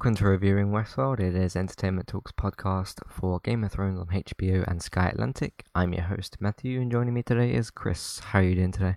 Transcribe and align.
Welcome 0.00 0.14
to 0.14 0.24
Reviewing 0.28 0.70
Westworld. 0.70 1.20
It 1.20 1.34
is 1.34 1.54
Entertainment 1.54 2.06
Talks 2.06 2.32
podcast 2.32 3.06
for 3.06 3.38
Game 3.40 3.62
of 3.64 3.72
Thrones 3.72 4.00
on 4.00 4.06
HBO 4.06 4.66
and 4.66 4.82
Sky 4.82 5.10
Atlantic. 5.10 5.62
I'm 5.74 5.92
your 5.92 6.04
host 6.04 6.38
Matthew, 6.40 6.80
and 6.80 6.90
joining 6.90 7.12
me 7.12 7.22
today 7.22 7.52
is 7.52 7.70
Chris. 7.70 8.18
How 8.20 8.38
are 8.38 8.42
you 8.42 8.54
doing 8.54 8.72
today? 8.72 8.96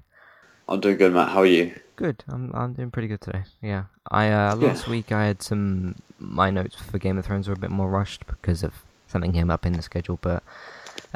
I'm 0.70 0.80
doing 0.80 0.96
good, 0.96 1.12
Matt. 1.12 1.28
How 1.28 1.40
are 1.40 1.46
you? 1.46 1.78
Good. 1.98 2.24
I'm 2.30 2.54
I'm 2.54 2.72
doing 2.72 2.90
pretty 2.90 3.10
good 3.10 3.20
today. 3.20 3.44
Yeah. 3.62 3.84
I 4.12 4.32
uh, 4.32 4.56
last 4.56 4.88
week 4.88 5.12
I 5.12 5.26
had 5.26 5.42
some 5.42 5.96
my 6.20 6.50
notes 6.50 6.78
for 6.78 6.98
Game 7.00 7.18
of 7.18 7.26
Thrones 7.26 7.50
were 7.50 7.56
a 7.56 7.60
bit 7.60 7.70
more 7.70 7.90
rushed 7.90 8.26
because 8.26 8.64
of 8.64 8.74
something 9.08 9.34
came 9.34 9.52
up 9.52 9.66
in 9.66 9.74
the 9.74 9.82
schedule, 9.82 10.20
but 10.22 10.42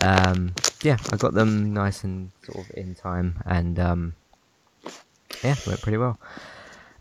um, 0.04 0.54
yeah, 0.84 0.98
I 1.14 1.16
got 1.16 1.34
them 1.34 1.74
nice 1.74 2.04
and 2.04 2.32
sort 2.44 2.66
of 2.66 2.76
in 2.76 2.94
time, 2.94 3.42
and 3.46 3.80
um, 3.80 4.16
yeah, 5.42 5.56
went 5.66 5.82
pretty 5.82 5.98
well. 5.98 6.20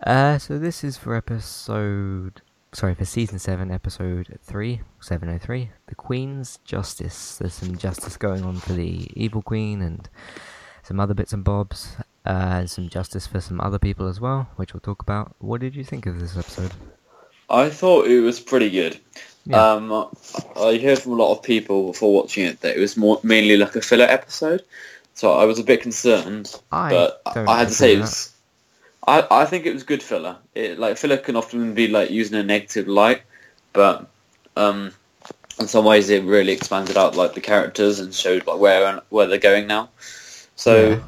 Uh, 0.06 0.38
so 0.38 0.56
this 0.56 0.84
is 0.84 0.96
for 0.96 1.16
episode 1.16 2.42
sorry, 2.76 2.94
for 2.94 3.06
season 3.06 3.38
7, 3.38 3.70
episode 3.70 4.38
3, 4.42 4.82
703, 5.00 5.70
The 5.86 5.94
Queen's 5.94 6.58
Justice. 6.66 7.38
There's 7.38 7.54
some 7.54 7.78
justice 7.78 8.18
going 8.18 8.44
on 8.44 8.56
for 8.56 8.74
the 8.74 9.08
Evil 9.18 9.40
Queen 9.40 9.80
and 9.80 10.06
some 10.82 11.00
other 11.00 11.14
bits 11.14 11.32
and 11.32 11.42
bobs, 11.42 11.96
uh, 12.26 12.60
and 12.60 12.70
some 12.70 12.90
justice 12.90 13.26
for 13.26 13.40
some 13.40 13.62
other 13.62 13.78
people 13.78 14.06
as 14.06 14.20
well, 14.20 14.50
which 14.56 14.74
we'll 14.74 14.82
talk 14.82 15.00
about. 15.00 15.34
What 15.38 15.62
did 15.62 15.74
you 15.74 15.84
think 15.84 16.04
of 16.04 16.20
this 16.20 16.36
episode? 16.36 16.72
I 17.48 17.70
thought 17.70 18.08
it 18.08 18.20
was 18.20 18.40
pretty 18.40 18.68
good. 18.68 19.00
Yeah. 19.46 19.72
Um, 19.72 20.10
I 20.54 20.76
heard 20.76 20.98
from 20.98 21.12
a 21.12 21.16
lot 21.16 21.32
of 21.32 21.42
people 21.42 21.92
before 21.92 22.12
watching 22.12 22.44
it 22.44 22.60
that 22.60 22.76
it 22.76 22.80
was 22.80 22.94
more 22.94 23.18
mainly 23.22 23.56
like 23.56 23.74
a 23.74 23.80
filler 23.80 24.04
episode, 24.04 24.62
so 25.14 25.32
I 25.32 25.46
was 25.46 25.58
a 25.58 25.64
bit 25.64 25.80
concerned. 25.80 26.54
I 26.70 26.90
but 26.90 27.22
I 27.24 27.60
had 27.60 27.68
to 27.68 27.74
say 27.74 27.94
it 27.94 28.00
was. 28.00 28.34
I, 29.06 29.26
I 29.30 29.44
think 29.44 29.66
it 29.66 29.72
was 29.72 29.84
good 29.84 30.02
filler. 30.02 30.36
It, 30.54 30.78
like 30.78 30.96
filler 30.96 31.16
can 31.16 31.36
often 31.36 31.74
be 31.74 31.88
like 31.88 32.10
used 32.10 32.32
in 32.32 32.38
a 32.38 32.42
negative 32.42 32.88
light, 32.88 33.22
but 33.72 34.08
um, 34.56 34.92
in 35.60 35.68
some 35.68 35.84
ways 35.84 36.10
it 36.10 36.24
really 36.24 36.52
expanded 36.52 36.96
out 36.96 37.16
like 37.16 37.34
the 37.34 37.40
characters 37.40 38.00
and 38.00 38.12
showed 38.12 38.46
like 38.46 38.58
where 38.58 39.00
where 39.10 39.26
they're 39.26 39.38
going 39.38 39.66
now. 39.66 39.90
So 40.56 40.90
yeah. 40.90 41.00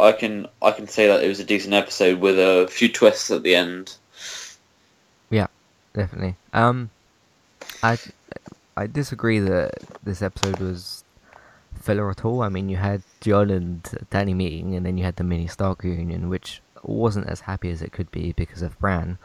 I 0.00 0.12
can 0.12 0.46
I 0.62 0.70
can 0.70 0.88
say 0.88 1.06
that 1.08 1.22
it 1.22 1.28
was 1.28 1.40
a 1.40 1.44
decent 1.44 1.74
episode 1.74 2.20
with 2.20 2.38
a 2.38 2.68
few 2.70 2.88
twists 2.88 3.30
at 3.30 3.42
the 3.42 3.54
end. 3.54 3.96
Yeah, 5.30 5.48
definitely. 5.92 6.36
Um, 6.52 6.90
I 7.82 7.98
I 8.76 8.86
disagree 8.86 9.40
that 9.40 9.74
this 10.02 10.22
episode 10.22 10.58
was 10.58 11.04
filler 11.74 12.10
at 12.10 12.24
all. 12.24 12.42
I 12.42 12.48
mean, 12.48 12.68
you 12.68 12.76
had 12.76 13.02
Jon 13.20 13.50
and 13.50 13.82
Danny 14.10 14.34
meeting, 14.34 14.74
and 14.74 14.86
then 14.86 14.96
you 14.96 15.04
had 15.04 15.16
the 15.16 15.24
mini 15.24 15.46
Stark 15.46 15.82
reunion, 15.82 16.28
which 16.28 16.60
wasn't 16.82 17.28
as 17.28 17.40
happy 17.40 17.70
as 17.70 17.82
it 17.82 17.92
could 17.92 18.10
be 18.10 18.32
because 18.32 18.62
of 18.62 18.78
Bran. 18.78 19.18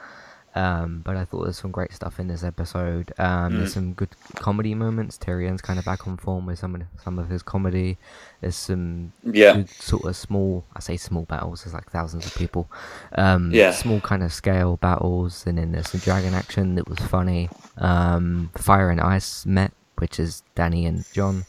Um, 0.54 1.02
but 1.06 1.16
I 1.16 1.24
thought 1.24 1.44
there's 1.44 1.60
some 1.60 1.72
great 1.72 1.94
stuff 1.94 2.20
in 2.20 2.28
this 2.28 2.44
episode. 2.44 3.14
Um, 3.17 3.54
mm. 3.54 3.58
There's 3.60 3.73
some 3.73 3.94
good 3.94 4.10
comedy 4.36 4.76
moments. 4.76 5.17
Tyrion's 5.17 5.61
kind 5.61 5.80
of 5.80 5.86
back 5.86 6.08
on 6.08 6.17
form 6.17 6.45
with 6.45 6.60
some 6.60 6.76
of 6.76 6.82
some 7.02 7.20
of 7.20 7.30
his 7.30 7.42
comedy. 7.42 7.98
There's 8.42 8.56
some 8.56 9.14
yeah. 9.23 9.64
sort 9.66 10.04
of 10.04 10.16
small, 10.16 10.66
I 10.76 10.82
say 10.82 10.98
small 10.98 11.23
battles. 11.23 11.64
There's 11.64 11.73
like 11.73 11.90
thousands 11.90 12.26
of 12.26 12.36
people. 12.36 12.70
Um, 13.14 13.52
yeah. 13.54 13.72
Small 13.72 14.02
kind 14.02 14.23
of 14.23 14.34
scale 14.34 14.78
battles, 14.78 15.45
and 15.48 15.58
then 15.58 15.72
there's 15.72 15.90
some 15.90 16.02
dragon 16.02 16.34
action 16.34 16.76
that 16.76 16.90
was 16.90 17.00
funny. 17.00 17.50
Um, 17.78 18.52
Fire 18.58 18.90
and 18.90 19.00
Ice 19.00 19.45
met, 19.45 19.72
which 20.00 20.20
is 20.20 20.44
Danny 20.56 20.86
and 20.86 21.06
Jon. 21.14 21.45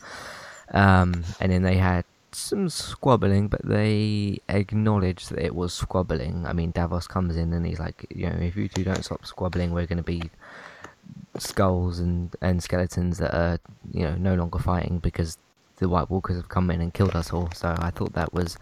Um, 0.72 1.24
and 1.40 1.50
then 1.50 1.62
they 1.62 1.76
had 1.76 2.04
some 2.34 2.68
squabbling, 2.68 3.48
but 3.48 3.64
they 3.64 4.38
acknowledge 4.48 5.26
that 5.28 5.38
it 5.38 5.54
was 5.54 5.72
squabbling. 5.72 6.46
I 6.46 6.52
mean, 6.52 6.70
Davos 6.70 7.06
comes 7.06 7.36
in 7.36 7.52
and 7.52 7.66
he's 7.66 7.78
like, 7.78 8.06
you 8.14 8.28
know, 8.28 8.36
if 8.36 8.56
you 8.56 8.68
two 8.68 8.84
don't 8.84 9.04
stop 9.04 9.24
squabbling, 9.26 9.72
we're 9.72 9.86
going 9.86 9.98
to 9.98 10.02
be 10.02 10.30
skulls 11.38 11.98
and, 11.98 12.34
and 12.40 12.62
skeletons 12.62 13.18
that 13.18 13.34
are, 13.34 13.58
you 13.92 14.02
know, 14.02 14.14
no 14.16 14.34
longer 14.34 14.58
fighting 14.58 14.98
because 14.98 15.38
the 15.76 15.88
White 15.88 16.10
Walkers 16.10 16.36
have 16.36 16.48
come 16.48 16.70
in 16.70 16.80
and 16.80 16.94
killed 16.94 17.16
us 17.16 17.32
all. 17.32 17.50
So 17.52 17.74
I 17.78 17.90
thought 17.90 18.12
that 18.14 18.32
was. 18.32 18.56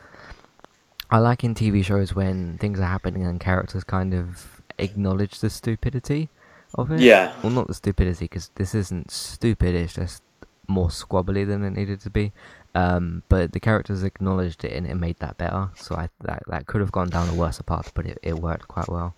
I 1.11 1.19
like 1.19 1.43
in 1.43 1.55
TV 1.57 1.85
shows 1.85 2.15
when 2.15 2.57
things 2.59 2.79
are 2.79 2.85
happening 2.85 3.27
and 3.27 3.41
characters 3.41 3.83
kind 3.83 4.15
of 4.15 4.63
acknowledge 4.79 5.41
the 5.41 5.51
stupidity 5.51 6.29
of 6.75 6.91
it. 6.93 7.01
Yeah. 7.01 7.35
Well, 7.43 7.53
not 7.53 7.67
the 7.67 7.75
stupidity, 7.75 8.27
because 8.27 8.51
this 8.55 8.75
isn't 8.75 9.11
stupid, 9.11 9.75
it's 9.75 9.95
just 9.95 10.23
more 10.69 10.89
squabbly 10.89 11.47
than 11.47 11.65
it 11.65 11.71
needed 11.71 12.01
to 12.01 12.11
be. 12.11 12.33
Um, 12.75 13.23
but 13.29 13.53
the 13.53 13.61
characters 13.61 14.05
acknowledged 14.05 14.65
it 14.65 14.73
and 14.73 14.87
it 14.87 14.95
made 14.95 15.19
that 15.19 15.39
better. 15.39 15.71
So 15.77 15.97
I 15.97 16.09
that 16.21 16.43
that 16.49 16.67
could 16.67 16.81
have 16.81 16.93
gone 16.93 17.09
down 17.09 17.29
a 17.29 17.35
worse 17.35 17.61
path, 17.63 17.93
but 17.95 18.07
it, 18.07 18.19
it 18.23 18.39
worked 18.39 18.69
quite 18.69 18.89
well. 18.89 19.15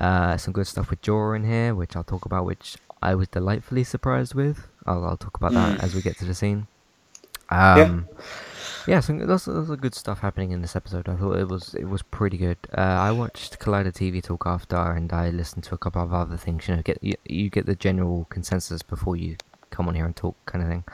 Uh, 0.00 0.36
some 0.36 0.52
good 0.52 0.66
stuff 0.66 0.90
with 0.90 1.00
Jorah 1.02 1.36
in 1.36 1.44
here, 1.44 1.74
which 1.74 1.94
I'll 1.94 2.04
talk 2.04 2.24
about, 2.24 2.44
which 2.44 2.76
I 3.00 3.14
was 3.14 3.28
delightfully 3.28 3.84
surprised 3.84 4.34
with. 4.34 4.66
I'll, 4.86 5.04
I'll 5.04 5.16
talk 5.16 5.36
about 5.36 5.52
mm. 5.52 5.54
that 5.54 5.84
as 5.84 5.94
we 5.94 6.02
get 6.02 6.18
to 6.18 6.24
the 6.24 6.34
scene. 6.34 6.66
Um, 7.50 8.08
yeah. 8.18 8.24
Yeah, 8.86 9.00
so 9.00 9.16
there's, 9.16 9.46
there's 9.46 9.70
a 9.70 9.78
good 9.78 9.94
stuff 9.94 10.18
happening 10.18 10.52
in 10.52 10.60
this 10.60 10.76
episode. 10.76 11.08
I 11.08 11.16
thought 11.16 11.38
it 11.38 11.48
was 11.48 11.74
it 11.74 11.86
was 11.86 12.02
pretty 12.02 12.36
good. 12.36 12.58
Uh, 12.76 12.82
I 12.82 13.12
watched 13.12 13.58
Collider 13.58 13.92
TV 13.92 14.22
talk 14.22 14.42
after, 14.46 14.76
and 14.76 15.10
I 15.10 15.30
listened 15.30 15.64
to 15.64 15.74
a 15.74 15.78
couple 15.78 16.02
of 16.02 16.12
other 16.12 16.36
things. 16.36 16.68
You 16.68 16.76
know, 16.76 16.82
get 16.82 16.98
you, 17.02 17.14
you 17.24 17.48
get 17.48 17.64
the 17.64 17.76
general 17.76 18.26
consensus 18.28 18.82
before 18.82 19.16
you 19.16 19.36
come 19.70 19.88
on 19.88 19.94
here 19.94 20.04
and 20.04 20.14
talk, 20.14 20.36
kind 20.44 20.62
of 20.62 20.70
thing. 20.70 20.84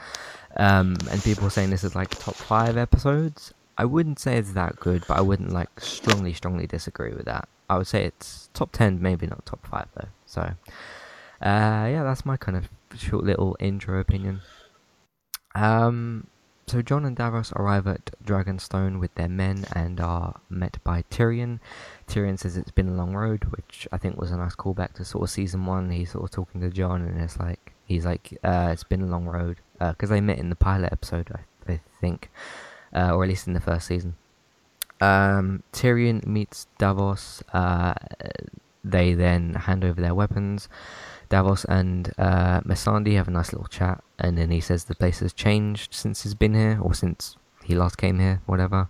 Um, 0.57 0.97
and 1.09 1.23
people 1.23 1.49
saying 1.49 1.69
this 1.69 1.83
is 1.83 1.95
like 1.95 2.09
top 2.09 2.35
five 2.35 2.77
episodes. 2.77 3.53
I 3.77 3.85
wouldn't 3.85 4.19
say 4.19 4.37
it's 4.37 4.53
that 4.53 4.79
good, 4.79 5.03
but 5.07 5.17
I 5.17 5.21
wouldn't 5.21 5.51
like 5.51 5.79
strongly, 5.79 6.33
strongly 6.33 6.67
disagree 6.67 7.13
with 7.13 7.25
that. 7.25 7.47
I 7.69 7.77
would 7.77 7.87
say 7.87 8.03
it's 8.03 8.49
top 8.53 8.71
ten, 8.71 9.01
maybe 9.01 9.27
not 9.27 9.45
top 9.45 9.65
five 9.65 9.87
though. 9.95 10.09
So, 10.25 10.41
uh, 10.41 10.53
yeah, 11.41 12.03
that's 12.03 12.25
my 12.25 12.37
kind 12.37 12.57
of 12.57 12.69
short 12.99 13.23
little 13.23 13.55
intro 13.59 13.99
opinion. 13.99 14.41
Um, 15.55 16.27
so 16.67 16.81
Jon 16.81 17.05
and 17.05 17.15
Davos 17.17 17.51
arrive 17.53 17.87
at 17.87 18.11
Dragonstone 18.23 18.99
with 18.99 19.13
their 19.15 19.27
men 19.27 19.65
and 19.73 19.99
are 19.99 20.39
met 20.49 20.77
by 20.83 21.03
Tyrion. 21.09 21.59
Tyrion 22.07 22.39
says 22.39 22.55
it's 22.55 22.71
been 22.71 22.87
a 22.87 22.93
long 22.93 23.13
road, 23.13 23.43
which 23.45 23.87
I 23.91 23.97
think 23.97 24.19
was 24.19 24.31
a 24.31 24.37
nice 24.37 24.55
callback 24.55 24.93
to 24.93 25.05
sort 25.05 25.23
of 25.23 25.29
season 25.29 25.65
one. 25.65 25.89
He's 25.91 26.11
sort 26.11 26.23
of 26.23 26.31
talking 26.31 26.61
to 26.61 26.69
Jon, 26.69 27.01
and 27.01 27.19
it's 27.19 27.37
like 27.39 27.73
he's 27.85 28.05
like, 28.05 28.37
uh, 28.43 28.69
"It's 28.71 28.85
been 28.85 29.01
a 29.01 29.07
long 29.07 29.25
road," 29.25 29.57
because 29.89 30.11
uh, 30.11 30.15
they 30.15 30.21
met 30.21 30.37
in 30.37 30.49
the 30.49 30.55
pilot 30.55 30.91
episode, 30.91 31.29
I, 31.33 31.73
I 31.73 31.79
think, 31.99 32.29
uh, 32.93 33.15
or 33.15 33.23
at 33.23 33.29
least 33.29 33.47
in 33.47 33.53
the 33.53 33.59
first 33.59 33.87
season. 33.87 34.15
Um, 34.99 35.63
Tyrion 35.73 36.25
meets 36.27 36.67
Davos. 36.77 37.41
Uh, 37.51 37.95
they 38.83 39.13
then 39.13 39.53
hand 39.55 39.83
over 39.83 39.99
their 39.99 40.13
weapons. 40.13 40.69
Davos 41.29 41.65
and 41.65 42.11
uh, 42.17 42.59
have 42.67 43.27
a 43.27 43.31
nice 43.31 43.53
little 43.53 43.67
chat, 43.67 44.03
and 44.19 44.37
then 44.37 44.51
he 44.51 44.59
says 44.59 44.83
the 44.83 44.95
place 44.95 45.19
has 45.19 45.33
changed 45.33 45.93
since 45.93 46.23
he's 46.23 46.35
been 46.35 46.53
here, 46.53 46.77
or 46.81 46.93
since 46.93 47.37
he 47.63 47.73
last 47.73 47.97
came 47.97 48.19
here, 48.19 48.41
whatever. 48.45 48.89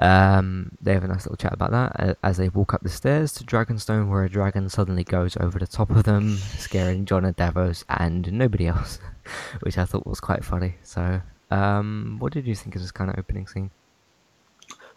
Um, 0.00 0.76
they 0.80 0.94
have 0.94 1.02
a 1.02 1.08
nice 1.08 1.26
little 1.26 1.36
chat 1.36 1.52
about 1.52 1.72
that 1.72 2.16
as 2.22 2.36
they 2.36 2.48
walk 2.48 2.72
up 2.72 2.82
the 2.82 2.88
stairs 2.88 3.32
to 3.32 3.44
Dragonstone, 3.44 4.08
where 4.08 4.22
a 4.22 4.30
dragon 4.30 4.68
suddenly 4.68 5.02
goes 5.02 5.36
over 5.38 5.58
the 5.58 5.66
top 5.66 5.90
of 5.90 6.04
them, 6.04 6.36
scaring 6.36 7.04
Jon 7.04 7.24
and 7.24 7.34
Davos 7.34 7.84
and 7.88 8.32
nobody 8.32 8.68
else, 8.68 9.00
which 9.60 9.78
I 9.78 9.84
thought 9.84 10.06
was 10.06 10.20
quite 10.20 10.44
funny. 10.44 10.74
So, 10.82 11.20
um, 11.50 12.16
what 12.18 12.32
did 12.32 12.46
you 12.46 12.54
think 12.54 12.74
of 12.76 12.82
this 12.82 12.90
kind 12.90 13.10
of 13.10 13.18
opening 13.18 13.46
scene? 13.46 13.70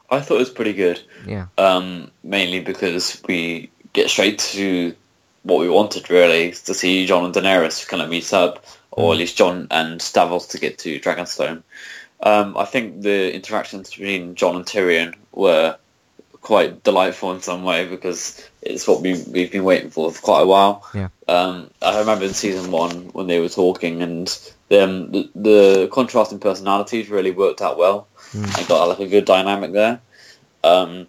I 0.09 0.19
thought 0.19 0.35
it 0.35 0.39
was 0.39 0.49
pretty 0.49 0.73
good. 0.73 1.01
Yeah. 1.25 1.47
Um, 1.57 2.11
mainly 2.23 2.59
because 2.59 3.21
we 3.27 3.71
get 3.93 4.09
straight 4.09 4.39
to 4.39 4.95
what 5.43 5.59
we 5.59 5.69
wanted 5.69 6.09
really 6.09 6.51
to 6.51 6.73
see 6.73 7.05
Jon 7.05 7.25
and 7.25 7.33
Daenerys 7.33 7.87
kind 7.87 8.03
of 8.03 8.09
meet 8.09 8.33
up, 8.33 8.65
or 8.91 9.09
mm. 9.09 9.13
at 9.13 9.19
least 9.19 9.37
Jon 9.37 9.67
and 9.71 10.11
Davos 10.13 10.47
to 10.47 10.59
get 10.59 10.77
to 10.79 10.99
Dragonstone. 10.99 11.63
Um, 12.23 12.55
I 12.57 12.65
think 12.65 13.01
the 13.01 13.33
interactions 13.33 13.89
between 13.89 14.35
Jon 14.35 14.55
and 14.55 14.65
Tyrion 14.65 15.15
were 15.31 15.77
quite 16.41 16.83
delightful 16.83 17.31
in 17.31 17.41
some 17.41 17.63
way 17.63 17.87
because 17.87 18.47
it's 18.61 18.87
what 18.87 19.01
we, 19.01 19.21
we've 19.23 19.51
been 19.51 19.63
waiting 19.63 19.89
for 19.89 20.11
for 20.11 20.21
quite 20.21 20.41
a 20.41 20.45
while. 20.45 20.87
Yeah. 20.93 21.09
Um, 21.27 21.71
I 21.81 21.99
remember 21.99 22.25
in 22.25 22.33
season 22.33 22.71
one 22.71 23.09
when 23.13 23.27
they 23.27 23.39
were 23.39 23.49
talking 23.49 24.01
and 24.01 24.27
um, 24.71 25.11
the, 25.11 25.29
the 25.35 25.89
contrasting 25.91 26.39
personalities 26.39 27.09
really 27.09 27.31
worked 27.31 27.61
out 27.61 27.77
well 27.77 28.07
mm. 28.31 28.57
and 28.57 28.67
got 28.67 28.85
like 28.85 28.99
a 28.99 29.07
good 29.07 29.25
dynamic 29.25 29.71
there. 29.71 30.01
Um, 30.63 31.07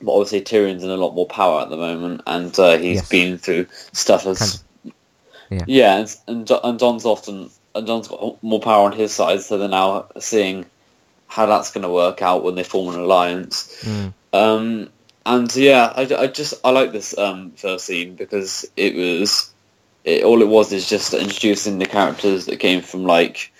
but 0.00 0.12
obviously 0.12 0.40
Tyrion's 0.42 0.84
in 0.84 0.90
a 0.90 0.96
lot 0.96 1.14
more 1.14 1.26
power 1.26 1.62
at 1.62 1.70
the 1.70 1.76
moment, 1.76 2.22
and 2.26 2.58
uh, 2.58 2.76
he's 2.76 2.96
yes. 2.96 3.08
been 3.08 3.38
through 3.38 3.66
stuff 3.92 4.26
as 4.26 4.62
kind 4.82 4.92
of. 4.94 4.94
yeah, 5.50 5.64
yeah, 5.66 5.96
and, 5.98 6.16
and 6.48 6.50
and 6.64 6.78
Jon's 6.78 7.04
often 7.04 7.50
and 7.74 7.86
Jon's 7.86 8.08
got 8.08 8.42
more 8.42 8.60
power 8.60 8.84
on 8.84 8.92
his 8.92 9.12
side, 9.12 9.40
so 9.40 9.58
they're 9.58 9.68
now 9.68 10.06
seeing 10.18 10.66
how 11.28 11.46
that's 11.46 11.72
going 11.72 11.82
to 11.82 11.90
work 11.90 12.22
out 12.22 12.42
when 12.42 12.54
they 12.54 12.62
form 12.62 12.94
an 12.94 13.00
alliance. 13.00 13.82
Mm. 13.82 14.12
Um, 14.32 14.90
and 15.26 15.54
yeah, 15.56 15.92
I, 15.94 16.02
I 16.02 16.26
just 16.28 16.54
I 16.64 16.70
like 16.70 16.92
this 16.92 17.18
um, 17.18 17.50
first 17.52 17.84
scene 17.84 18.14
because 18.14 18.64
it 18.76 18.94
was 18.94 19.52
it, 20.04 20.22
all 20.22 20.40
it 20.40 20.48
was 20.48 20.72
is 20.72 20.88
just 20.88 21.12
introducing 21.12 21.78
the 21.78 21.86
characters 21.86 22.46
that 22.46 22.60
came 22.60 22.80
from 22.80 23.04
like 23.04 23.52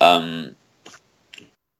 um, 0.00 0.56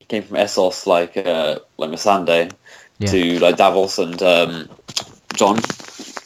came 0.08 0.22
from 0.22 0.36
Essos 0.36 0.86
like 0.86 1.16
uh, 1.16 1.58
like 1.78 1.90
Missandei 1.90 2.52
yeah. 2.98 3.10
to 3.10 3.38
like 3.38 3.56
Davos 3.56 3.98
and 3.98 4.22
um, 4.22 4.68
Jon, 5.34 5.58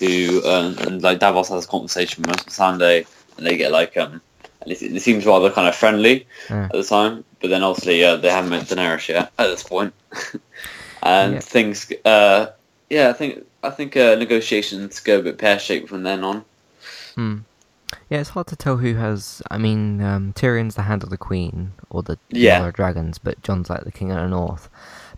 who 0.00 0.42
uh, 0.44 0.74
and 0.80 1.00
like 1.00 1.20
Davos 1.20 1.50
has 1.50 1.66
a 1.66 1.68
conversation 1.68 2.24
with 2.24 2.44
Missandei, 2.44 3.06
and 3.36 3.46
they 3.46 3.56
get 3.56 3.70
like 3.70 3.96
um, 3.96 4.20
and 4.62 4.72
it, 4.72 4.82
it 4.82 5.00
seems 5.00 5.24
rather 5.24 5.52
kind 5.52 5.68
of 5.68 5.76
friendly 5.76 6.26
yeah. 6.50 6.64
at 6.64 6.72
the 6.72 6.82
time. 6.82 7.24
But 7.40 7.50
then 7.50 7.62
obviously 7.62 8.02
uh, 8.02 8.16
they 8.16 8.30
haven't 8.30 8.50
met 8.50 8.66
Daenerys 8.66 9.06
yet 9.06 9.30
at 9.38 9.46
this 9.46 9.62
point, 9.62 9.94
and 11.04 11.34
yeah. 11.34 11.40
things. 11.40 11.92
Uh, 12.04 12.48
yeah, 12.90 13.08
I 13.08 13.12
think 13.12 13.44
I 13.62 13.70
think 13.70 13.96
uh, 13.96 14.14
negotiations 14.14 15.00
go 15.00 15.18
a 15.18 15.22
bit 15.22 15.38
pear 15.38 15.58
shaped 15.58 15.88
from 15.88 16.02
then 16.02 16.24
on. 16.24 16.44
Hmm. 17.14 17.38
Yeah, 18.10 18.20
it's 18.20 18.30
hard 18.30 18.48
to 18.48 18.56
tell 18.56 18.76
who 18.78 18.94
has. 18.94 19.42
I 19.50 19.58
mean, 19.58 20.02
um, 20.02 20.32
Tyrion's 20.32 20.74
the 20.74 20.82
hand 20.82 21.02
of 21.02 21.10
the 21.10 21.16
queen 21.16 21.72
or 21.90 22.02
the 22.02 22.18
yeah. 22.30 22.70
dragons, 22.70 23.18
but 23.18 23.42
Jon's 23.42 23.70
like 23.70 23.84
the 23.84 23.92
king 23.92 24.10
of 24.10 24.16
the 24.16 24.28
north. 24.28 24.68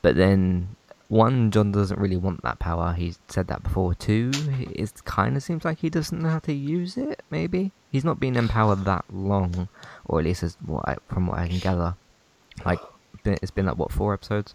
But 0.02 0.16
then 0.16 0.76
one, 1.08 1.50
Jon 1.50 1.72
doesn't 1.72 1.98
really 1.98 2.16
want 2.16 2.42
that 2.42 2.58
power. 2.58 2.92
He's 2.92 3.18
said 3.28 3.48
that 3.48 3.62
before. 3.62 3.94
Two, 3.94 4.30
it 4.34 4.92
kind 5.04 5.36
of 5.36 5.42
seems 5.42 5.64
like 5.64 5.78
he 5.78 5.90
doesn't 5.90 6.20
know 6.20 6.28
how 6.28 6.38
to 6.40 6.52
use 6.52 6.96
it. 6.96 7.22
Maybe 7.30 7.72
he's 7.90 8.04
not 8.04 8.20
been 8.20 8.36
empowered 8.36 8.84
that 8.84 9.04
long, 9.12 9.68
or 10.04 10.18
at 10.18 10.24
least 10.24 10.42
as 10.42 10.56
what 10.64 10.88
I, 10.88 10.96
from 11.08 11.26
what 11.26 11.38
I 11.38 11.48
can 11.48 11.58
gather. 11.58 11.94
Like 12.64 12.80
it's 13.24 13.50
been 13.50 13.66
like 13.66 13.78
what 13.78 13.92
four 13.92 14.14
episodes? 14.14 14.54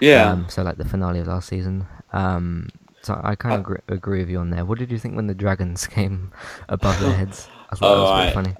Yeah. 0.00 0.30
Um, 0.30 0.48
so 0.48 0.62
like 0.62 0.76
the 0.76 0.84
finale 0.84 1.20
of 1.20 1.26
last 1.26 1.48
season. 1.48 1.86
Um, 2.12 2.68
so 3.02 3.18
I 3.22 3.34
kind 3.36 3.54
of 3.54 3.60
agree, 3.60 3.78
agree 3.88 4.18
with 4.20 4.30
you 4.30 4.38
on 4.38 4.50
there. 4.50 4.64
What 4.64 4.78
did 4.78 4.90
you 4.90 4.98
think 4.98 5.16
when 5.16 5.26
the 5.26 5.34
dragons 5.34 5.86
came 5.86 6.32
above 6.68 7.00
their 7.00 7.12
heads? 7.16 7.48
I 7.70 7.76
thought 7.76 7.90
oh, 7.90 7.94
that 7.94 8.02
was 8.02 8.10
right. 8.10 8.34
funny. 8.34 8.56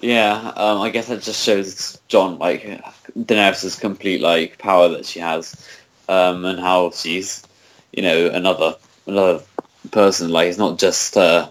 Yeah, 0.00 0.52
um, 0.56 0.82
I 0.82 0.90
guess 0.90 1.08
that 1.08 1.22
just 1.22 1.42
shows 1.42 1.98
Jon 2.08 2.38
like 2.38 2.62
Daenerys' 3.18 3.80
complete 3.80 4.20
like 4.20 4.58
power 4.58 4.88
that 4.90 5.06
she 5.06 5.20
has 5.20 5.66
um, 6.08 6.44
and 6.44 6.60
how 6.60 6.90
she's, 6.90 7.42
you 7.92 8.02
know, 8.02 8.26
another 8.28 8.76
another 9.06 9.42
person. 9.90 10.30
Like 10.30 10.48
it's 10.48 10.58
not 10.58 10.78
just 10.78 11.16
uh, 11.16 11.50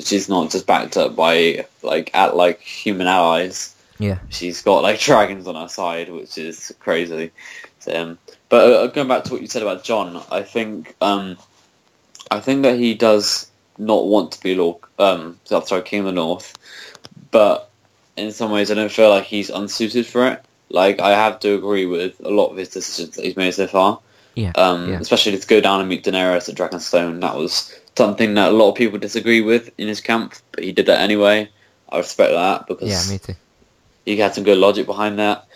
she's 0.00 0.28
not 0.28 0.50
just 0.50 0.66
backed 0.66 0.96
up 0.96 1.14
by 1.14 1.66
like 1.82 2.10
at 2.14 2.36
like 2.36 2.60
human 2.60 3.06
allies. 3.06 3.76
Yeah, 3.98 4.18
she's 4.30 4.62
got 4.62 4.82
like 4.82 4.98
dragons 5.08 5.46
on 5.46 5.54
her 5.54 5.68
side, 5.68 6.08
which 6.10 6.38
is 6.38 6.74
crazy. 6.80 7.30
Um, 7.92 8.18
but 8.52 8.70
uh, 8.70 8.86
going 8.88 9.08
back 9.08 9.24
to 9.24 9.32
what 9.32 9.40
you 9.40 9.48
said 9.48 9.62
about 9.62 9.82
Jon, 9.82 10.22
I 10.30 10.42
think 10.42 10.94
um, 11.00 11.38
I 12.30 12.40
think 12.40 12.64
that 12.64 12.78
he 12.78 12.92
does 12.92 13.50
not 13.78 14.04
want 14.04 14.32
to 14.32 14.42
be 14.42 14.54
Lord, 14.54 14.76
um, 14.98 15.40
sorry, 15.46 15.80
King 15.80 16.00
of 16.00 16.04
the 16.04 16.12
North, 16.12 16.52
but 17.30 17.70
in 18.14 18.30
some 18.30 18.50
ways 18.50 18.70
I 18.70 18.74
don't 18.74 18.92
feel 18.92 19.08
like 19.08 19.24
he's 19.24 19.48
unsuited 19.48 20.04
for 20.04 20.28
it. 20.28 20.44
Like 20.68 21.00
I 21.00 21.12
have 21.12 21.40
to 21.40 21.54
agree 21.54 21.86
with 21.86 22.20
a 22.20 22.28
lot 22.28 22.50
of 22.50 22.58
his 22.58 22.68
decisions 22.68 23.16
that 23.16 23.24
he's 23.24 23.38
made 23.38 23.54
so 23.54 23.66
far. 23.66 24.00
Yeah. 24.34 24.52
Um, 24.54 24.90
yeah. 24.90 24.98
Especially 24.98 25.38
to 25.38 25.46
go 25.46 25.62
down 25.62 25.80
and 25.80 25.88
meet 25.88 26.04
Daenerys 26.04 26.50
at 26.50 26.54
Dragonstone. 26.54 27.22
That 27.22 27.36
was 27.36 27.74
something 27.96 28.34
that 28.34 28.50
a 28.50 28.54
lot 28.54 28.68
of 28.68 28.74
people 28.74 28.98
disagree 28.98 29.40
with 29.40 29.70
in 29.78 29.88
his 29.88 30.02
camp, 30.02 30.34
but 30.52 30.62
he 30.62 30.72
did 30.72 30.84
that 30.86 31.00
anyway. 31.00 31.48
I 31.88 31.96
respect 31.96 32.32
that 32.32 32.66
because 32.66 32.90
yeah, 32.90 33.14
me 33.14 33.18
too. 33.18 33.34
He 34.04 34.18
had 34.18 34.34
some 34.34 34.44
good 34.44 34.58
logic 34.58 34.84
behind 34.84 35.18
that, 35.20 35.46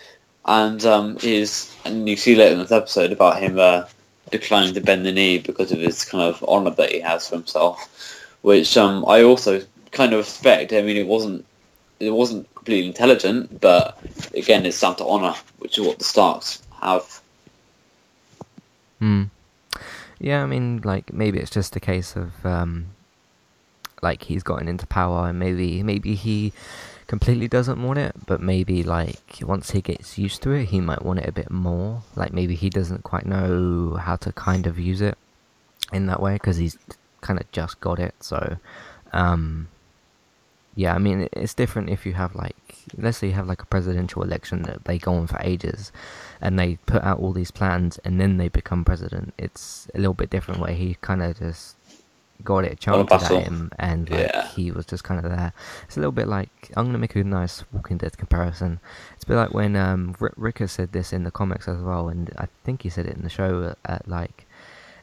and 0.47 0.83
um, 0.85 1.17
his 1.17 1.73
and 1.85 2.07
you 2.07 2.15
see 2.15 2.35
later 2.35 2.53
in 2.53 2.59
this 2.59 2.71
episode 2.71 3.11
about 3.11 3.39
him 3.39 3.59
uh, 3.59 3.85
declining 4.31 4.73
to 4.73 4.81
bend 4.81 5.05
the 5.05 5.11
knee 5.11 5.39
because 5.39 5.71
of 5.71 5.79
his 5.79 6.05
kind 6.05 6.23
of 6.23 6.43
honor 6.47 6.71
that 6.71 6.91
he 6.91 7.01
has 7.01 7.27
for 7.27 7.35
himself, 7.35 8.25
which 8.41 8.77
um, 8.77 9.05
I 9.07 9.23
also 9.23 9.61
kind 9.91 10.13
of 10.13 10.19
respect. 10.19 10.73
I 10.73 10.81
mean, 10.81 10.97
it 10.97 11.07
wasn't 11.07 11.45
it 11.99 12.11
wasn't 12.11 12.53
completely 12.55 12.87
intelligent, 12.87 13.59
but 13.59 13.97
again, 14.33 14.65
it's 14.65 14.79
down 14.79 14.95
to 14.97 15.05
honor, 15.05 15.33
which 15.59 15.77
is 15.77 15.85
what 15.85 15.97
the 15.97 16.05
Starks 16.05 16.61
have. 16.81 17.21
Hmm. 18.99 19.23
Yeah, 20.19 20.43
I 20.43 20.45
mean, 20.45 20.81
like 20.83 21.13
maybe 21.13 21.39
it's 21.39 21.51
just 21.51 21.75
a 21.75 21.79
case 21.79 22.15
of 22.15 22.45
um, 22.45 22.87
like 24.01 24.23
he's 24.23 24.43
gotten 24.43 24.67
into 24.67 24.87
power, 24.87 25.27
and 25.27 25.39
maybe 25.39 25.83
maybe 25.83 26.15
he 26.15 26.53
completely 27.07 27.47
doesn't 27.47 27.81
want 27.81 27.99
it, 27.99 28.13
but 28.25 28.41
maybe 28.41 28.83
like 28.83 29.39
once 29.41 29.71
he 29.71 29.81
gets 29.81 30.17
used 30.17 30.43
to 30.43 30.51
it, 30.51 30.65
he 30.65 30.81
might 30.81 31.03
want 31.03 31.19
it 31.19 31.27
a 31.27 31.31
bit 31.31 31.49
more. 31.49 32.03
Like 32.15 32.33
maybe 32.33 32.55
he 32.55 32.69
doesn't 32.69 33.03
quite 33.03 33.25
know 33.25 33.95
how 33.99 34.17
to 34.17 34.31
kind 34.33 34.67
of 34.67 34.77
use 34.77 35.01
it 35.01 35.17
in 35.93 36.07
that 36.07 36.21
way 36.21 36.33
because 36.33 36.57
he's 36.57 36.77
kind 37.21 37.39
of 37.39 37.49
just 37.51 37.79
got 37.79 37.99
it. 37.99 38.13
So, 38.19 38.57
um, 39.13 39.69
yeah, 40.75 40.93
I 40.93 40.97
mean, 40.97 41.29
it's 41.31 41.53
different 41.53 41.89
if 41.89 42.05
you 42.05 42.13
have 42.13 42.35
like, 42.35 42.55
let's 42.97 43.17
say 43.17 43.27
you 43.27 43.33
have 43.33 43.47
like 43.47 43.61
a 43.61 43.65
presidential 43.65 44.21
election 44.21 44.63
that 44.63 44.83
they 44.83 44.99
go 44.99 45.13
on 45.13 45.27
for 45.27 45.39
ages, 45.41 45.91
and 46.41 46.59
they 46.59 46.75
put 46.85 47.03
out 47.03 47.19
all 47.19 47.31
these 47.31 47.51
plans, 47.51 47.99
and 47.99 48.19
then 48.19 48.37
they 48.37 48.49
become 48.49 48.83
president. 48.83 49.33
It's 49.37 49.87
a 49.95 49.97
little 49.97 50.13
bit 50.13 50.29
different 50.29 50.59
where 50.59 50.73
he 50.73 50.97
kind 51.01 51.23
of 51.23 51.39
just 51.39 51.76
got 52.43 52.65
it 52.65 52.79
chanted 52.79 53.11
at 53.11 53.31
him, 53.31 53.71
and 53.79 54.09
like 54.09 54.19
yeah. 54.19 54.47
he 54.49 54.71
was 54.71 54.85
just 54.85 55.03
kind 55.03 55.23
of 55.23 55.31
there. 55.31 55.53
It's 55.85 55.97
a 55.97 55.99
little 55.99 56.11
bit 56.11 56.27
like 56.27 56.71
I'm 56.75 56.85
gonna 56.85 56.97
make 56.97 57.15
a 57.15 57.23
nice 57.23 57.63
Walking 57.71 57.97
Dead 57.97 58.17
comparison. 58.17 58.79
It's 59.15 59.23
a 59.23 59.27
bit 59.27 59.35
like 59.35 59.53
when 59.53 59.75
um, 59.75 60.15
Rickard 60.19 60.69
said 60.69 60.91
this 60.91 61.13
in 61.13 61.23
the 61.23 61.31
comics 61.31 61.67
as 61.67 61.81
well, 61.81 62.09
and 62.09 62.31
I 62.37 62.47
think 62.63 62.83
he 62.83 62.89
said 62.89 63.05
it 63.05 63.15
in 63.15 63.23
the 63.23 63.29
show 63.29 63.75
at 63.85 64.07
like 64.07 64.47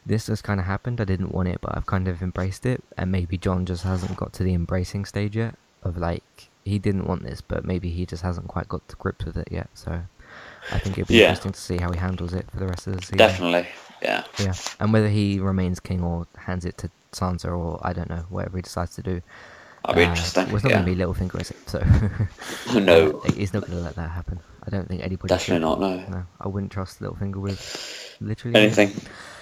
this 0.07 0.27
has 0.27 0.43
kind 0.43 0.61
of 0.61 0.67
happened. 0.67 1.01
I 1.01 1.05
didn't 1.05 1.33
want 1.33 1.49
it, 1.49 1.61
but 1.61 1.77
I've 1.77 1.87
kind 1.87 2.09
of 2.09 2.23
embraced 2.23 2.67
it. 2.67 2.83
And 2.97 3.11
maybe 3.11 3.39
Jon 3.39 3.67
just 3.67 3.85
hasn't 3.85 4.17
got 4.17 4.33
to 4.35 4.43
the 4.43 4.55
embracing 4.55 5.05
stage 5.05 5.37
yet 5.37 5.55
of 5.83 5.97
like 5.97 6.51
he 6.65 6.79
didn't 6.79 7.07
want 7.07 7.23
this, 7.23 7.41
but 7.41 7.65
maybe 7.65 7.91
he 7.91 8.07
just 8.07 8.23
hasn't 8.23 8.49
quite 8.49 8.69
got 8.69 8.87
to 8.89 8.97
grips 8.97 9.25
with 9.25 9.37
it 9.37 9.49
yet. 9.51 9.69
So 9.75 10.03
I 10.73 10.79
think 10.79 10.99
it'd 10.99 11.09
be 11.09 11.15
yeah. 11.15 11.29
interesting 11.29 11.53
to 11.53 11.61
see 11.61 11.79
how 11.79 11.91
he 11.93 11.99
handles 11.99 12.35
it 12.35 12.51
for 12.51 12.59
the 12.59 12.67
rest 12.67 12.87
of 12.87 12.97
the 12.97 13.03
season. 13.03 13.19
Definitely, 13.19 13.69
yeah. 14.03 14.25
Yeah, 14.39 14.55
and 14.81 14.93
whether 14.93 15.09
he 15.09 15.39
remains 15.39 15.81
king 15.81 16.03
or 16.03 16.27
hands 16.37 16.65
it 16.65 16.77
to 16.79 16.91
Sansa 17.15 17.57
or 17.57 17.81
I 17.83 17.93
don't 17.93 18.11
know, 18.11 18.25
whatever 18.29 18.59
he 18.59 18.63
decides 18.63 18.95
to 18.97 19.03
do. 19.03 19.23
That'd 19.85 19.97
be 19.97 20.05
uh, 20.05 20.11
interesting. 20.11 20.47
Well, 20.47 20.57
it's 20.57 20.65
not 20.65 20.71
yeah. 20.71 20.83
going 20.83 20.87
to 20.87 21.05
be 21.05 21.05
Littlefinger, 21.05 21.41
is 21.41 21.51
it? 21.51 21.69
So 21.69 22.79
no, 22.81 23.21
he's 23.35 23.53
not 23.53 23.67
going 23.67 23.79
to 23.79 23.85
let 23.85 23.97
that 23.97 24.11
happen. 24.11 24.41
I 24.67 24.71
don't 24.71 24.89
think 24.89 25.03
anybody. 25.03 25.29
Definitely 25.29 25.57
should. 25.57 25.81
not. 25.81 25.81
No. 25.81 25.97
No, 26.09 26.27
I 26.41 26.49
wouldn't 26.49 26.73
trust 26.73 27.01
Littlefinger 27.01 27.37
with 27.37 28.17
literally 28.21 28.59
anything. 28.59 28.89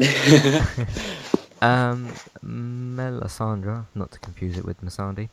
um, 1.63 2.13
Melisandre, 2.45 3.87
not 3.95 4.11
to 4.13 4.19
confuse 4.19 4.59
it 4.59 4.65
with 4.65 4.81
Missandei. 4.83 5.29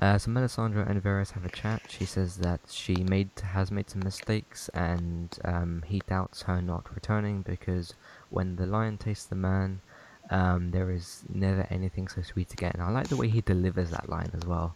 Uh, 0.00 0.18
so 0.18 0.30
Melisandre 0.30 0.88
and 0.88 1.02
Varys 1.02 1.32
have 1.32 1.44
a 1.44 1.48
chat. 1.48 1.82
She 1.88 2.04
says 2.04 2.36
that 2.36 2.60
she 2.70 2.96
made 2.96 3.30
has 3.52 3.70
made 3.70 3.88
some 3.88 4.02
mistakes, 4.04 4.68
and 4.74 5.36
um, 5.44 5.82
he 5.86 6.02
doubts 6.06 6.42
her 6.42 6.60
not 6.60 6.94
returning 6.94 7.42
because 7.42 7.94
when 8.28 8.56
the 8.56 8.66
lion 8.66 8.98
tastes 8.98 9.24
the 9.24 9.34
man, 9.34 9.80
um, 10.30 10.70
there 10.70 10.90
is 10.90 11.22
never 11.32 11.66
anything 11.70 12.08
so 12.08 12.22
sweet 12.22 12.52
again. 12.52 12.76
I 12.80 12.90
like 12.90 13.08
the 13.08 13.16
way 13.16 13.28
he 13.28 13.40
delivers 13.40 13.90
that 13.90 14.08
line 14.08 14.30
as 14.34 14.46
well. 14.46 14.74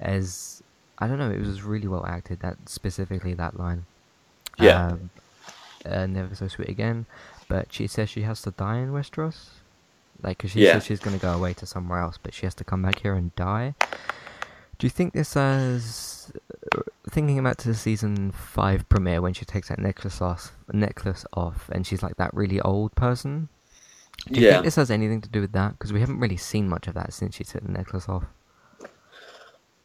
As 0.00 0.62
I 0.98 1.06
don't 1.06 1.18
know, 1.18 1.30
it 1.30 1.40
was 1.40 1.62
really 1.62 1.88
well 1.88 2.04
acted. 2.06 2.40
That 2.40 2.56
specifically 2.68 3.34
that 3.34 3.58
line. 3.58 3.86
Yeah. 4.58 4.88
Um, 4.88 5.10
uh, 5.84 6.06
never 6.06 6.34
so 6.34 6.48
sweet 6.48 6.68
again. 6.68 7.06
But 7.48 7.72
she 7.72 7.86
says 7.86 8.08
she 8.08 8.22
has 8.22 8.42
to 8.42 8.50
die 8.50 8.78
in 8.78 8.92
Westeros. 8.92 9.48
Like, 10.22 10.38
cause 10.38 10.52
she 10.52 10.64
yeah. 10.64 10.74
says 10.74 10.86
she's 10.86 11.00
gonna 11.00 11.18
go 11.18 11.32
away 11.32 11.54
to 11.54 11.66
somewhere 11.66 12.00
else, 12.00 12.18
but 12.22 12.32
she 12.34 12.46
has 12.46 12.54
to 12.54 12.64
come 12.64 12.82
back 12.82 13.00
here 13.00 13.14
and 13.14 13.34
die. 13.36 13.74
Do 14.78 14.86
you 14.86 14.90
think 14.90 15.12
this 15.12 15.36
as 15.36 16.32
thinking 17.10 17.38
about 17.38 17.58
to 17.58 17.68
the 17.68 17.74
season 17.74 18.32
five 18.32 18.88
premiere 18.88 19.20
when 19.20 19.34
she 19.34 19.44
takes 19.44 19.68
that 19.68 19.78
necklace 19.78 20.20
off, 20.20 20.52
necklace 20.72 21.24
off, 21.34 21.68
and 21.70 21.86
she's 21.86 22.02
like 22.02 22.16
that 22.16 22.32
really 22.34 22.60
old 22.60 22.94
person? 22.94 23.48
Do 24.28 24.40
you 24.40 24.46
yeah. 24.46 24.52
think 24.54 24.64
this 24.64 24.76
has 24.76 24.90
anything 24.90 25.20
to 25.20 25.28
do 25.28 25.40
with 25.40 25.52
that? 25.52 25.72
Because 25.72 25.92
we 25.92 26.00
haven't 26.00 26.20
really 26.20 26.36
seen 26.36 26.68
much 26.68 26.88
of 26.88 26.94
that 26.94 27.12
since 27.12 27.36
she 27.36 27.44
took 27.44 27.62
the 27.62 27.70
necklace 27.70 28.08
off. 28.08 28.24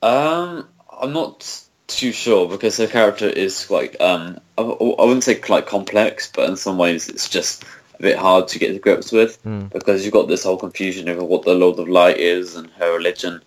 Um, 0.02 0.68
I'm 1.02 1.12
not 1.12 1.66
too 1.88 2.12
sure 2.12 2.48
because 2.48 2.78
her 2.78 2.88
character 2.88 3.28
is 3.28 3.70
like 3.70 4.00
um, 4.00 4.40
I, 4.58 4.62
I 4.62 5.04
wouldn't 5.06 5.24
say 5.24 5.42
like 5.50 5.68
complex, 5.68 6.32
but 6.32 6.50
in 6.50 6.56
some 6.56 6.78
ways 6.78 7.10
it's 7.10 7.28
just 7.28 7.64
a 8.00 8.02
bit 8.02 8.18
hard 8.18 8.48
to 8.50 8.60
get 8.60 8.74
to 8.74 8.80
grips 8.80 9.12
with 9.12 9.44
mm. 9.44 9.70
because 9.72 10.06
you've 10.06 10.14
got 10.14 10.28
this 10.28 10.44
whole 10.44 10.58
confusion 10.58 11.10
over 11.10 11.24
what 11.24 11.44
the 11.44 11.54
Lord 11.54 11.80
of 11.80 11.90
Light 11.90 12.18
is 12.18 12.56
and 12.56 12.70
her 12.72 12.94
religion 12.96 13.42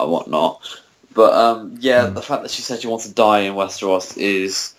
and 0.00 0.10
whatnot. 0.10 0.62
But 1.12 1.34
um, 1.34 1.76
yeah, 1.80 2.06
mm. 2.06 2.14
the 2.14 2.22
fact 2.22 2.42
that 2.42 2.50
she 2.50 2.62
said 2.62 2.80
she 2.80 2.88
wants 2.88 3.06
to 3.06 3.14
die 3.14 3.40
in 3.40 3.54
Westeros 3.54 4.16
is 4.16 4.74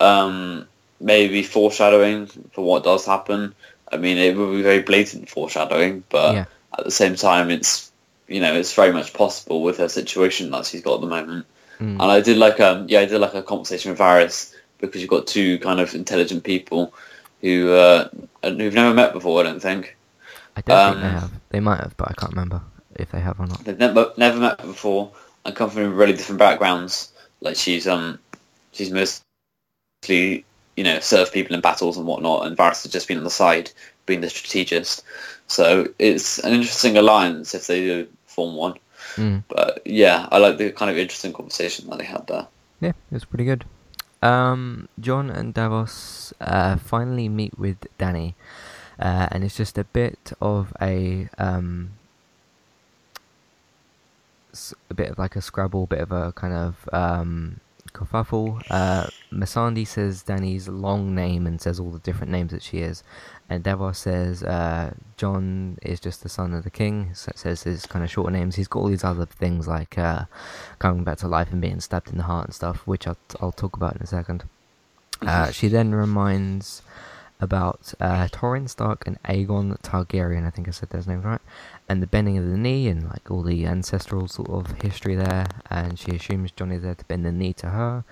um, 0.00 0.66
maybe 1.00 1.42
foreshadowing 1.42 2.26
for 2.26 2.64
what 2.64 2.84
does 2.84 3.06
happen. 3.06 3.54
I 3.90 3.96
mean, 3.96 4.18
it 4.18 4.36
would 4.36 4.52
be 4.52 4.62
very 4.62 4.82
blatant 4.82 5.28
foreshadowing, 5.28 6.04
but 6.08 6.34
yeah. 6.34 6.44
at 6.76 6.84
the 6.84 6.90
same 6.90 7.16
time, 7.16 7.50
it's 7.50 7.90
you 8.28 8.40
know 8.40 8.54
it's 8.54 8.74
very 8.74 8.92
much 8.92 9.12
possible 9.12 9.62
with 9.62 9.78
her 9.78 9.88
situation 9.88 10.50
that 10.50 10.66
she's 10.66 10.82
got 10.82 10.96
at 10.96 11.00
the 11.00 11.06
moment. 11.06 11.46
Mm. 11.78 11.92
And 11.92 12.02
I 12.02 12.20
did 12.20 12.38
like 12.38 12.58
um 12.60 12.86
yeah 12.88 13.00
I 13.00 13.04
did 13.04 13.20
like 13.20 13.34
a 13.34 13.42
conversation 13.42 13.90
with 13.90 14.00
Varys 14.00 14.54
because 14.78 15.00
you've 15.00 15.10
got 15.10 15.26
two 15.26 15.58
kind 15.58 15.80
of 15.80 15.94
intelligent 15.94 16.44
people 16.44 16.94
who 17.40 17.72
uh, 17.72 18.08
who've 18.42 18.74
never 18.74 18.94
met 18.94 19.12
before. 19.12 19.40
I 19.40 19.44
don't 19.44 19.60
think. 19.60 19.96
I 20.56 20.60
don't 20.62 20.78
um, 20.78 20.92
think 20.92 21.02
they 21.02 21.08
um, 21.08 21.20
have. 21.20 21.30
They 21.50 21.60
might 21.60 21.80
have, 21.80 21.96
but 21.96 22.10
I 22.10 22.14
can't 22.14 22.32
remember 22.32 22.62
if 22.94 23.10
they 23.10 23.20
have 23.20 23.38
or 23.38 23.46
not. 23.46 23.64
They've 23.64 23.78
never 23.78 24.12
never 24.16 24.38
met 24.38 24.58
before 24.58 25.12
and 25.44 25.54
come 25.54 25.70
from 25.70 25.94
really 25.94 26.12
different 26.12 26.38
backgrounds. 26.38 27.12
Like 27.40 27.56
she's 27.56 27.86
um 27.86 28.18
she's 28.72 28.90
mostly 28.90 30.44
you 30.76 30.84
know, 30.84 31.00
serve 31.00 31.32
people 31.32 31.54
in 31.54 31.60
battles 31.60 31.96
and 31.96 32.06
whatnot, 32.06 32.46
and 32.46 32.56
Varys 32.56 32.82
has 32.82 32.92
just 32.92 33.08
been 33.08 33.18
on 33.18 33.24
the 33.24 33.30
side, 33.30 33.70
being 34.04 34.20
the 34.20 34.30
strategist. 34.30 35.02
So 35.46 35.88
it's 35.98 36.38
an 36.38 36.52
interesting 36.52 36.96
alliance 36.96 37.54
if 37.54 37.66
they 37.66 37.80
do 37.80 38.08
form 38.26 38.56
one. 38.56 38.74
Mm. 39.14 39.44
But 39.48 39.82
yeah, 39.86 40.28
I 40.30 40.38
like 40.38 40.58
the 40.58 40.70
kind 40.72 40.90
of 40.90 40.98
interesting 40.98 41.32
conversation 41.32 41.88
that 41.88 41.98
they 41.98 42.04
had 42.04 42.26
there. 42.26 42.46
Yeah, 42.80 42.90
it 42.90 43.12
was 43.12 43.24
pretty 43.24 43.44
good. 43.44 43.64
Um, 44.22 44.88
Jon 45.00 45.30
and 45.30 45.54
Davos 45.54 46.34
uh, 46.40 46.76
finally 46.76 47.28
meet 47.28 47.58
with 47.58 47.86
Danny, 47.98 48.34
uh, 48.98 49.28
and 49.30 49.44
it's 49.44 49.56
just 49.56 49.78
a 49.78 49.84
bit 49.84 50.32
of 50.40 50.74
a 50.80 51.28
um, 51.38 51.92
a 54.90 54.94
bit 54.94 55.10
of 55.10 55.18
like 55.18 55.36
a 55.36 55.42
scrabble, 55.42 55.86
bit 55.86 56.00
of 56.00 56.12
a 56.12 56.32
kind 56.32 56.54
of 56.54 56.88
um, 56.92 57.60
kerfuffle. 57.96 58.62
Uh, 58.70 59.06
Missandei 59.32 59.86
says 59.86 60.22
Danny's 60.22 60.68
long 60.68 61.14
name 61.14 61.46
and 61.46 61.60
says 61.60 61.80
all 61.80 61.90
the 61.90 61.98
different 61.98 62.30
names 62.30 62.52
that 62.52 62.62
she 62.62 62.78
is, 62.78 63.02
and 63.48 63.62
Davos 63.62 63.98
says 63.98 64.42
uh, 64.42 64.92
Jon 65.16 65.78
is 65.82 66.00
just 66.00 66.22
the 66.22 66.28
son 66.28 66.54
of 66.54 66.64
the 66.64 66.70
king. 66.70 67.10
So 67.14 67.32
says 67.34 67.62
his 67.62 67.86
kind 67.86 68.04
of 68.04 68.10
shorter 68.10 68.30
names. 68.30 68.56
He's 68.56 68.68
got 68.68 68.80
all 68.80 68.88
these 68.88 69.04
other 69.04 69.26
things 69.26 69.66
like 69.66 69.96
uh, 69.98 70.24
coming 70.78 71.04
back 71.04 71.18
to 71.18 71.28
life 71.28 71.52
and 71.52 71.60
being 71.60 71.80
stabbed 71.80 72.10
in 72.10 72.18
the 72.18 72.24
heart 72.24 72.46
and 72.46 72.54
stuff, 72.54 72.86
which 72.86 73.06
I'll, 73.06 73.18
I'll 73.40 73.52
talk 73.52 73.76
about 73.76 73.96
in 73.96 74.02
a 74.02 74.06
second. 74.06 74.44
Uh, 75.22 75.50
she 75.50 75.68
then 75.68 75.94
reminds 75.94 76.82
about 77.40 77.92
uh, 78.00 78.28
Torrhen 78.28 78.68
Stark 78.68 79.06
and 79.06 79.22
Aegon 79.24 79.80
Targaryen. 79.82 80.46
I 80.46 80.50
think 80.50 80.68
I 80.68 80.70
said 80.70 80.90
those 80.90 81.06
names 81.06 81.24
right. 81.24 81.40
And 81.88 82.02
the 82.02 82.06
bending 82.06 82.38
of 82.38 82.46
the 82.46 82.56
knee 82.56 82.88
and 82.88 83.04
like 83.04 83.30
all 83.30 83.42
the 83.42 83.66
ancestral 83.66 84.28
sort 84.28 84.50
of 84.50 84.80
history 84.82 85.14
there. 85.14 85.46
And 85.70 85.98
she 85.98 86.12
assumes 86.12 86.50
Jon 86.50 86.72
is 86.72 86.82
there 86.82 86.94
to 86.94 87.04
bend 87.04 87.24
the 87.24 87.32
knee 87.32 87.52
to 87.54 87.70
her. 87.70 88.04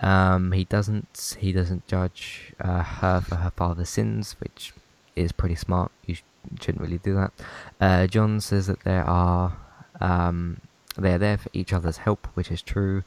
Um, 0.00 0.52
he 0.52 0.64
doesn't. 0.64 1.36
He 1.40 1.52
doesn't 1.52 1.86
judge 1.86 2.52
uh, 2.60 2.82
her 2.82 3.20
for 3.20 3.36
her 3.36 3.50
father's 3.50 3.88
sins, 3.88 4.36
which 4.38 4.72
is 5.16 5.32
pretty 5.32 5.56
smart. 5.56 5.90
You 6.06 6.14
sh- 6.14 6.22
shouldn't 6.60 6.82
really 6.82 6.98
do 6.98 7.14
that. 7.14 7.32
Uh, 7.80 8.06
Jon 8.06 8.40
says 8.40 8.68
that 8.68 8.84
there 8.84 9.04
are 9.04 9.56
um, 10.00 10.60
they 10.96 11.14
are 11.14 11.18
there 11.18 11.38
for 11.38 11.50
each 11.52 11.72
other's 11.72 11.98
help, 11.98 12.28
which 12.34 12.50
is 12.50 12.62
true. 12.62 13.02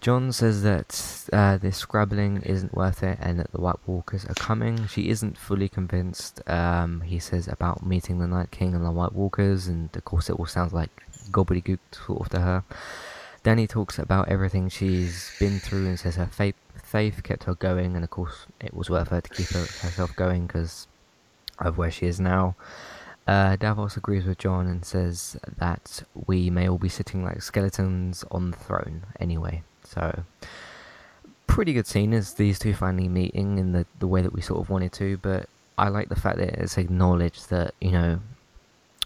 Jon 0.00 0.32
says 0.32 0.62
that 0.62 1.28
uh, 1.30 1.58
this 1.58 1.76
scrabbling 1.76 2.40
isn't 2.40 2.74
worth 2.74 3.02
it 3.02 3.18
and 3.20 3.38
that 3.38 3.52
the 3.52 3.60
White 3.60 3.80
Walkers 3.86 4.24
are 4.24 4.34
coming. 4.34 4.86
She 4.86 5.10
isn't 5.10 5.36
fully 5.36 5.68
convinced. 5.68 6.40
Um, 6.48 7.02
he 7.02 7.18
says 7.18 7.46
about 7.46 7.84
meeting 7.84 8.18
the 8.18 8.26
Night 8.26 8.50
King 8.50 8.74
and 8.74 8.82
the 8.82 8.90
White 8.90 9.12
Walkers, 9.12 9.66
and 9.66 9.94
of 9.94 10.04
course 10.06 10.30
it 10.30 10.38
all 10.38 10.46
sounds 10.46 10.72
like 10.72 10.88
gobbledygook 11.30 11.80
sort 11.92 12.22
of 12.22 12.28
to 12.30 12.40
her. 12.40 12.64
Danny 13.42 13.66
talks 13.66 13.98
about 13.98 14.30
everything 14.30 14.70
she's 14.70 15.32
been 15.38 15.58
through 15.58 15.86
and 15.86 15.98
says 16.00 16.16
her 16.16 16.26
faith, 16.26 16.56
faith 16.82 17.22
kept 17.22 17.44
her 17.44 17.54
going, 17.54 17.94
and 17.94 18.02
of 18.02 18.08
course 18.08 18.46
it 18.58 18.72
was 18.72 18.88
worth 18.88 19.08
her 19.08 19.20
to 19.20 19.28
keep 19.28 19.48
her, 19.48 19.66
herself 19.82 20.16
going 20.16 20.46
because 20.46 20.86
of 21.58 21.76
where 21.76 21.90
she 21.90 22.06
is 22.06 22.18
now. 22.18 22.54
Uh, 23.26 23.54
Davos 23.56 23.98
agrees 23.98 24.24
with 24.24 24.38
Jon 24.38 24.66
and 24.66 24.82
says 24.82 25.36
that 25.58 26.02
we 26.26 26.48
may 26.48 26.70
all 26.70 26.78
be 26.78 26.88
sitting 26.88 27.22
like 27.22 27.42
skeletons 27.42 28.24
on 28.30 28.50
the 28.50 28.56
throne 28.56 29.02
anyway. 29.20 29.62
So, 29.92 30.22
pretty 31.46 31.72
good 31.72 31.86
scene 31.86 32.12
as 32.14 32.34
these 32.34 32.58
two 32.58 32.74
finally 32.74 33.08
meeting 33.08 33.58
in 33.58 33.72
the, 33.72 33.86
the 33.98 34.06
way 34.06 34.22
that 34.22 34.32
we 34.32 34.40
sort 34.40 34.60
of 34.60 34.70
wanted 34.70 34.92
to, 34.92 35.18
but 35.18 35.48
I 35.76 35.88
like 35.88 36.08
the 36.08 36.20
fact 36.20 36.38
that 36.38 36.50
it's 36.50 36.78
acknowledged 36.78 37.50
that, 37.50 37.74
you 37.80 37.90
know, 37.90 38.20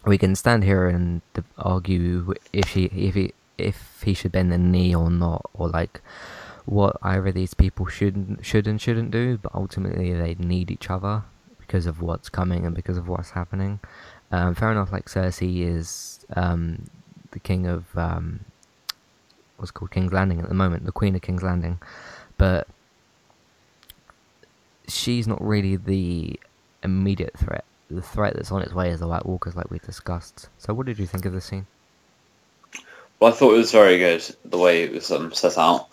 we 0.04 0.18
can 0.18 0.34
stand 0.34 0.64
here 0.64 0.86
and 0.86 1.22
argue 1.56 2.34
if 2.52 2.68
she 2.68 2.84
if 2.84 3.14
he 3.14 3.32
if 3.56 4.02
he 4.04 4.12
should 4.12 4.32
bend 4.32 4.52
the 4.52 4.58
knee 4.58 4.94
or 4.94 5.10
not, 5.10 5.48
or 5.54 5.68
like 5.68 6.02
what 6.66 6.96
either 7.02 7.28
of 7.28 7.34
these 7.34 7.54
people 7.54 7.86
should 7.86 8.38
should 8.42 8.66
and 8.66 8.80
shouldn't 8.80 9.10
do. 9.10 9.38
But 9.38 9.54
ultimately, 9.54 10.12
they 10.12 10.34
need 10.34 10.70
each 10.70 10.90
other 10.90 11.22
because 11.58 11.86
of 11.86 12.02
what's 12.02 12.28
coming 12.28 12.66
and 12.66 12.74
because 12.74 12.98
of 12.98 13.08
what's 13.08 13.30
happening. 13.30 13.80
Um, 14.30 14.54
fair 14.54 14.72
enough. 14.72 14.92
Like 14.92 15.06
Cersei 15.06 15.66
is 15.66 16.26
um, 16.36 16.84
the 17.30 17.38
king 17.38 17.66
of 17.66 17.84
um, 17.96 18.40
what's 19.64 19.71
called 19.71 19.90
King's 19.90 20.12
Landing 20.12 20.40
at 20.40 20.49
the 20.49 20.54
moment, 20.54 20.85
the 20.85 20.92
Queen 20.92 21.14
of 21.14 21.23
King's 21.23 21.42
Landing, 21.42 21.80
but 22.37 22.68
she's 24.87 25.26
not 25.26 25.40
really 25.42 25.76
the 25.76 26.38
immediate 26.83 27.33
threat. 27.38 27.64
The 27.90 28.02
threat 28.02 28.35
that's 28.35 28.52
on 28.52 28.61
its 28.61 28.75
way 28.75 28.90
is 28.90 29.00
the 29.00 29.09
White 29.09 29.25
Walkers, 29.25 29.56
like 29.56 29.71
we 29.71 29.78
discussed. 29.78 30.50
So, 30.59 30.75
what 30.75 30.85
did 30.85 30.99
you 30.99 31.06
think 31.06 31.25
of 31.25 31.33
the 31.33 31.40
scene? 31.40 31.66
Well, 33.18 33.33
I 33.33 33.35
thought 33.35 33.54
it 33.54 33.59
was 33.59 33.73
very 33.73 33.99
good 33.99 34.23
the 34.44 34.59
way 34.59 34.83
it 34.83 34.92
was 34.92 35.11
um, 35.11 35.33
set 35.33 35.56
out. 35.56 35.88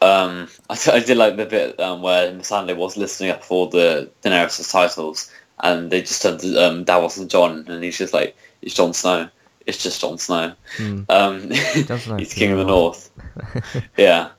Um, 0.00 0.46
I, 0.70 0.78
I, 0.92 1.00
did 1.00 1.16
like 1.16 1.36
the 1.36 1.46
bit 1.46 1.80
um, 1.80 2.02
where 2.02 2.30
Missandei 2.32 2.76
was 2.76 2.96
listening 2.96 3.30
up 3.30 3.42
for 3.42 3.68
the 3.68 4.08
Daenerys' 4.22 4.70
titles, 4.70 5.32
and 5.64 5.90
they 5.90 6.02
just 6.02 6.22
turned 6.22 6.38
to 6.40 6.64
um, 6.64 6.84
Davos 6.84 7.16
and 7.16 7.28
Jon, 7.28 7.64
and 7.66 7.82
he's 7.82 7.98
just 7.98 8.14
like, 8.14 8.36
"It's 8.62 8.74
Jon 8.74 8.92
Snow. 8.92 9.28
It's 9.66 9.82
just 9.82 10.00
Jon 10.00 10.18
Snow. 10.18 10.54
Mm. 10.76 11.10
Um, 11.10 11.50
he's 12.18 12.34
King 12.34 12.52
of 12.52 12.58
the 12.58 12.64
North." 12.64 13.10
yeah, 13.96 14.30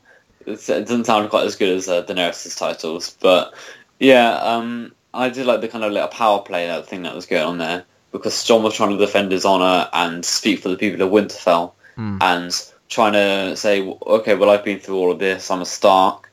it's, 0.46 0.70
it 0.70 0.88
doesn't 0.88 1.06
sound 1.06 1.30
quite 1.30 1.46
as 1.46 1.56
good 1.56 1.76
as 1.76 1.88
uh, 1.88 2.04
Daenerys' 2.04 2.58
titles, 2.58 3.16
but 3.20 3.54
yeah, 4.00 4.34
um, 4.34 4.94
I 5.14 5.30
did 5.30 5.46
like 5.46 5.62
the 5.62 5.68
kind 5.68 5.84
of 5.84 5.92
little 5.92 6.08
power 6.08 6.40
play 6.40 6.68
that 6.68 6.88
thing 6.88 7.04
that 7.04 7.16
was 7.16 7.26
going 7.26 7.44
on 7.44 7.58
there 7.58 7.86
because 8.12 8.44
Jon 8.44 8.64
was 8.64 8.74
trying 8.74 8.92
to 8.92 8.98
defend 8.98 9.32
his 9.32 9.46
honor 9.46 9.90
and 9.94 10.24
speak 10.24 10.60
for 10.60 10.70
the 10.70 10.78
people 10.78 11.02
of 11.02 11.12
Winterfell 11.12 11.74
mm. 11.98 12.18
and 12.22 12.72
trying 12.90 13.14
to 13.14 13.56
say, 13.56 13.88
okay, 14.06 14.36
well, 14.36 14.50
I've 14.50 14.64
been 14.64 14.80
through 14.80 14.96
all 14.96 15.12
of 15.12 15.20
this. 15.20 15.52
I'm 15.52 15.62
a 15.62 15.66
Stark. 15.66 16.30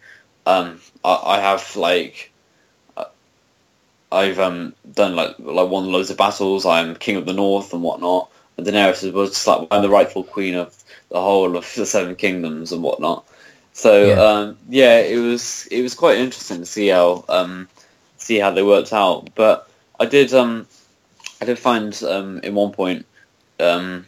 Um, 0.47 0.81
I, 1.05 1.21
I, 1.25 1.41
have 1.41 1.75
like, 1.77 2.33
uh, 2.97 3.07
I've 4.13 4.39
um, 4.39 4.75
done 4.93 5.17
like 5.17 5.37
like 5.39 5.69
won 5.69 5.91
loads 5.91 6.11
of 6.11 6.19
battles. 6.19 6.67
I'm 6.67 6.95
king 6.97 7.17
of 7.17 7.27
the 7.27 7.33
north 7.33 7.73
and 7.73 7.83
whatnot. 7.83 8.31
And 8.57 8.67
Daenerys 8.67 9.13
was 9.13 9.31
just 9.31 9.47
like 9.47 9.69
I'm 9.71 9.83
the 9.83 9.89
rightful 9.89 10.25
queen 10.25 10.55
of 10.55 10.75
the 11.11 11.21
whole 11.21 11.57
of 11.57 11.73
the 11.75 11.87
Seven 11.87 12.15
Kingdoms 12.17 12.73
and 12.73 12.83
whatnot. 12.83 13.27
So 13.73 14.07
yeah, 14.07 14.15
um, 14.15 14.59
yeah 14.69 14.99
it 14.99 15.19
was 15.19 15.67
it 15.71 15.83
was 15.83 15.95
quite 15.95 16.19
interesting 16.19 16.59
to 16.59 16.67
see 16.67 16.89
how 16.89 17.25
um, 17.29 17.69
see 18.17 18.39
how 18.39 18.51
they 18.51 18.63
worked 18.63 18.93
out. 18.93 19.31
But 19.35 19.69
I 19.99 20.07
did 20.07 20.33
um, 20.33 20.67
I 21.41 21.45
did 21.45 21.59
find 21.59 22.01
um, 22.05 22.39
in 22.39 22.55
one 22.55 22.73
point 22.73 23.07
um, 23.61 24.07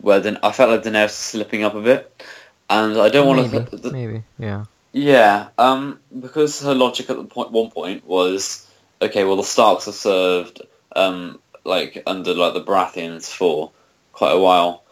where 0.00 0.20
then 0.20 0.38
I 0.42 0.52
felt 0.52 0.70
like 0.70 0.82
Daenerys 0.82 1.10
slipping 1.10 1.64
up 1.64 1.74
a 1.74 1.80
bit, 1.80 2.22
and 2.68 2.98
I 2.98 3.08
don't 3.08 3.26
want 3.26 3.50
to. 3.50 3.76
Th- 3.76 3.92
maybe, 3.92 4.22
yeah. 4.38 4.66
Yeah, 4.92 5.48
um, 5.56 6.00
because 6.20 6.60
her 6.60 6.74
logic 6.74 7.08
at 7.08 7.16
the 7.16 7.24
point 7.24 7.50
one 7.50 7.70
point 7.70 8.06
was 8.06 8.70
okay. 9.00 9.24
Well, 9.24 9.36
the 9.36 9.42
Starks 9.42 9.86
have 9.86 9.94
served 9.94 10.60
um, 10.94 11.40
like 11.64 12.02
under 12.06 12.34
like 12.34 12.54
the 12.54 12.62
Baratheons 12.62 13.32
for 13.32 13.70
quite 14.12 14.32
a 14.32 14.38
while, 14.38 14.82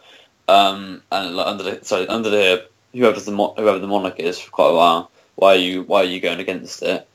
um, 0.47 1.01
and 1.11 1.35
like, 1.35 1.47
under 1.47 1.63
the 1.63 1.85
sorry 1.85 2.07
under 2.07 2.29
the 2.29 2.67
whoever 2.93 3.19
the 3.19 3.31
whoever 3.31 3.79
the 3.79 3.87
monarch 3.87 4.19
is 4.19 4.39
for 4.39 4.51
quite 4.51 4.69
a 4.69 4.75
while. 4.75 5.11
Why 5.35 5.53
are 5.53 5.57
you 5.57 5.83
why 5.83 6.01
are 6.01 6.05
you 6.05 6.19
going 6.19 6.39
against 6.39 6.83
it? 6.83 7.07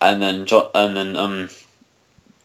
And 0.00 0.20
then 0.20 0.46
Jon 0.46 0.70
and 0.74 0.96
then 0.96 1.16
um, 1.16 1.48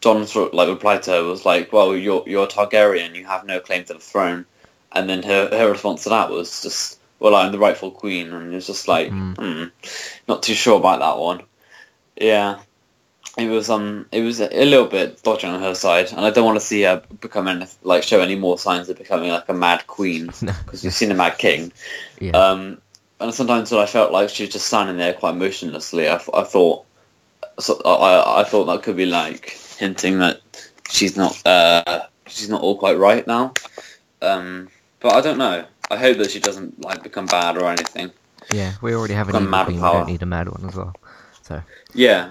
Jon 0.00 0.26
sort 0.26 0.48
of 0.48 0.54
like 0.54 0.68
replied 0.68 1.02
to 1.04 1.12
her 1.12 1.24
was 1.24 1.44
like, 1.44 1.72
well, 1.72 1.96
you're 1.96 2.24
you're 2.26 2.46
Targaryen. 2.46 3.14
You 3.14 3.26
have 3.26 3.44
no 3.44 3.60
claim 3.60 3.84
to 3.84 3.94
the 3.94 4.00
throne. 4.00 4.46
And 4.92 5.08
then 5.08 5.22
her 5.22 5.48
her 5.50 5.70
response 5.70 6.04
to 6.04 6.10
that 6.10 6.30
was 6.30 6.62
just, 6.62 6.98
"Well, 7.18 7.34
I'm 7.34 7.52
the 7.52 7.58
rightful 7.58 7.90
queen," 7.90 8.32
and 8.32 8.54
it's 8.54 8.66
just 8.66 8.88
like, 8.88 9.10
mm. 9.10 9.36
hmm, 9.36 9.64
not 10.26 10.42
too 10.42 10.54
sure 10.54 10.78
about 10.78 11.00
that 11.00 11.18
one. 11.18 11.42
Yeah, 12.16 12.60
it 13.38 13.48
was 13.48 13.70
um, 13.70 14.06
it 14.10 14.22
was 14.22 14.40
a, 14.40 14.62
a 14.62 14.64
little 14.64 14.86
bit 14.86 15.22
dodgy 15.22 15.46
on 15.46 15.60
her 15.60 15.74
side, 15.74 16.10
and 16.10 16.20
I 16.20 16.30
don't 16.30 16.44
want 16.44 16.58
to 16.58 16.64
see 16.64 16.82
her 16.82 17.02
become 17.20 17.46
any, 17.46 17.66
like 17.82 18.02
show 18.02 18.20
any 18.20 18.34
more 18.34 18.58
signs 18.58 18.88
of 18.88 18.98
becoming 18.98 19.30
like 19.30 19.48
a 19.48 19.54
mad 19.54 19.86
queen 19.86 20.26
because 20.40 20.82
we've 20.82 20.92
seen 20.92 21.10
a 21.12 21.14
mad 21.14 21.38
king. 21.38 21.72
Yeah. 22.20 22.32
Um, 22.32 22.80
and 23.20 23.32
sometimes 23.32 23.72
I 23.72 23.86
felt 23.86 24.12
like 24.12 24.28
she 24.28 24.44
was 24.44 24.52
just 24.52 24.66
standing 24.66 24.96
there 24.96 25.12
quite 25.12 25.36
motionlessly. 25.36 26.08
I, 26.08 26.20
I 26.34 26.44
thought, 26.44 26.84
so 27.58 27.80
I, 27.84 28.40
I 28.40 28.44
thought 28.44 28.64
that 28.66 28.82
could 28.82 28.96
be 28.96 29.06
like 29.06 29.50
hinting 29.78 30.18
that 30.18 30.40
she's 30.90 31.16
not 31.16 31.40
uh, 31.46 32.06
she's 32.26 32.48
not 32.48 32.62
all 32.62 32.76
quite 32.76 32.98
right 32.98 33.26
now. 33.26 33.54
Um, 34.20 34.68
but 35.00 35.14
I 35.14 35.20
don't 35.20 35.38
know. 35.38 35.64
I 35.90 35.96
hope 35.96 36.18
that 36.18 36.30
she 36.30 36.40
doesn't 36.40 36.84
like 36.84 37.02
become 37.04 37.26
bad 37.26 37.56
or 37.56 37.66
anything. 37.66 38.10
Yeah, 38.52 38.74
we 38.82 38.94
already 38.94 39.14
have 39.14 39.28
an 39.28 39.36
evil 39.36 39.48
mad 39.48 39.66
queen. 39.66 39.76
We 39.76 39.82
don't 39.82 40.08
need 40.08 40.22
a 40.22 40.26
mad 40.26 40.48
one 40.48 40.68
as 40.68 40.74
well. 40.74 40.94
So 41.42 41.62
yeah, 41.94 42.30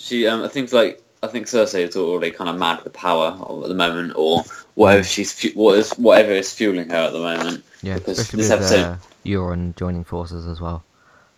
she. 0.00 0.26
Um, 0.26 0.42
I 0.42 0.48
think 0.48 0.72
like 0.72 1.02
I 1.22 1.26
think 1.26 1.46
Cersei 1.46 1.88
is 1.88 1.96
already 1.96 2.30
kind 2.30 2.50
of 2.50 2.56
mad 2.56 2.82
with 2.82 2.92
power 2.92 3.36
at 3.62 3.68
the 3.68 3.74
moment, 3.74 4.14
or 4.16 4.44
whatever 4.74 5.02
she's 5.02 5.52
what 5.52 5.78
is 5.78 5.92
whatever 5.92 6.32
is 6.32 6.52
fueling 6.52 6.88
her 6.90 6.96
at 6.96 7.12
the 7.12 7.18
moment. 7.18 7.64
Yeah, 7.82 7.94
because 7.94 8.18
especially 8.18 8.42
this 8.42 8.50
with, 8.50 8.60
episode, 8.60 8.84
uh, 8.84 8.96
Euron 9.24 9.76
joining 9.76 10.04
forces 10.04 10.46
as 10.46 10.60
well. 10.60 10.82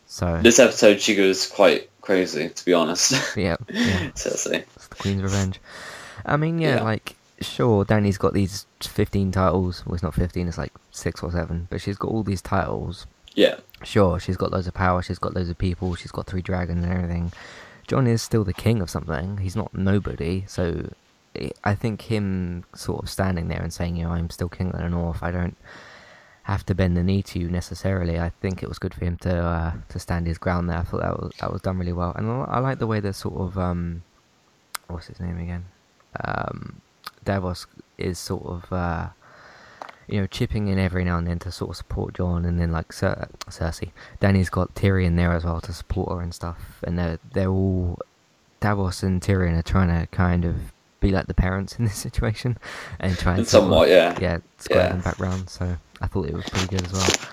So 0.06 0.40
this 0.42 0.58
episode, 0.58 1.00
she 1.00 1.16
goes 1.16 1.46
quite 1.46 1.90
crazy, 2.00 2.48
to 2.48 2.64
be 2.64 2.74
honest. 2.74 3.12
Yeah, 3.36 3.56
yeah. 3.68 4.10
Cersei. 4.14 4.64
It's 4.76 4.88
the 4.88 4.96
Queen's 4.96 5.22
revenge. 5.22 5.60
I 6.24 6.36
mean, 6.36 6.58
yeah, 6.58 6.76
yeah. 6.76 6.82
like 6.82 7.16
sure, 7.40 7.84
Danny's 7.84 8.18
got 8.18 8.34
these 8.34 8.66
15 8.80 9.32
titles. 9.32 9.84
Well, 9.84 9.94
it's 9.94 10.02
not 10.02 10.14
15, 10.14 10.48
it's 10.48 10.58
like 10.58 10.72
6 10.92 11.22
or 11.22 11.32
7. 11.32 11.68
But 11.70 11.80
she's 11.80 11.96
got 11.96 12.10
all 12.10 12.22
these 12.22 12.42
titles. 12.42 13.06
Yeah. 13.34 13.56
Sure, 13.82 14.20
she's 14.20 14.36
got 14.36 14.52
loads 14.52 14.66
of 14.66 14.74
power, 14.74 15.02
she's 15.02 15.18
got 15.18 15.34
loads 15.34 15.48
of 15.48 15.58
people, 15.58 15.94
she's 15.94 16.12
got 16.12 16.26
three 16.26 16.42
dragons 16.42 16.84
and 16.84 16.92
everything. 16.92 17.32
Jon 17.92 18.06
is 18.06 18.22
still 18.22 18.42
the 18.42 18.54
king 18.54 18.80
of 18.80 18.88
something. 18.88 19.36
He's 19.36 19.54
not 19.54 19.74
nobody. 19.74 20.44
So 20.46 20.94
I 21.62 21.74
think 21.74 22.00
him 22.00 22.64
sort 22.74 23.02
of 23.02 23.10
standing 23.10 23.48
there 23.48 23.60
and 23.60 23.70
saying, 23.70 23.96
you 23.96 24.04
know, 24.04 24.12
I'm 24.12 24.30
still 24.30 24.48
king 24.48 24.68
of 24.68 24.80
the 24.80 24.88
north. 24.88 25.22
I 25.22 25.30
don't 25.30 25.58
have 26.44 26.64
to 26.64 26.74
bend 26.74 26.96
the 26.96 27.02
knee 27.02 27.22
to 27.24 27.38
you 27.38 27.50
necessarily. 27.50 28.18
I 28.18 28.30
think 28.40 28.62
it 28.62 28.68
was 28.70 28.78
good 28.78 28.94
for 28.94 29.04
him 29.04 29.18
to 29.18 29.36
uh, 29.36 29.72
to 29.90 29.98
stand 29.98 30.26
his 30.26 30.38
ground 30.38 30.70
there. 30.70 30.78
I 30.78 30.84
thought 30.84 31.02
that 31.02 31.20
was 31.20 31.32
that 31.38 31.52
was 31.52 31.60
done 31.60 31.78
really 31.78 31.92
well, 31.92 32.14
and 32.16 32.30
I, 32.30 32.60
like 32.60 32.78
the 32.78 32.86
way 32.86 32.98
that 33.00 33.12
sort 33.12 33.34
of 33.34 33.58
um, 33.58 34.02
what's 34.88 35.08
his 35.08 35.20
name 35.20 35.38
again, 35.38 35.66
um, 36.24 36.80
Davos 37.26 37.66
is 37.98 38.18
sort 38.18 38.46
of 38.46 38.72
uh, 38.72 39.08
you 40.08 40.20
know 40.20 40.26
chipping 40.26 40.68
in 40.68 40.78
every 40.78 41.04
now 41.04 41.18
and 41.18 41.26
then 41.26 41.38
to 41.40 41.52
sort 41.52 41.70
of 41.70 41.76
support 41.76 42.14
Jon, 42.14 42.44
and 42.44 42.58
then 42.58 42.72
like 42.72 42.92
Cer- 42.92 43.28
Cersei, 43.46 43.90
Danny's 44.20 44.50
got 44.50 44.74
Tyrion 44.74 45.16
there 45.16 45.32
as 45.32 45.44
well 45.44 45.60
to 45.60 45.72
support 45.72 46.10
her 46.10 46.20
and 46.20 46.34
stuff, 46.34 46.82
and 46.82 46.98
they're 46.98 47.18
they're 47.32 47.48
all 47.48 47.98
Davos 48.60 49.02
and 49.02 49.20
Tyrion 49.20 49.58
are 49.58 49.62
trying 49.62 49.88
to 49.88 50.06
kind 50.08 50.44
of 50.44 50.56
be 51.00 51.10
like 51.10 51.26
the 51.26 51.34
parents 51.34 51.78
in 51.78 51.84
this 51.84 51.96
situation 52.08 52.56
and 52.98 53.18
try 53.18 53.36
and 53.36 53.46
somewhat, 53.46 53.88
yeah, 53.88 54.16
yeah, 54.20 54.38
square 54.58 54.84
yeah. 54.84 54.88
them 54.88 55.00
back 55.00 55.18
round. 55.18 55.50
So 55.50 55.76
I 56.00 56.06
thought 56.06 56.26
it 56.28 56.34
was 56.34 56.48
pretty 56.48 56.68
good 56.68 56.84
as 56.84 56.92
well. 56.92 57.28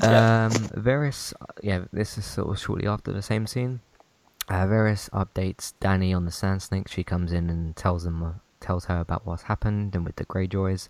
Yeah. 0.00 0.44
Um, 0.46 0.52
Varys, 0.52 1.34
yeah, 1.62 1.84
this 1.92 2.16
is 2.16 2.24
sort 2.24 2.48
of 2.48 2.58
shortly 2.58 2.86
after 2.86 3.12
the 3.12 3.22
same 3.22 3.46
scene. 3.48 3.80
Uh, 4.48 4.64
Varys 4.64 5.10
updates 5.10 5.74
Danny 5.80 6.14
on 6.14 6.24
the 6.24 6.30
Sand 6.30 6.62
Snake. 6.62 6.88
She 6.88 7.02
comes 7.02 7.32
in 7.32 7.50
and 7.50 7.76
tells 7.76 8.04
them, 8.04 8.22
uh, 8.22 8.32
tells 8.60 8.86
her 8.86 9.00
about 9.00 9.26
what's 9.26 9.42
happened 9.42 9.94
and 9.94 10.04
with 10.04 10.16
the 10.16 10.24
Greyjoys. 10.24 10.88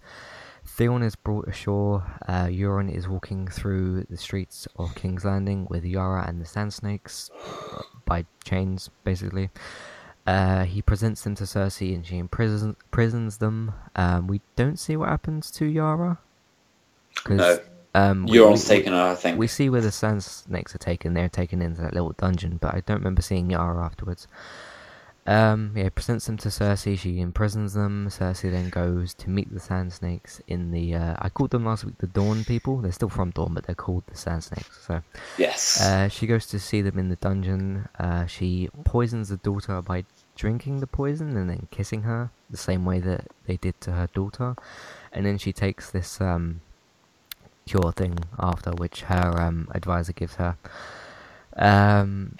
Theon 0.64 1.02
is 1.02 1.16
brought 1.16 1.48
ashore. 1.48 2.04
Uh, 2.26 2.44
Euron 2.44 2.94
is 2.94 3.08
walking 3.08 3.48
through 3.48 4.04
the 4.10 4.16
streets 4.16 4.68
of 4.76 4.94
King's 4.94 5.24
Landing 5.24 5.66
with 5.70 5.84
Yara 5.84 6.26
and 6.28 6.40
the 6.40 6.44
Sand 6.44 6.74
Snakes 6.74 7.30
uh, 7.74 7.82
by 8.04 8.26
chains, 8.44 8.90
basically. 9.04 9.50
Uh, 10.26 10.64
he 10.64 10.82
presents 10.82 11.22
them 11.22 11.34
to 11.36 11.44
Cersei 11.44 11.94
and 11.94 12.06
she 12.06 12.18
imprisons, 12.18 12.76
imprisons 12.84 13.38
them. 13.38 13.72
Um, 13.96 14.26
we 14.26 14.42
don't 14.56 14.78
see 14.78 14.96
what 14.96 15.08
happens 15.08 15.50
to 15.52 15.64
Yara. 15.64 16.18
No. 17.28 17.58
Um, 17.94 18.26
Euron's 18.26 18.68
taken 18.68 18.92
her, 18.92 19.12
I 19.12 19.14
think. 19.14 19.38
We 19.38 19.46
see 19.46 19.70
where 19.70 19.80
the 19.80 19.90
Sand 19.90 20.22
Snakes 20.22 20.74
are 20.74 20.78
taken. 20.78 21.14
They're 21.14 21.30
taken 21.30 21.62
into 21.62 21.80
that 21.80 21.94
little 21.94 22.12
dungeon, 22.12 22.58
but 22.60 22.74
I 22.74 22.80
don't 22.80 22.98
remember 22.98 23.22
seeing 23.22 23.50
Yara 23.50 23.82
afterwards. 23.82 24.28
Um, 25.28 25.72
yeah, 25.76 25.90
presents 25.90 26.24
them 26.24 26.38
to 26.38 26.48
Cersei. 26.48 26.98
She 26.98 27.20
imprisons 27.20 27.74
them. 27.74 28.08
Cersei 28.08 28.50
then 28.50 28.70
goes 28.70 29.12
to 29.12 29.28
meet 29.28 29.52
the 29.52 29.60
Sand 29.60 29.92
Snakes 29.92 30.40
in 30.46 30.70
the. 30.70 30.94
Uh, 30.94 31.16
I 31.18 31.28
called 31.28 31.50
them 31.50 31.66
last 31.66 31.84
week 31.84 31.98
the 31.98 32.06
Dorne 32.06 32.44
people. 32.44 32.78
They're 32.78 32.92
still 32.92 33.10
from 33.10 33.28
Dorne, 33.32 33.52
but 33.52 33.66
they're 33.66 33.74
called 33.74 34.04
the 34.06 34.16
Sand 34.16 34.44
Snakes. 34.44 34.86
So 34.86 35.02
yes, 35.36 35.82
uh, 35.82 36.08
she 36.08 36.26
goes 36.26 36.46
to 36.46 36.58
see 36.58 36.80
them 36.80 36.98
in 36.98 37.10
the 37.10 37.16
dungeon. 37.16 37.90
Uh, 37.98 38.24
she 38.24 38.70
poisons 38.84 39.28
the 39.28 39.36
daughter 39.36 39.82
by 39.82 40.06
drinking 40.34 40.80
the 40.80 40.86
poison 40.86 41.36
and 41.36 41.50
then 41.50 41.68
kissing 41.70 42.02
her 42.02 42.30
the 42.48 42.56
same 42.56 42.86
way 42.86 42.98
that 43.00 43.26
they 43.44 43.58
did 43.58 43.78
to 43.82 43.92
her 43.92 44.08
daughter. 44.14 44.56
And 45.12 45.26
then 45.26 45.36
she 45.36 45.52
takes 45.52 45.90
this 45.90 46.22
um, 46.22 46.62
cure 47.66 47.92
thing 47.92 48.18
after, 48.38 48.70
which 48.70 49.02
her 49.02 49.38
um, 49.38 49.68
advisor 49.74 50.14
gives 50.14 50.36
her. 50.36 50.56
Um, 51.54 52.36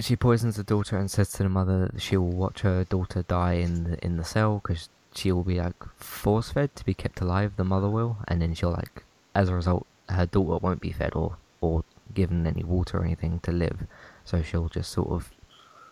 she 0.00 0.16
poisons 0.16 0.56
the 0.56 0.64
daughter 0.64 0.96
and 0.96 1.10
says 1.10 1.32
to 1.32 1.42
the 1.42 1.48
mother 1.48 1.86
that 1.86 2.00
she 2.00 2.16
will 2.16 2.30
watch 2.30 2.60
her 2.60 2.84
daughter 2.84 3.22
die 3.22 3.54
in 3.54 3.84
the 3.84 4.04
in 4.04 4.16
the 4.16 4.24
cell 4.24 4.60
because 4.62 4.88
she 5.14 5.32
will 5.32 5.42
be 5.42 5.58
like 5.60 5.84
force 5.96 6.50
fed 6.50 6.74
to 6.76 6.84
be 6.84 6.94
kept 6.94 7.20
alive. 7.20 7.56
The 7.56 7.64
mother 7.64 7.88
will, 7.88 8.18
and 8.28 8.40
then 8.40 8.54
she'll 8.54 8.70
like 8.70 9.04
as 9.34 9.48
a 9.48 9.54
result, 9.54 9.86
her 10.08 10.26
daughter 10.26 10.58
won't 10.58 10.80
be 10.80 10.92
fed 10.92 11.12
or 11.14 11.36
or 11.60 11.84
given 12.14 12.46
any 12.46 12.64
water 12.64 12.98
or 12.98 13.04
anything 13.04 13.40
to 13.40 13.52
live, 13.52 13.86
so 14.24 14.42
she'll 14.42 14.68
just 14.68 14.90
sort 14.90 15.10
of 15.10 15.30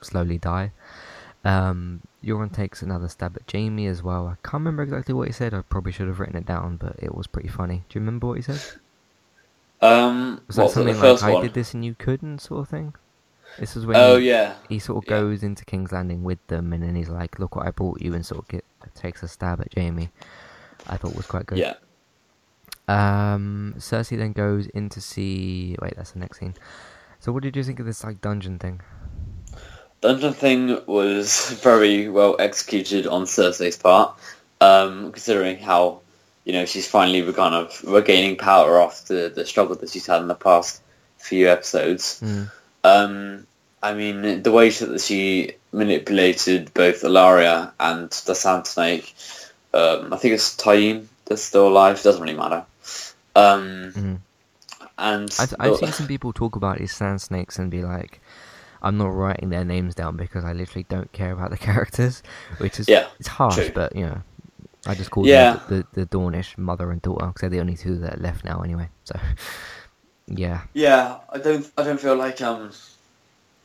slowly 0.01 0.39
die. 0.39 0.73
Um, 1.45 2.03
Euron 2.25 2.53
takes 2.53 2.83
another 2.83 3.09
stab 3.09 3.37
at 3.37 3.51
Jaime 3.51 3.87
as 3.87 4.03
well. 4.03 4.27
I 4.27 4.37
can't 4.43 4.61
remember 4.61 4.83
exactly 4.83 5.15
what 5.15 5.29
he 5.29 5.33
said. 5.33 5.55
I 5.55 5.63
probably 5.63 5.93
should 5.93 6.09
have 6.09 6.19
written 6.19 6.37
it 6.37 6.47
down, 6.47 6.77
but 6.77 6.97
it 6.99 7.15
was 7.15 7.27
pretty 7.27 7.49
funny. 7.49 7.85
Do 7.89 7.99
you 7.99 8.01
remember 8.01 8.27
what 8.27 8.37
he 8.39 8.43
said? 8.43 8.61
Um, 9.81 10.41
was 10.49 10.57
that 10.57 10.71
something 10.71 10.99
like 10.99 11.23
one? 11.23 11.37
I 11.37 11.41
did 11.41 11.55
this 11.55 11.75
and 11.75 11.85
you 11.85 11.95
couldn't, 11.95 12.41
sort 12.41 12.63
of 12.63 12.69
thing? 12.69 12.95
This 13.59 13.77
is 13.77 13.87
when 13.87 13.97
oh 13.97 14.17
he, 14.17 14.29
yeah 14.29 14.55
he 14.69 14.79
sort 14.79 15.05
of 15.05 15.11
yeah. 15.11 15.21
goes 15.21 15.43
into 15.43 15.65
King's 15.65 15.93
Landing 15.93 16.23
with 16.23 16.45
them, 16.47 16.73
and 16.73 16.83
then 16.83 16.95
he's 16.95 17.09
like, 17.09 17.39
"Look 17.39 17.57
what 17.57 17.67
I 17.67 17.71
brought 17.71 18.01
you," 18.01 18.15
and 18.15 18.25
sort 18.25 18.43
of 18.43 18.49
get, 18.49 18.65
takes 18.95 19.23
a 19.23 19.29
stab 19.29 19.61
at 19.61 19.75
Jaime. 19.75 20.11
I 20.87 20.97
thought 20.97 21.15
was 21.15 21.27
quite 21.27 21.47
good. 21.47 21.59
Yeah. 21.59 21.75
Um, 22.89 23.75
Cersei 23.79 24.17
then 24.17 24.33
goes 24.33 24.67
in 24.69 24.89
to 24.91 25.01
see. 25.01 25.77
Wait, 25.81 25.95
that's 25.97 26.13
the 26.13 26.19
next 26.19 26.39
scene. 26.39 26.55
So, 27.21 27.33
what 27.33 27.43
did 27.43 27.57
you 27.57 27.65
think 27.65 27.81
of 27.81 27.87
this 27.87 28.05
like 28.05 28.21
dungeon 28.21 28.59
thing? 28.59 28.81
Dungeon 30.01 30.33
thing 30.33 30.81
was 30.87 31.51
very 31.63 32.09
well 32.09 32.37
executed 32.39 33.07
on 33.07 33.25
Cersei's 33.25 33.77
part, 33.77 34.17
um, 34.61 35.13
considering 35.13 35.59
how 35.59 36.01
you 36.45 36.53
know 36.53 36.65
she's 36.65 36.89
finally 36.89 37.31
kind 37.33 37.55
of 37.55 37.83
regaining 37.85 38.37
power 38.37 38.81
after 38.81 39.29
the 39.29 39.45
struggle 39.45 39.75
that 39.77 39.91
she's 39.91 40.07
had 40.07 40.23
in 40.23 40.29
the 40.29 40.35
past 40.35 40.81
few 41.19 41.49
episodes. 41.49 42.21
Mm. 42.25 42.51
Um, 42.89 43.47
I 43.83 43.95
mean, 43.95 44.43
the 44.43 44.53
way 44.53 44.71
that 44.71 45.01
she 45.01 45.53
manipulated 45.73 46.73
both 46.75 47.03
Ellaria 47.03 47.73
and 47.79 48.11
the 48.11 48.35
Sand 48.35 48.67
Snake, 48.67 49.15
um, 49.73 50.13
I 50.13 50.17
think 50.17 50.35
it's 50.35 50.57
Tyene 50.57 51.07
that's 51.27 51.43
still 51.43 51.69
alive. 51.69 52.03
Doesn't 52.03 52.21
really 52.21 52.37
matter. 52.37 52.65
Um, 53.37 53.93
mm-hmm. 53.95 54.15
And 54.99 55.35
I've, 55.39 55.55
I've 55.61 55.77
seen 55.77 55.93
some 55.93 56.09
people 56.09 56.33
talk 56.33 56.57
about 56.57 56.79
these 56.79 56.93
Sand 56.93 57.21
Snakes 57.21 57.59
and 57.59 57.71
be 57.71 57.83
like, 57.83 58.21
I'm 58.83 58.99
not 58.99 59.15
writing 59.15 59.51
their 59.51 59.65
names 59.65 59.95
down 59.95 60.17
because 60.17 60.45
I 60.45 60.53
literally 60.53 60.87
don't 60.89 61.13
care 61.13 61.33
about 61.33 61.51
the 61.51 61.57
characters, 61.69 62.23
which 62.59 62.81
is 62.81 62.89
yeah, 62.89 63.07
it's 63.21 63.29
harsh, 63.29 63.57
true. 63.57 63.71
but 63.75 63.95
you 63.95 64.07
know, 64.07 64.23
I 64.87 64.95
just 64.95 65.11
call 65.11 65.27
yeah. 65.27 65.55
them 65.55 65.63
the, 65.69 66.01
the, 66.01 66.07
the 66.07 66.07
Dornish 66.07 66.59
mother 66.59 66.91
and 66.91 67.01
daughter 67.01 67.27
because 67.27 67.43
they're 67.43 67.51
the 67.51 67.61
only 67.61 67.77
two 67.77 67.97
that 67.99 68.15
are 68.15 68.21
left 68.21 68.45
now 68.45 68.61
anyway. 68.63 68.89
So 69.05 69.19
yeah, 70.29 70.63
yeah, 70.75 71.19
I 71.31 71.39
don't 71.39 71.71
I 71.77 71.85
don't 71.85 72.01
feel 72.01 72.17
like 72.17 72.41
um 72.41 72.71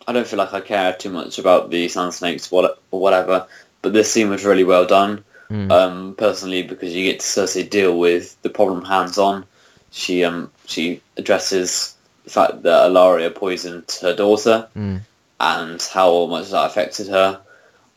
I 0.08 0.14
don't 0.14 0.28
feel 0.28 0.40
like 0.40 0.54
I 0.54 0.62
care 0.62 0.94
too 0.94 1.10
much 1.10 1.40
about 1.40 1.70
the 1.70 1.88
Sand 1.88 2.14
Snakes 2.14 2.52
or 2.52 2.76
whatever, 2.90 3.48
but 3.82 3.94
this 3.94 4.12
scene 4.12 4.30
was 4.30 4.46
really 4.46 4.64
well 4.64 4.86
done. 4.86 5.24
Mm. 5.50 5.72
Um, 5.72 6.16
personally, 6.16 6.64
because 6.64 6.96
you 6.96 7.04
get 7.04 7.20
to 7.20 7.26
Cersei 7.26 7.70
deal 7.70 7.98
with 7.98 8.42
the 8.42 8.50
problem 8.50 8.84
hands 8.84 9.18
on. 9.18 9.46
She 9.92 10.24
um 10.24 10.52
she 10.66 11.02
addresses 11.18 11.96
the 12.24 12.30
fact 12.30 12.64
that 12.64 12.90
Ellaria 12.90 13.34
poisoned 13.34 13.98
her 14.02 14.16
daughter 14.16 14.68
mm. 14.76 15.02
and 15.40 15.82
how 15.94 16.26
much 16.26 16.50
that 16.50 16.66
affected 16.66 17.08
her. 17.10 17.42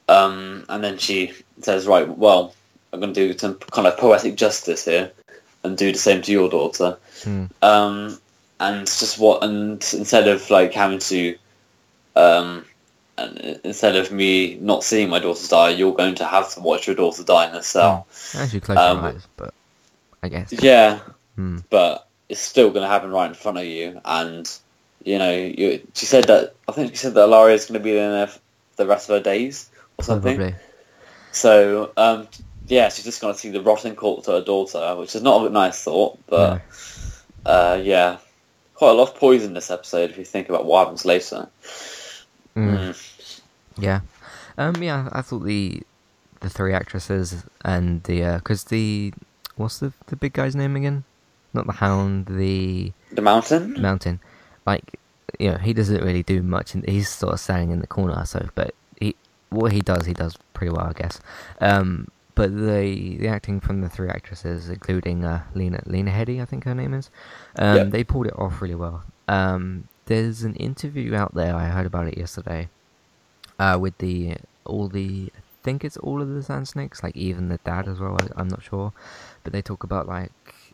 Um, 0.09 0.64
and 0.68 0.85
then 0.85 0.98
she 0.98 1.33
says, 1.61 1.87
right, 1.87 2.09
well, 2.09 2.55
I'm 2.92 3.00
going 3.00 3.12
to 3.14 3.33
do 3.33 3.38
some 3.38 3.55
kind 3.55 3.87
of 3.87 3.96
poetic 3.96 4.37
justice 4.37 4.85
here 4.85 5.12
and 5.62 5.76
do 5.76 5.92
the 5.92 5.98
same 5.98 6.22
to 6.22 6.33
your 6.33 6.48
daughter. 6.48 6.98
Mm. 7.22 7.50
Um, 7.62 8.18
and 8.59 8.87
just 8.87 9.19
what, 9.19 9.42
and 9.45 9.73
instead 9.92 10.29
of 10.29 10.49
like 10.51 10.73
having 10.73 10.99
to, 10.99 11.37
um, 12.14 12.64
and 13.19 13.61
instead 13.64 13.97
of 13.97 14.12
me 14.12 14.57
not 14.57 14.85
seeing 14.85 15.09
my 15.09 15.19
daughter 15.19 15.47
die, 15.49 15.71
you're 15.71 15.95
going 15.95 16.16
to 16.16 16.25
have 16.25 16.53
to 16.55 16.61
watch 16.61 16.87
your 16.87 16.97
daughter 16.97 17.23
die 17.23 17.49
in 17.49 17.55
a 17.55 17.62
cell. 17.62 18.07
Mm. 18.11 18.40
As 18.40 18.55
you 18.55 18.61
close 18.61 18.79
um, 18.79 18.99
your 18.99 19.07
eyes, 19.09 19.29
but 19.37 19.55
I 20.23 20.29
guess. 20.29 20.53
Yeah, 20.53 21.01
mm. 21.38 21.62
but 21.71 22.07
it's 22.29 22.40
still 22.40 22.71
going 22.71 22.83
to 22.83 22.88
happen 22.88 23.11
right 23.11 23.29
in 23.29 23.35
front 23.35 23.59
of 23.59 23.64
you. 23.64 24.01
And 24.05 24.51
you 25.05 25.19
know, 25.19 25.33
you, 25.33 25.87
she 25.95 26.07
said 26.07 26.25
that 26.25 26.55
I 26.69 26.73
think 26.73 26.90
she 26.90 26.97
said 26.97 27.14
that 27.14 27.29
Ellaria 27.29 27.55
is 27.55 27.66
going 27.66 27.81
to 27.81 27.85
be 27.85 27.92
there 27.92 28.27
for 28.27 28.40
the 28.77 28.87
rest 28.87 29.09
of 29.09 29.16
her 29.16 29.23
days 29.23 29.71
or 29.99 30.05
something. 30.05 30.37
Probably. 30.37 30.57
So 31.33 31.92
um, 31.97 32.29
yeah, 32.66 32.88
she's 32.88 33.05
just 33.05 33.21
going 33.21 33.35
to 33.35 33.38
see 33.38 33.51
the 33.51 33.61
rotting 33.61 33.95
corpse 33.95 34.29
of 34.29 34.35
her 34.35 34.45
daughter, 34.45 34.97
which 34.97 35.14
is 35.14 35.23
not 35.23 35.47
a 35.47 35.51
nice 35.51 35.83
thought. 35.83 36.19
But 36.27 36.62
no. 37.45 37.51
uh, 37.51 37.81
yeah, 37.83 38.19
quite 38.76 38.90
a 38.90 38.94
lot 38.94 39.08
of 39.08 39.16
poison 39.16 39.54
this 39.54 39.70
episode 39.70 40.10
if 40.10 40.18
you 40.18 40.24
think 40.24 40.48
about 40.48 40.64
what 40.64 40.84
happens 40.84 41.04
later. 41.04 41.48
Mm. 42.56 42.94
Mm. 42.94 43.40
Yeah, 43.78 44.00
um, 44.56 44.82
yeah, 44.82 45.08
I 45.12 45.22
thought 45.22 45.44
the 45.44 45.82
the 46.40 46.48
three 46.48 46.72
actresses 46.72 47.44
and 47.64 48.02
the 48.04 48.36
because 48.36 48.64
uh, 48.64 48.68
the 48.70 49.12
what's 49.56 49.78
the 49.78 49.92
the 50.06 50.16
big 50.16 50.32
guy's 50.32 50.54
name 50.54 50.76
again? 50.76 51.04
not 51.56 51.66
the 51.66 51.72
Hound, 51.72 52.26
the 52.26 52.92
the 53.10 53.22
Mountain. 53.22 53.80
Mountain, 53.80 54.20
like 54.64 55.00
you 55.40 55.50
know, 55.50 55.56
he 55.56 55.72
doesn't 55.72 56.04
really 56.04 56.22
do 56.22 56.42
much, 56.42 56.74
and 56.74 56.88
he's 56.88 57.08
sort 57.08 57.32
of 57.32 57.40
standing 57.40 57.70
in 57.70 57.80
the 57.80 57.86
corner. 57.88 58.24
So, 58.26 58.48
but 58.54 58.74
he 59.00 59.16
what 59.50 59.72
he 59.72 59.80
does, 59.80 60.06
he 60.06 60.12
does 60.12 60.36
pretty 60.54 60.72
well, 60.72 60.86
I 60.86 60.92
guess. 60.92 61.18
Um, 61.60 62.08
but 62.37 62.55
the 62.55 63.16
the 63.18 63.27
acting 63.27 63.59
from 63.61 63.81
the 63.81 63.88
three 63.88 64.09
actresses, 64.09 64.68
including 64.68 65.25
uh, 65.25 65.42
Lena 65.55 65.83
Lena 65.87 66.12
Headey, 66.12 66.40
I 66.40 66.44
think 66.44 66.64
her 66.64 66.75
name 66.75 66.94
is, 66.94 67.11
um, 67.59 67.77
yep. 67.77 67.90
they 67.90 68.05
pulled 68.05 68.29
it 68.29 68.38
off 68.38 68.62
really 68.62 68.77
well. 68.77 69.03
Um, 69.27 69.88
there's 70.05 70.42
an 70.42 70.55
interview 70.55 71.14
out 71.16 71.35
there. 71.35 71.57
I 71.57 71.64
heard 71.64 71.87
about 71.87 72.07
it 72.07 72.16
yesterday. 72.16 72.68
Uh, 73.59 73.79
with 73.81 73.96
the 73.99 74.37
all 74.66 74.87
the 74.87 75.33
I 75.35 75.40
think 75.64 75.83
it's 75.83 75.96
all 75.96 76.20
of 76.22 76.29
the 76.29 76.42
Sand 76.42 76.68
Snakes, 76.68 77.03
like 77.03 77.16
even 77.16 77.49
the 77.49 77.59
dad 77.64 77.88
as 77.88 77.99
well. 77.99 78.18
I, 78.20 78.40
I'm 78.40 78.49
not 78.49 78.62
sure, 78.62 78.92
but 79.42 79.53
they 79.53 79.62
talk 79.62 79.83
about 79.83 80.07
like 80.07 80.31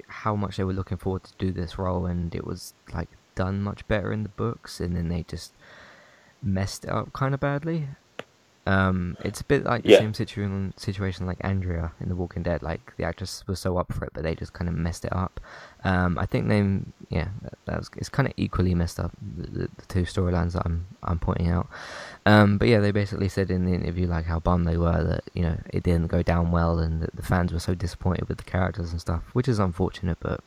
how 0.09 0.35
much 0.35 0.57
they 0.57 0.65
were 0.65 0.73
looking 0.73 0.99
forward 0.99 1.23
to 1.25 1.33
do 1.39 1.53
this 1.53 1.79
role, 1.79 2.07
and 2.07 2.35
it 2.35 2.45
was 2.45 2.75
like 2.93 3.09
done 3.37 3.63
much 3.63 3.87
better 3.87 4.13
in 4.13 4.25
the 4.25 4.29
books, 4.31 4.81
and 4.81 4.97
then 4.97 5.09
they 5.09 5.23
just 5.23 5.53
messed 6.43 6.85
it 6.85 6.91
up 6.91 7.13
kind 7.13 7.35
of 7.35 7.41
badly. 7.41 7.87
Um, 8.65 9.17
it's 9.25 9.41
a 9.41 9.45
bit 9.45 9.65
like 9.65 9.83
the 9.83 9.91
yeah. 9.91 9.99
same 9.99 10.15
situation 10.15 10.73
situation 10.77 11.27
like 11.27 11.39
Andrea 11.41 11.93
in 12.01 12.09
The 12.09 12.15
Walking 12.15 12.45
Dead. 12.45 12.63
Like 12.63 12.97
the 12.97 13.05
actress 13.05 13.45
was 13.49 13.59
so 13.59 13.77
up 13.77 13.93
for 13.93 14.05
it, 14.05 14.13
but 14.15 14.23
they 14.23 14.37
just 14.37 14.53
kind 14.53 14.69
of 14.69 14.75
messed 14.77 15.05
it 15.05 15.13
up. 15.13 15.41
Um, 15.85 16.17
I 16.17 16.27
think 16.27 16.49
they, 16.49 16.59
yeah, 17.09 17.29
that, 17.43 17.59
that 17.65 17.79
was 17.79 17.91
it's 17.97 18.09
kind 18.09 18.29
of 18.29 18.35
equally 18.37 18.75
messed 18.75 19.01
up 19.01 19.11
the, 19.21 19.69
the 19.77 19.87
two 19.89 20.03
storylines 20.03 20.53
that 20.53 20.63
I'm 20.65 20.87
I'm 21.03 21.19
pointing 21.19 21.49
out. 21.49 21.69
Um, 22.25 22.57
but 22.57 22.69
yeah, 22.69 22.79
they 22.79 22.93
basically 22.93 23.29
said 23.29 23.51
in 23.51 23.65
the 23.65 23.73
interview 23.73 24.07
like 24.07 24.27
how 24.27 24.39
bummed 24.39 24.67
they 24.67 24.77
were 24.77 25.03
that 25.03 25.25
you 25.35 25.43
know 25.43 25.59
it 25.71 25.83
didn't 25.83 26.07
go 26.07 26.23
down 26.23 26.53
well 26.53 26.79
and 26.79 27.03
that 27.03 27.17
the 27.17 27.23
fans 27.23 27.53
were 27.53 27.59
so 27.59 27.75
disappointed 27.75 28.29
with 28.29 28.39
the 28.39 28.45
characters 28.45 28.93
and 28.93 29.01
stuff, 29.01 29.23
which 29.33 29.49
is 29.49 29.59
unfortunate, 29.59 30.19
but 30.21 30.41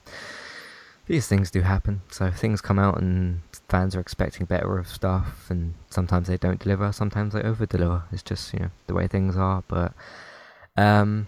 these 1.07 1.27
things 1.27 1.51
do 1.51 1.61
happen. 1.61 2.01
So 2.11 2.31
things 2.31 2.61
come 2.61 2.79
out 2.79 2.99
and 2.99 3.41
fans 3.69 3.95
are 3.95 3.99
expecting 3.99 4.45
better 4.45 4.77
of 4.77 4.87
stuff, 4.87 5.47
and 5.49 5.75
sometimes 5.89 6.27
they 6.27 6.37
don't 6.37 6.59
deliver, 6.59 6.91
sometimes 6.91 7.33
they 7.33 7.41
over 7.41 7.65
deliver. 7.65 8.03
It's 8.11 8.23
just 8.23 8.53
you 8.53 8.59
know 8.59 8.69
the 8.87 8.93
way 8.93 9.07
things 9.07 9.37
are. 9.37 9.63
But 9.67 9.93
um, 10.77 11.27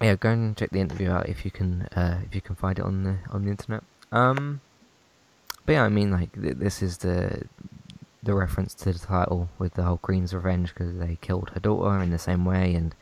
yeah, 0.00 0.14
go 0.14 0.30
and 0.30 0.56
check 0.56 0.70
the 0.70 0.80
interview 0.80 1.10
out 1.10 1.28
if 1.28 1.44
you 1.44 1.50
can 1.50 1.82
uh, 1.94 2.20
if 2.24 2.34
you 2.34 2.40
can 2.40 2.54
find 2.54 2.78
it 2.78 2.84
on 2.84 3.04
the 3.04 3.16
on 3.30 3.44
the 3.44 3.50
internet. 3.50 3.82
Um, 4.12 4.60
but 5.66 5.72
yeah, 5.72 5.84
I 5.84 5.88
mean 5.88 6.10
like 6.10 6.40
th- 6.40 6.56
this 6.56 6.82
is 6.82 6.98
the 6.98 7.44
the 8.22 8.34
reference 8.34 8.74
to 8.74 8.92
the 8.92 8.98
title 8.98 9.48
with 9.58 9.74
the 9.74 9.82
whole 9.82 9.96
Queen's 9.96 10.34
Revenge 10.34 10.74
because 10.74 10.96
they 10.98 11.16
killed 11.20 11.50
her 11.54 11.60
daughter 11.60 12.02
in 12.02 12.10
the 12.10 12.18
same 12.18 12.44
way, 12.44 12.74
and 12.74 12.94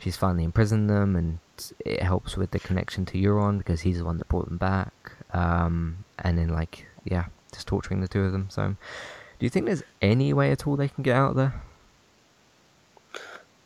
she's 0.00 0.16
finally 0.16 0.44
imprisoned 0.44 0.90
them, 0.90 1.14
and 1.16 1.38
it 1.84 2.02
helps 2.02 2.36
with 2.36 2.50
the 2.50 2.58
connection 2.58 3.04
to 3.06 3.18
Euron 3.18 3.58
because 3.58 3.82
he's 3.82 3.98
the 3.98 4.04
one 4.04 4.18
that 4.18 4.28
brought 4.28 4.46
them 4.46 4.58
back. 4.58 4.92
Um, 5.32 6.04
and 6.18 6.38
then 6.38 6.48
like 6.48 6.86
yeah, 7.04 7.26
just 7.52 7.66
torturing 7.66 8.00
the 8.00 8.08
two 8.08 8.22
of 8.22 8.32
them. 8.32 8.48
So, 8.50 8.68
do 8.68 9.46
you 9.46 9.50
think 9.50 9.66
there's 9.66 9.82
any 10.02 10.32
way 10.32 10.50
at 10.50 10.66
all 10.66 10.76
they 10.76 10.88
can 10.88 11.02
get 11.02 11.16
out 11.16 11.36
there? 11.36 11.54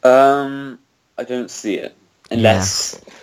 Um, 0.03 0.79
I 1.19 1.25
don't 1.25 1.51
see 1.51 1.75
it 1.75 1.97
unless. 2.31 3.01
Yeah. 3.07 3.15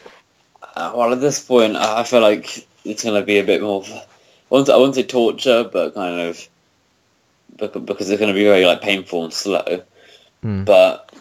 Uh, 0.75 0.93
well, 0.95 1.11
at 1.11 1.21
this 1.21 1.43
point, 1.43 1.75
I 1.75 2.03
feel 2.03 2.21
like 2.21 2.67
it's 2.85 3.03
going 3.03 3.19
to 3.19 3.25
be 3.25 3.39
a 3.39 3.43
bit 3.43 3.61
more. 3.61 3.83
I 3.83 4.03
won't, 4.49 4.69
I 4.69 4.77
won't 4.77 4.93
say 4.93 5.03
torture, 5.03 5.67
but 5.71 5.95
kind 5.95 6.19
of 6.19 6.47
because 7.57 8.09
it's 8.09 8.19
going 8.19 8.33
to 8.33 8.37
be 8.37 8.43
very 8.43 8.65
like 8.65 8.81
painful 8.81 9.23
and 9.23 9.33
slow. 9.33 9.83
Mm. 10.43 10.65
But 10.65 11.11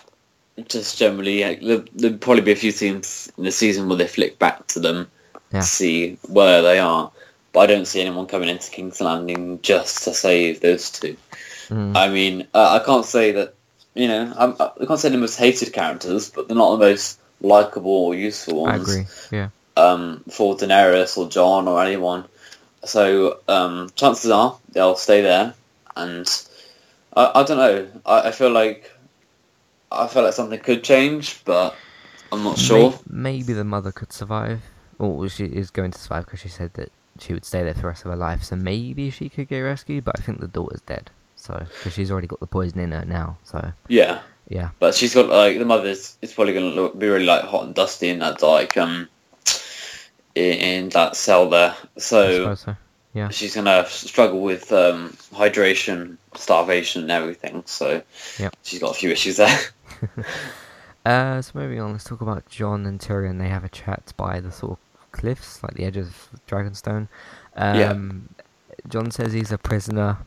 just 0.68 0.98
generally, 0.98 1.42
like, 1.42 1.61
there, 1.62 2.11
will 2.11 2.18
probably 2.18 2.42
be 2.42 2.52
a 2.52 2.57
few 2.57 2.70
scenes 2.70 3.33
in 3.38 3.44
the 3.44 3.52
season 3.52 3.88
where 3.88 3.96
they 3.96 4.07
flick 4.07 4.38
back 4.38 4.66
to 4.68 4.81
them 4.81 5.11
yeah. 5.52 5.61
see 5.61 6.18
where 6.28 6.62
they 6.62 6.78
are. 6.78 7.11
But 7.52 7.61
I 7.61 7.66
don't 7.66 7.87
see 7.87 8.00
anyone 8.00 8.26
coming 8.26 8.48
into 8.48 8.70
King's 8.70 9.00
Landing 9.00 9.61
just 9.62 10.04
to 10.04 10.12
save 10.12 10.61
those 10.61 10.90
two. 10.90 11.16
Mm. 11.68 11.96
I 11.96 12.09
mean, 12.09 12.46
uh, 12.52 12.78
I 12.80 12.85
can't 12.85 13.04
say 13.04 13.32
that 13.32 13.54
you 13.94 14.09
know 14.09 14.32
I'm, 14.37 14.54
I 14.61 14.87
can't 14.87 15.00
say 15.00 15.09
they're 15.09 15.16
the 15.16 15.22
most 15.22 15.38
hated 15.38 15.72
characters, 15.72 16.30
but 16.30 16.48
they're 16.48 16.56
not 16.56 16.72
the 16.72 16.85
most 16.85 17.18
likable 17.40 17.90
or 17.90 18.14
useful 18.14 18.62
ones. 18.62 18.80
I 18.80 18.82
agree. 18.82 19.06
Yeah. 19.32 19.48
Um, 19.76 20.24
for 20.30 20.56
Daenerys 20.56 21.16
or 21.16 21.28
Jon 21.28 21.68
or 21.68 21.82
anyone. 21.82 22.24
So 22.85 23.40
um, 23.48 23.90
chances 23.96 24.30
are 24.30 24.56
they'll 24.72 24.96
stay 24.96 25.22
there, 25.22 25.54
and 25.96 26.28
I, 27.16 27.40
I 27.40 27.42
don't 27.42 27.56
know. 27.56 27.88
I, 28.04 28.28
I 28.28 28.30
feel 28.30 28.50
like 28.50 28.92
I 29.90 30.06
feel 30.06 30.22
like 30.22 30.35
something 30.35 30.61
could 30.61 30.85
change, 30.85 31.44
but 31.44 31.74
I'm 32.30 32.44
not 32.44 32.59
sure. 32.59 32.90
Maybe, 33.09 33.38
maybe 33.38 33.52
the 33.54 33.64
mother 33.64 33.92
could 33.92 34.12
survive, 34.12 34.61
or 34.98 35.28
she 35.28 35.44
is 35.44 35.70
going 35.70 35.90
to 35.90 35.98
survive 35.98 36.24
because 36.24 36.40
she 36.40 36.48
said 36.48 36.74
that 36.74 36.90
she 37.18 37.32
would 37.32 37.44
stay 37.44 37.62
there 37.62 37.74
for 37.74 37.82
the 37.82 37.87
rest 37.88 38.04
of 38.04 38.11
her 38.11 38.16
life. 38.16 38.42
So 38.42 38.56
maybe 38.56 39.11
she 39.11 39.28
could 39.28 39.48
get 39.48 39.61
rescued, 39.61 40.04
but 40.04 40.18
I 40.18 40.22
think 40.22 40.40
the 40.40 40.48
daughter's 40.48 40.82
dead. 40.82 41.11
So 41.37 41.54
because 41.54 41.92
she's 41.92 42.11
already 42.11 42.26
got 42.26 42.40
the 42.40 42.46
poison 42.46 42.80
in 42.80 42.92
her 42.92 43.04
now. 43.04 43.38
So 43.44 43.72
yeah, 43.88 44.20
yeah. 44.48 44.70
But 44.78 44.94
she's 44.94 45.14
got 45.14 45.28
like 45.28 45.59
the 45.59 45.64
mother's. 45.64 46.16
It's 46.22 46.35
probably 46.35 46.54
going 46.54 46.74
to 46.74 46.96
be 46.96 47.09
really 47.09 47.26
like 47.26 47.44
hot 47.44 47.64
and 47.64 47.74
dusty 47.74 48.09
in 48.09 48.18
that 48.20 48.42
like 48.42 48.76
um 48.76 49.09
in, 50.37 50.52
in 50.52 50.88
that 50.90 51.16
cell 51.16 51.48
there. 51.48 51.74
So, 51.98 52.54
so. 52.54 52.76
yeah, 53.14 53.30
she's 53.30 53.54
going 53.54 53.64
to 53.64 53.87
struggle 53.88 54.40
with 54.40 54.70
um, 54.70 55.16
hydration, 55.32 56.18
starvation, 56.35 57.02
and 57.02 57.11
everything. 57.11 57.64
So 57.66 58.02
yeah, 58.38 58.50
she's 58.62 58.78
got 58.78 58.92
a 58.92 58.94
few 58.94 59.11
issues 59.11 59.38
there. 59.38 59.59
uh, 61.06 61.42
so 61.42 61.52
moving 61.54 61.80
on, 61.80 61.92
let's 61.92 62.04
talk 62.04 62.20
about 62.20 62.48
Jon 62.48 62.87
and 62.87 63.00
Tyrion. 63.00 63.38
They 63.38 63.48
have 63.48 63.64
a 63.64 63.68
chat 63.68 64.12
by 64.16 64.38
the 64.38 64.52
sort 64.52 64.72
of 64.72 64.78
cliffs, 65.16 65.62
like 65.62 65.74
the 65.74 65.85
edge 65.85 65.96
of 65.96 66.29
Dragonstone. 66.48 67.09
Um, 67.57 67.79
yeah. 67.79 68.44
Jon 68.88 69.11
says 69.11 69.33
he's 69.33 69.52
a 69.52 69.59
prisoner. 69.59 70.18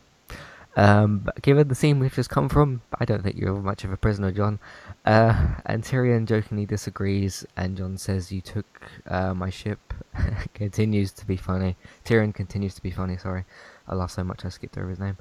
Um, 0.75 1.19
but 1.19 1.41
given 1.41 1.67
the 1.67 1.75
scene 1.75 1.99
we've 1.99 2.13
just 2.13 2.29
come 2.29 2.47
from, 2.47 2.81
I 2.99 3.05
don't 3.05 3.23
think 3.23 3.35
you're 3.37 3.55
much 3.55 3.83
of 3.83 3.91
a 3.91 3.97
prisoner, 3.97 4.31
Jon. 4.31 4.59
Uh, 5.05 5.55
and 5.65 5.83
Tyrion 5.83 6.25
jokingly 6.25 6.65
disagrees, 6.65 7.45
and 7.57 7.75
Jon 7.75 7.97
says, 7.97 8.31
"You 8.31 8.41
took 8.41 8.81
uh, 9.07 9.33
my 9.33 9.49
ship." 9.49 9.79
continues 10.53 11.11
to 11.13 11.25
be 11.25 11.37
funny. 11.37 11.75
Tyrion 12.05 12.33
continues 12.33 12.75
to 12.75 12.81
be 12.81 12.91
funny. 12.91 13.17
Sorry, 13.17 13.45
I 13.87 13.95
laughed 13.95 14.13
so 14.13 14.23
much 14.23 14.45
I 14.45 14.49
skipped 14.49 14.77
over 14.77 14.89
his 14.89 14.99
name. 14.99 15.17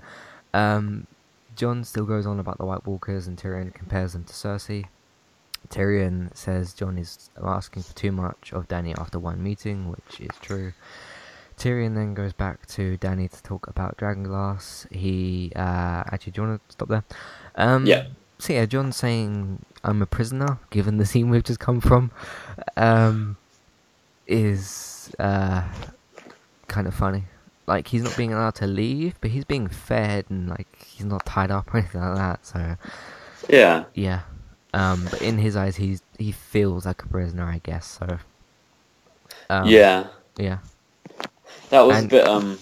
Um, 0.55 1.07
Jon 1.57 1.85
still 1.85 2.05
goes 2.05 2.27
on 2.27 2.39
about 2.39 2.59
the 2.59 2.65
White 2.65 2.87
Walkers, 2.87 3.27
and 3.27 3.37
Tyrion 3.37 3.75
compares 3.75 4.13
them 4.13 4.25
to 4.25 4.33
Cersei. 4.33 4.87
Tyrion 5.69 6.35
says 6.37 6.73
Jon 6.73 6.99
is 6.99 7.31
asking 7.43 7.83
for 7.83 7.95
too 7.95 8.13
much 8.13 8.53
of 8.53 8.69
Dany 8.69 8.99
after 8.99 9.19
one 9.19 9.43
meeting, 9.43 9.91
which 9.91 10.21
is 10.21 10.31
true. 10.41 10.73
Tyrion 11.59 11.95
then 11.95 12.15
goes 12.15 12.33
back 12.33 12.67
to 12.67 12.97
Dany 12.99 13.31
to 13.31 13.43
talk 13.43 13.67
about 13.67 13.99
Dragonglass. 13.99 14.91
He 14.93 15.53
uh, 15.57 16.05
actually, 16.07 16.33
do 16.33 16.43
you 16.43 16.49
want 16.49 16.69
to 16.69 16.73
stop 16.73 16.89
there? 16.89 17.05
Um, 17.57 17.85
yeah. 17.87 18.07
So 18.39 18.53
yeah, 18.53 18.67
Jon's 18.67 18.97
saying 18.97 19.65
I'm 19.83 20.01
a 20.01 20.07
prisoner, 20.07 20.59
given 20.71 20.99
the 20.99 21.07
scene 21.07 21.29
we've 21.29 21.43
just 21.43 21.59
come 21.59 21.81
from, 21.81 22.13
um, 22.77 23.37
is 24.29 25.11
uh, 25.19 25.65
kind 26.69 26.87
of 26.87 26.95
funny. 26.95 27.25
Like 27.67 27.89
he's 27.89 28.03
not 28.03 28.17
being 28.17 28.33
allowed 28.33 28.55
to 28.57 28.67
leave, 28.67 29.21
but 29.21 29.31
he's 29.31 29.45
being 29.45 29.69
fed 29.69 30.27
and 30.31 30.49
like 30.49 30.69
he's 30.87 31.05
not 31.05 31.27
tied 31.27 31.51
up 31.51 31.75
or 31.75 31.79
anything 31.79 32.01
like 32.01 32.17
that. 32.17 32.47
So 32.47 32.77
yeah, 33.49 33.85
yeah. 33.95 34.23
Um, 34.75 35.07
but 35.11 35.23
in 35.23 35.39
his 35.39 35.57
eyes, 35.57 35.77
he's 35.77 36.03
he 36.19 36.33
feels 36.33 36.87
like 36.87 37.03
a 37.03 37.09
prisoner, 37.09 37.45
I 37.45 37.61
guess. 37.63 37.99
So 37.99 38.19
um, 39.51 39.69
yeah, 39.69 40.09
yeah. 40.37 40.59
That 41.71 41.83
was 41.83 41.99
and, 41.99 42.07
a 42.07 42.09
bit 42.09 42.29
um. 42.29 42.59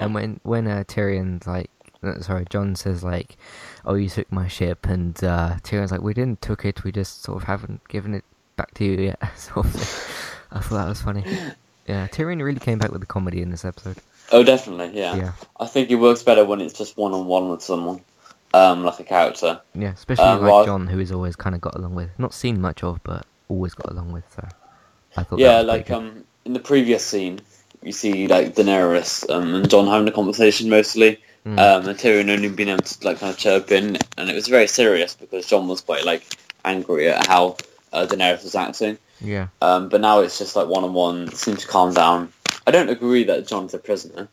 And 0.00 0.14
when 0.14 0.40
when 0.42 0.66
uh, 0.66 0.84
Tyrion's 0.86 1.46
like, 1.46 1.70
uh, 2.02 2.20
sorry, 2.20 2.44
Jon 2.50 2.74
says 2.74 3.02
like, 3.02 3.36
"Oh, 3.84 3.94
you 3.94 4.08
took 4.08 4.30
my 4.30 4.48
ship," 4.48 4.86
and 4.86 5.16
uh, 5.24 5.56
Tyrion's 5.62 5.92
like, 5.92 6.02
"We 6.02 6.14
didn't 6.14 6.42
took 6.42 6.64
it. 6.64 6.84
We 6.84 6.92
just 6.92 7.22
sort 7.22 7.42
of 7.42 7.44
haven't 7.44 7.86
given 7.88 8.14
it 8.14 8.24
back 8.56 8.74
to 8.74 8.84
you 8.84 8.92
yet." 9.00 9.20
sort 9.38 9.66
of. 9.66 9.74
I 10.50 10.60
thought 10.60 10.76
that 10.76 10.88
was 10.88 11.02
funny. 11.02 11.24
Yeah, 11.86 12.06
Tyrion 12.08 12.42
really 12.42 12.60
came 12.60 12.78
back 12.78 12.92
with 12.92 13.00
the 13.00 13.06
comedy 13.06 13.40
in 13.40 13.50
this 13.50 13.64
episode. 13.64 13.96
Oh, 14.30 14.42
definitely, 14.42 14.98
yeah. 14.98 15.16
Yeah. 15.16 15.32
I 15.58 15.66
think 15.66 15.90
it 15.90 15.94
works 15.94 16.22
better 16.22 16.44
when 16.44 16.60
it's 16.60 16.74
just 16.74 16.98
one 16.98 17.14
on 17.14 17.26
one 17.26 17.48
with 17.48 17.62
someone, 17.62 18.02
um, 18.54 18.84
like 18.84 19.00
a 19.00 19.04
character. 19.04 19.60
Yeah, 19.74 19.92
especially 19.92 20.24
um, 20.24 20.42
like 20.42 20.66
Jon, 20.66 20.86
who 20.86 20.98
has 20.98 21.12
always 21.12 21.36
kind 21.36 21.54
of 21.54 21.60
got 21.60 21.74
along 21.74 21.94
with, 21.94 22.10
not 22.18 22.34
seen 22.34 22.60
much 22.60 22.82
of, 22.82 23.02
but 23.02 23.26
always 23.48 23.74
got 23.74 23.90
along 23.90 24.12
with. 24.12 24.24
So 24.34 24.46
I 25.16 25.22
thought. 25.22 25.38
Yeah, 25.38 25.60
like 25.60 25.90
um, 25.90 26.24
in 26.44 26.52
the 26.52 26.60
previous 26.60 27.04
scene, 27.04 27.40
you 27.82 27.92
see 27.92 28.28
like 28.28 28.54
Daenerys 28.54 29.28
um, 29.30 29.54
and 29.54 29.70
Jon 29.70 29.86
having 29.86 30.08
a 30.08 30.12
conversation 30.12 30.68
mostly. 30.68 31.20
Mm. 31.46 31.58
Um, 31.58 31.88
and 31.88 31.98
Tyrion 31.98 32.30
only 32.30 32.48
being 32.48 32.68
able 32.68 32.82
to 32.82 33.06
like 33.06 33.20
kind 33.20 33.32
of 33.32 33.38
chirp 33.38 33.70
in, 33.70 33.96
and 34.16 34.28
it 34.28 34.34
was 34.34 34.48
very 34.48 34.66
serious 34.66 35.14
because 35.14 35.46
Jon 35.46 35.68
was 35.68 35.80
quite 35.80 36.04
like 36.04 36.24
angry 36.64 37.08
at 37.08 37.26
how 37.26 37.56
uh, 37.92 38.06
Daenerys 38.06 38.42
was 38.44 38.54
acting. 38.54 38.98
Yeah. 39.20 39.48
Um, 39.62 39.88
but 39.88 40.00
now 40.00 40.20
it's 40.20 40.38
just 40.38 40.56
like 40.56 40.68
one 40.68 40.84
on 40.84 40.92
one. 40.92 41.32
Seems 41.32 41.62
to 41.62 41.68
calm 41.68 41.94
down. 41.94 42.32
I 42.66 42.70
don't 42.70 42.88
agree 42.90 43.24
that 43.24 43.46
Jon's 43.46 43.74
a 43.74 43.78
prisoner. 43.78 44.28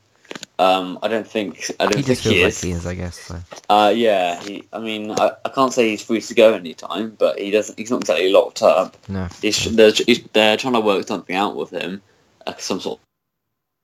Um, 0.58 1.00
I 1.02 1.08
don't 1.10 1.28
think. 1.28 1.72
I 1.80 1.86
don't 1.86 1.98
he 1.98 2.02
think 2.04 2.20
he 2.20 2.42
is. 2.42 2.64
Like 2.64 2.64
he 2.64 2.72
is, 2.72 2.86
I 2.86 2.96
guess. 2.96 3.20
So. 3.20 3.40
Uh, 3.70 3.94
yeah. 3.96 4.42
He. 4.42 4.64
I 4.72 4.80
mean, 4.80 5.12
I, 5.12 5.32
I 5.44 5.50
can't 5.50 5.74
say 5.74 5.90
he's 5.90 6.04
free 6.04 6.22
to 6.22 6.34
go 6.34 6.54
anytime, 6.54 7.16
but 7.18 7.40
he 7.40 7.52
doesn't. 7.52 7.78
He's 7.78 7.92
not 7.92 8.02
exactly 8.02 8.32
locked 8.32 8.62
up. 8.62 8.96
No. 9.10 9.28
He's, 9.42 9.76
they're, 9.76 9.92
he's, 9.92 10.24
they're 10.34 10.58
trying 10.58 10.74
to 10.74 10.80
work 10.80 11.08
something 11.08 11.36
out 11.36 11.56
with 11.56 11.72
him, 11.72 12.02
like 12.48 12.62
some 12.62 12.80
sort 12.80 13.00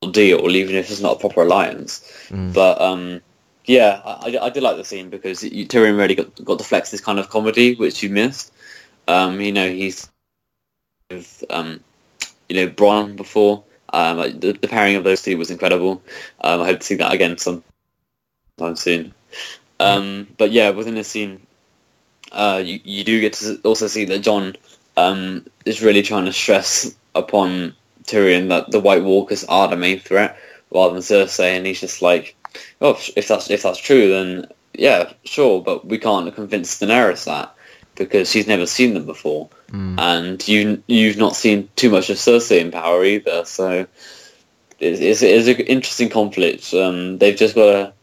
of 0.01 0.13
deal, 0.13 0.49
even 0.49 0.75
if 0.75 0.89
it's 0.89 1.01
not 1.01 1.17
a 1.17 1.19
proper 1.19 1.41
alliance. 1.41 1.99
Mm. 2.29 2.53
But 2.53 2.79
um, 2.79 3.21
yeah, 3.65 4.01
I, 4.05 4.37
I 4.41 4.49
did 4.49 4.63
like 4.63 4.77
the 4.77 4.85
scene 4.85 5.09
because 5.09 5.43
you, 5.43 5.67
Tyrion 5.67 5.97
really 5.97 6.15
got 6.15 6.43
got 6.43 6.59
to 6.59 6.65
flex 6.65 6.91
this 6.91 7.01
kind 7.01 7.19
of 7.19 7.29
comedy 7.29 7.75
which 7.75 8.01
you 8.01 8.09
missed. 8.09 8.53
Um, 9.07 9.41
you 9.41 9.51
know, 9.51 9.69
he's 9.69 10.09
with 11.09 11.43
um, 11.49 11.81
you 12.47 12.55
know 12.55 12.71
Bronn 12.71 13.15
before. 13.15 13.63
Um, 13.91 14.17
the, 14.39 14.53
the, 14.53 14.67
pairing 14.67 14.95
of 14.95 15.03
those 15.03 15.21
two 15.21 15.37
was 15.37 15.51
incredible. 15.51 16.01
Um, 16.39 16.61
I 16.61 16.65
hope 16.65 16.79
to 16.79 16.85
see 16.85 16.95
that 16.95 17.11
again 17.11 17.37
sometime 17.37 18.75
soon. 18.75 19.13
Um, 19.79 20.27
but 20.37 20.51
yeah, 20.51 20.69
within 20.69 20.95
this 20.95 21.09
scene, 21.09 21.45
uh, 22.31 22.61
you, 22.63 22.79
you 22.83 23.03
do 23.03 23.19
get 23.19 23.33
to 23.33 23.59
also 23.63 23.87
see 23.87 24.05
that 24.05 24.19
Jon 24.19 24.55
um, 24.95 25.45
is 25.65 25.81
really 25.81 26.03
trying 26.03 26.25
to 26.25 26.33
stress 26.33 26.95
upon 27.15 27.75
Tyrion 28.05 28.49
that 28.49 28.71
the 28.71 28.79
White 28.79 29.03
Walkers 29.03 29.43
are 29.45 29.67
the 29.67 29.75
main 29.75 29.99
threat 29.99 30.37
rather 30.71 30.93
than 30.93 31.01
Cersei, 31.01 31.57
and 31.57 31.65
he's 31.65 31.81
just 31.81 32.01
like, 32.01 32.35
oh, 32.79 32.97
if 33.15 33.27
that's 33.27 33.49
if 33.49 33.63
that's 33.63 33.79
true, 33.79 34.09
then 34.09 34.47
yeah, 34.73 35.11
sure, 35.23 35.61
but 35.61 35.85
we 35.85 35.97
can't 35.97 36.33
convince 36.33 36.79
Daenerys 36.79 37.25
that 37.25 37.53
because 37.95 38.29
she's 38.29 38.47
never 38.47 38.65
seen 38.65 38.93
them 38.93 39.05
before, 39.05 39.49
mm. 39.71 39.99
and 39.99 40.47
you 40.47 40.83
you've 40.87 41.17
not 41.17 41.35
seen 41.35 41.69
too 41.75 41.89
much 41.89 42.09
of 42.09 42.17
Cersei 42.17 42.59
in 42.59 42.71
power 42.71 43.03
either. 43.03 43.45
So 43.45 43.87
it's 44.79 44.99
it's, 44.99 45.21
it's 45.21 45.47
an 45.47 45.65
interesting 45.65 46.09
conflict. 46.09 46.73
Um, 46.73 47.17
they've 47.17 47.37
just 47.37 47.55
got 47.55 47.71
to. 47.71 47.93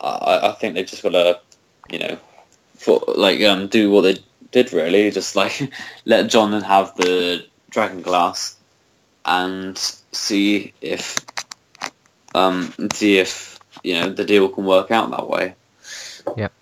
I, 0.00 0.48
I 0.48 0.52
think 0.52 0.74
they've 0.74 0.86
just 0.86 1.02
got 1.02 1.10
to, 1.10 1.40
you 1.88 2.00
know, 2.00 2.18
for, 2.74 3.04
like 3.06 3.40
um, 3.42 3.68
do 3.68 3.90
what 3.90 4.02
they 4.02 4.18
did 4.50 4.72
really, 4.72 5.10
just 5.10 5.36
like 5.36 5.72
let 6.04 6.30
Jon 6.30 6.60
have 6.62 6.96
the 6.96 7.44
dragon 7.70 8.02
glass 8.02 8.56
and 9.24 9.78
see 9.78 10.74
if 10.80 11.16
um 12.34 12.74
see 12.92 13.18
if 13.18 13.58
you 13.82 13.94
know 13.94 14.10
the 14.10 14.24
deal 14.24 14.48
can 14.48 14.64
work 14.64 14.90
out 14.90 15.10
that 15.10 15.28
way. 15.28 15.54
Yep. 16.36 16.52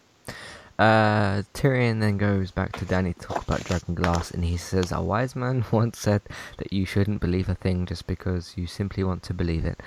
Uh, 0.81 1.43
Tyrion 1.53 2.01
then 2.01 2.17
goes 2.17 2.51
back 2.51 2.73
to 2.73 2.87
Dany 2.87 3.15
to 3.15 3.27
talk 3.27 3.47
about 3.47 3.65
Dragon 3.65 3.95
Glass, 3.95 4.31
and 4.31 4.43
he 4.43 4.57
says, 4.57 4.91
"A 4.91 5.03
wise 5.03 5.37
man 5.37 5.63
once 5.73 5.99
said 5.99 6.23
that 6.57 6.73
you 6.73 6.87
shouldn't 6.87 7.21
believe 7.21 7.51
a 7.51 7.55
thing 7.55 7.85
just 7.85 8.07
because 8.07 8.55
you 8.57 8.67
simply 8.67 9.05
want 9.05 9.23
to 9.25 9.35
believe 9.35 9.67
it." 9.67 9.79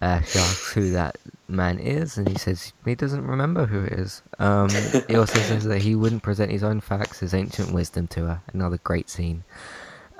Uh, 0.00 0.22
she 0.22 0.38
asks 0.38 0.72
who 0.72 0.92
that 0.92 1.18
man 1.46 1.78
is, 1.78 2.16
and 2.16 2.26
he 2.26 2.38
says 2.38 2.72
he 2.86 2.94
doesn't 2.94 3.26
remember 3.26 3.66
who 3.66 3.84
it 3.84 3.92
is. 3.92 4.22
Um, 4.38 4.70
he 5.08 5.14
also 5.14 5.38
says 5.50 5.64
that 5.64 5.82
he 5.82 5.94
wouldn't 5.94 6.22
present 6.22 6.50
his 6.50 6.64
own 6.64 6.80
facts, 6.80 7.20
his 7.20 7.34
ancient 7.34 7.74
wisdom 7.74 8.06
to 8.08 8.24
her. 8.24 8.40
Another 8.54 8.78
great 8.78 9.10
scene. 9.10 9.44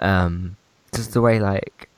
Um, 0.00 0.58
just 0.94 1.14
the 1.14 1.22
way, 1.22 1.40
like, 1.40 1.88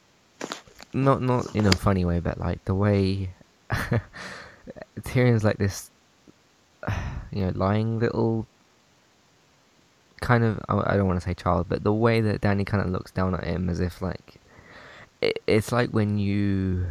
not 0.93 1.23
not 1.23 1.57
in 1.57 1.67
a 1.67 1.73
funny 1.73 2.05
way, 2.05 2.21
but 2.21 2.39
like 2.39 2.65
the 2.67 2.75
way 2.77 3.31
Tyrion's 5.01 5.43
like 5.43 5.59
this 5.59 5.91
you 7.33 7.45
know, 7.45 7.53
lying 7.55 7.99
little 7.99 8.47
kind 10.21 10.45
of 10.45 10.61
I 10.69 10.97
don't 10.97 11.07
want 11.07 11.21
to 11.21 11.27
say 11.27 11.35
child, 11.35 11.67
but 11.69 11.83
the 11.83 11.93
way 11.93 12.21
that 12.21 12.41
Danny 12.41 12.65
kind 12.65 12.83
of 12.83 12.91
looks 12.91 13.11
down 13.11 13.35
at 13.35 13.45
him 13.45 13.69
as 13.69 13.81
if 13.81 14.01
like 14.01 14.37
it, 15.21 15.43
it's 15.47 15.73
like 15.73 15.91
when 15.91 16.19
you 16.19 16.87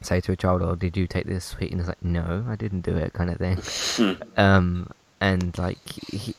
say 0.00 0.20
to 0.20 0.32
a 0.32 0.36
child, 0.36 0.62
"Oh, 0.62 0.74
did 0.74 0.96
you 0.96 1.06
take 1.06 1.26
this 1.26 1.44
sweet?" 1.44 1.72
and 1.72 1.80
it's 1.80 1.88
like, 1.88 2.04
"No, 2.04 2.44
I 2.48 2.56
didn't 2.56 2.82
do 2.82 2.96
it," 2.96 3.12
kind 3.12 3.30
of 3.30 3.38
thing. 3.38 3.58
Hmm. 3.96 4.22
um, 4.40 4.90
and 5.20 5.56
like 5.58 5.78
he, 5.88 6.34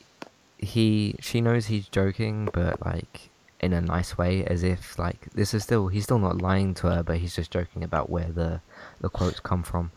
he, 0.58 1.16
she 1.20 1.42
knows 1.42 1.68
he's 1.68 1.88
joking, 1.88 2.50
but 2.54 2.84
like 2.86 3.30
in 3.60 3.74
a 3.74 3.82
nice 3.82 4.18
way, 4.18 4.46
as 4.46 4.64
if 4.64 5.00
like 5.00 5.30
this 5.34 5.54
is 5.54 5.64
still 5.64 5.88
he's 5.88 6.04
still 6.04 6.20
not 6.20 6.42
lying 6.42 6.74
to 6.76 6.88
her, 6.88 7.04
but 7.04 7.18
he's 7.18 7.36
just 7.36 7.52
joking 7.52 7.84
about 7.84 8.10
where 8.10 8.32
the 8.32 8.62
the 9.02 9.10
quotes 9.10 9.40
come 9.40 9.64
from. 9.64 9.92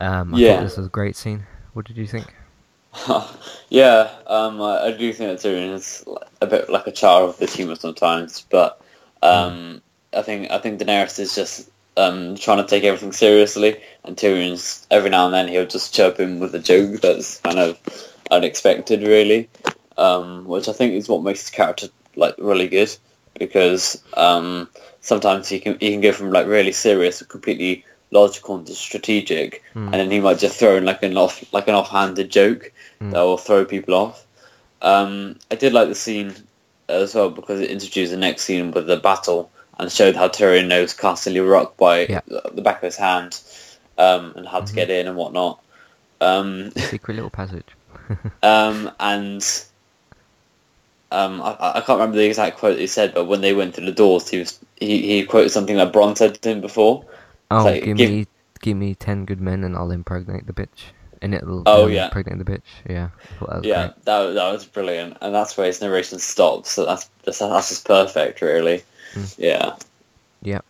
Um, 0.00 0.34
I 0.34 0.38
yeah. 0.38 0.54
thought 0.54 0.62
this 0.64 0.76
was 0.76 0.86
a 0.86 0.90
great 0.90 1.16
scene. 1.16 1.46
What 1.72 1.86
did 1.86 1.96
you 1.96 2.06
think? 2.06 2.26
yeah, 3.68 4.10
um, 4.26 4.60
I, 4.60 4.86
I, 4.86 4.92
do 4.92 5.12
think 5.12 5.40
that 5.40 5.46
Tyrion 5.46 5.74
is 5.74 6.04
a 6.40 6.46
bit 6.46 6.70
like 6.70 6.86
a 6.86 6.92
child 6.92 7.30
of 7.30 7.38
the 7.38 7.46
humour 7.46 7.76
sometimes, 7.76 8.46
but 8.48 8.80
um, 9.22 9.52
mm. 9.52 9.80
I 10.18 10.22
think 10.22 10.50
I 10.50 10.58
think 10.58 10.80
Daenerys 10.80 11.18
is 11.18 11.34
just 11.34 11.70
um, 11.96 12.36
trying 12.36 12.58
to 12.58 12.66
take 12.66 12.84
everything 12.84 13.12
seriously, 13.12 13.80
and 14.04 14.16
Tyrion's 14.16 14.86
every 14.90 15.10
now 15.10 15.26
and 15.26 15.34
then 15.34 15.48
he'll 15.48 15.66
just 15.66 15.94
chirp 15.94 16.18
him 16.18 16.40
with 16.40 16.54
a 16.54 16.58
joke 16.58 17.00
that's 17.00 17.40
kind 17.40 17.58
of 17.58 17.78
unexpected, 18.30 19.02
really, 19.02 19.48
um, 19.96 20.46
which 20.46 20.68
I 20.68 20.72
think 20.72 20.94
is 20.94 21.08
what 21.08 21.22
makes 21.22 21.42
his 21.42 21.50
character 21.50 21.88
like 22.16 22.34
really 22.38 22.68
good 22.68 22.96
because 23.38 24.02
um, 24.14 24.68
sometimes 25.00 25.48
he 25.48 25.60
can 25.60 25.78
he 25.78 25.92
can 25.92 26.00
go 26.00 26.12
from 26.12 26.30
like 26.30 26.46
really 26.46 26.72
serious 26.72 27.18
to 27.18 27.24
completely 27.24 27.84
logical 28.10 28.56
and 28.56 28.68
strategic, 28.68 29.62
mm. 29.74 29.84
and 29.84 29.94
then 29.94 30.10
he 30.10 30.20
might 30.20 30.38
just 30.38 30.58
throw 30.58 30.76
in 30.76 30.84
like 30.84 31.02
an 31.02 31.16
off 31.16 31.52
like 31.52 31.68
an 31.68 31.74
offhanded 31.74 32.30
joke 32.30 32.72
mm. 33.00 33.10
that 33.10 33.20
will 33.20 33.38
throw 33.38 33.64
people 33.64 33.94
off. 33.94 34.26
Um, 34.80 35.38
I 35.50 35.56
did 35.56 35.72
like 35.72 35.88
the 35.88 35.94
scene 35.94 36.34
as 36.88 37.14
well 37.14 37.30
because 37.30 37.60
it 37.60 37.70
introduced 37.70 38.12
the 38.12 38.16
next 38.16 38.44
scene 38.44 38.70
with 38.70 38.86
the 38.86 38.96
battle 38.96 39.50
and 39.78 39.90
showed 39.90 40.16
how 40.16 40.28
Tyrion 40.28 40.68
knows 40.68 40.94
Casterly 40.94 41.48
Rock 41.48 41.76
by 41.76 42.06
yeah. 42.06 42.20
the 42.26 42.62
back 42.62 42.76
of 42.76 42.82
his 42.82 42.96
hand 42.96 43.40
um, 43.96 44.32
and 44.36 44.46
how 44.46 44.58
mm-hmm. 44.58 44.66
to 44.66 44.74
get 44.74 44.90
in 44.90 45.06
and 45.06 45.16
whatnot. 45.16 45.62
Um, 46.20 46.72
Secret 46.72 47.14
little 47.14 47.30
passage. 47.30 47.66
um, 48.42 48.90
and 48.98 49.44
um, 51.10 51.40
I, 51.40 51.56
I, 51.76 51.80
can't 51.80 51.98
remember 52.00 52.16
the 52.16 52.26
exact 52.26 52.58
quote 52.58 52.78
he 52.78 52.86
said, 52.86 53.14
but 53.14 53.26
when 53.26 53.40
they 53.40 53.54
went 53.54 53.74
through 53.74 53.86
the 53.86 53.92
doors, 53.92 54.28
he 54.28 54.38
was 54.38 54.58
he, 54.78 55.02
he 55.02 55.24
quoted 55.24 55.50
something 55.50 55.76
that 55.76 55.92
Bronn 55.92 56.16
said 56.16 56.34
to 56.40 56.50
him 56.50 56.60
before, 56.60 57.04
Oh, 57.50 57.64
like, 57.64 57.84
give, 57.84 57.96
give, 57.96 58.10
me 58.10 58.26
give 58.60 58.76
me 58.76 58.94
ten 58.94 59.24
good 59.24 59.40
men 59.40 59.64
and 59.64 59.76
I'll 59.76 59.90
impregnate 59.90 60.46
the 60.46 60.52
bitch, 60.52 60.92
and 61.22 61.34
it'll 61.34 61.62
oh 61.66 61.86
yeah 61.86 62.06
impregnate 62.06 62.38
the 62.38 62.44
bitch. 62.44 62.68
Yeah, 62.88 63.10
that 63.40 63.64
yeah, 63.64 63.92
that 64.04 64.34
that 64.34 64.52
was 64.52 64.66
brilliant, 64.66 65.16
and 65.20 65.34
that's 65.34 65.56
where 65.56 65.66
his 65.66 65.80
narration 65.80 66.18
stops. 66.18 66.70
So 66.70 66.84
that's 66.84 67.10
that's, 67.24 67.38
that's 67.38 67.68
just 67.70 67.86
perfect, 67.86 68.40
really. 68.40 68.82
Mm. 69.14 69.34
Yeah. 69.38 69.76
Yep. 70.42 70.64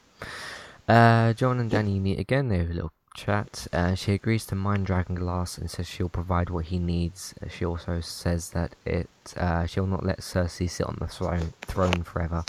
Uh, 0.89 1.33
Jon 1.35 1.61
and 1.61 1.71
Danny 1.71 1.99
meet 1.99 2.19
again. 2.19 2.49
They 2.49 2.59
have 2.59 2.71
a 2.71 2.75
little 2.75 2.93
chat. 3.19 3.67
Uh, 3.73 3.95
she 3.95 4.13
agrees 4.13 4.47
to 4.47 4.55
mine 4.55 4.85
Dragon 4.85 5.17
Glass 5.17 5.59
and 5.59 5.71
says 5.71 5.89
she'll 5.89 6.09
provide 6.09 6.51
what 6.51 6.67
he 6.67 6.79
needs. 6.79 7.35
She 7.51 7.65
also 7.65 8.01
says 8.01 8.51
that 8.51 8.75
it 8.87 9.11
uh, 9.37 9.67
she'll 9.67 9.87
not 9.87 10.07
let 10.07 10.21
Cersei 10.21 10.71
sit 10.71 10.87
on 10.87 10.97
the 11.01 11.09
throne 11.09 11.53
throne 11.63 12.05
forever, 12.05 12.45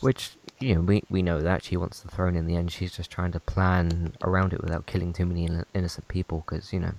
which 0.00 0.30
you 0.60 0.74
know, 0.74 0.82
we, 0.82 1.02
we 1.08 1.22
know 1.22 1.40
that 1.40 1.64
she 1.64 1.76
wants 1.76 2.00
the 2.00 2.08
throne 2.08 2.36
in 2.36 2.46
the 2.46 2.56
end. 2.56 2.70
She's 2.70 2.94
just 2.94 3.10
trying 3.10 3.32
to 3.32 3.40
plan 3.40 4.12
around 4.22 4.52
it 4.52 4.62
without 4.62 4.86
killing 4.86 5.12
too 5.12 5.26
many 5.26 5.48
innocent 5.74 6.06
people. 6.08 6.44
Because, 6.46 6.72
you 6.72 6.80
know, 6.80 6.92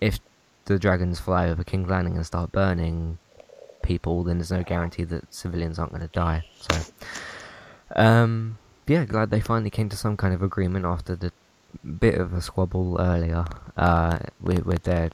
if 0.00 0.18
the 0.66 0.78
dragons 0.78 1.18
fly 1.18 1.48
over 1.48 1.64
King's 1.64 1.88
Landing 1.88 2.16
and 2.16 2.26
start 2.26 2.52
burning 2.52 3.18
people, 3.82 4.22
then 4.22 4.38
there's 4.38 4.52
no 4.52 4.62
guarantee 4.62 5.04
that 5.04 5.32
civilians 5.32 5.78
aren't 5.78 5.92
going 5.92 6.02
to 6.02 6.08
die. 6.08 6.44
So, 6.60 6.92
um, 7.96 8.58
yeah, 8.86 9.06
glad 9.06 9.30
they 9.30 9.40
finally 9.40 9.70
came 9.70 9.88
to 9.88 9.96
some 9.96 10.16
kind 10.16 10.34
of 10.34 10.42
agreement 10.42 10.84
after 10.84 11.16
the 11.16 11.32
bit 11.98 12.16
of 12.16 12.34
a 12.34 12.42
squabble 12.42 13.00
earlier 13.00 13.46
uh, 13.76 14.18
with, 14.40 14.66
with 14.66 14.82
their 14.82 15.10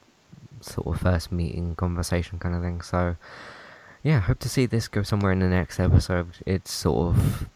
sort 0.60 0.88
of 0.88 1.00
first 1.00 1.30
meeting 1.30 1.76
conversation 1.76 2.40
kind 2.40 2.56
of 2.56 2.62
thing. 2.62 2.80
So, 2.80 3.14
yeah, 4.02 4.18
hope 4.18 4.40
to 4.40 4.48
see 4.48 4.66
this 4.66 4.88
go 4.88 5.04
somewhere 5.04 5.30
in 5.30 5.38
the 5.38 5.46
next 5.46 5.78
episode. 5.78 6.38
It's 6.44 6.72
sort 6.72 7.16
of 7.16 7.48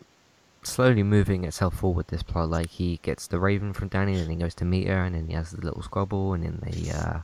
slowly 0.62 1.02
moving 1.02 1.44
itself 1.44 1.74
forward. 1.74 2.08
This 2.08 2.22
plot, 2.22 2.50
like 2.50 2.70
he 2.70 2.98
gets 3.02 3.26
the 3.26 3.38
Raven 3.38 3.72
from 3.72 3.90
Dany, 3.90 4.12
and 4.12 4.22
then 4.22 4.30
he 4.30 4.36
goes 4.36 4.54
to 4.56 4.64
meet 4.64 4.86
her, 4.88 5.02
and 5.02 5.14
then 5.14 5.26
he 5.26 5.34
has 5.34 5.50
the 5.50 5.60
little 5.60 5.82
squabble, 5.82 6.34
and 6.34 6.44
then 6.44 6.58
they 6.62 6.90
uh, 6.90 7.20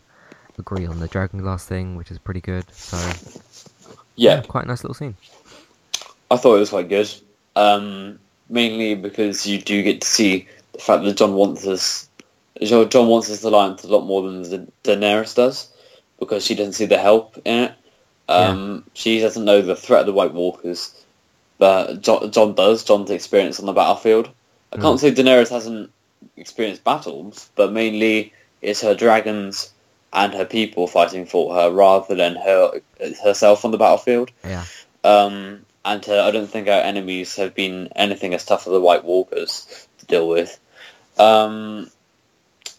agree 0.59 0.87
on 0.87 1.01
the 1.01 1.09
dragon 1.09 1.41
glass 1.41 1.65
thing, 1.65 1.97
which 1.97 2.11
is 2.11 2.19
pretty 2.19 2.41
good. 2.41 2.65
So 2.73 2.97
yeah, 4.17 4.37
yeah 4.37 4.41
quite 4.43 4.65
a 4.65 4.69
nice 4.69 4.83
little 4.83 4.95
scene. 4.95 5.17
I 6.31 6.37
thought 6.37 6.57
it 6.57 6.61
was 6.61 6.71
quite 6.71 6.89
good, 6.89 7.13
um, 7.57 8.19
mainly 8.49 8.95
because 8.95 9.47
you 9.47 9.61
do 9.61 9.83
get 9.83 10.03
to 10.03 10.07
see 10.07 10.47
the 10.73 10.81
fact 10.81 11.05
that 11.05 11.17
Jon 11.17 11.35
wants 11.35 11.67
us. 11.67 12.09
Jon 12.61 13.07
wants 13.07 13.31
us 13.31 13.41
to 13.43 13.49
alliance 13.49 13.85
a 13.85 13.89
lot 13.89 14.05
more 14.05 14.23
than 14.23 14.43
the 14.43 14.67
Daenerys 14.85 15.35
does, 15.35 15.73
because 16.19 16.45
she 16.45 16.55
doesn't 16.55 16.73
see 16.73 16.87
the 16.87 16.99
help 16.99 17.39
in 17.45 17.65
it. 17.65 17.75
Um, 18.29 18.85
yeah. 18.85 18.91
She 18.95 19.21
doesn't 19.21 19.45
know 19.45 19.63
the 19.63 19.77
threat 19.77 20.01
of 20.01 20.07
the 20.07 20.13
White 20.13 20.35
Walkers 20.35 20.93
but 21.59 22.01
Jon, 22.01 22.31
Jon 22.31 22.55
does. 22.55 22.85
Jon's 22.85 23.11
experience 23.11 23.61
on 23.61 23.67
the 23.67 23.73
battlefield. 23.73 24.31
I 24.73 24.77
can't 24.77 24.97
mm. 24.97 25.01
say 25.01 25.13
Daenerys 25.13 25.51
hasn't 25.51 25.91
experienced 26.37 26.85
battles, 26.85 27.51
but 27.57 27.73
mainly 27.73 28.33
it's 28.63 28.83
her 28.83 28.95
dragons 28.95 29.73
and 30.13 30.33
her 30.35 30.45
people 30.45 30.87
fighting 30.87 31.27
for 31.27 31.55
her 31.55 31.71
rather 31.71 32.15
than 32.15 32.37
her 32.37 32.81
herself 33.23 33.65
on 33.65 33.71
the 33.71 33.79
battlefield. 33.79 34.31
Yeah. 34.45 34.65
Um, 35.05 35.65
and 35.85 36.05
her, 36.05 36.21
I 36.21 36.31
don't 36.31 36.49
think 36.49 36.69
our 36.69 36.81
enemies 36.81 37.37
have 37.37 37.55
been 37.55 37.89
anything 37.95 38.35
as 38.35 38.45
tough 38.45 38.67
as 38.67 38.73
the 38.73 38.81
White 38.81 39.05
Walkers 39.05 39.87
to 39.99 40.07
deal 40.07 40.29
with. 40.29 40.59
Um, 41.19 41.91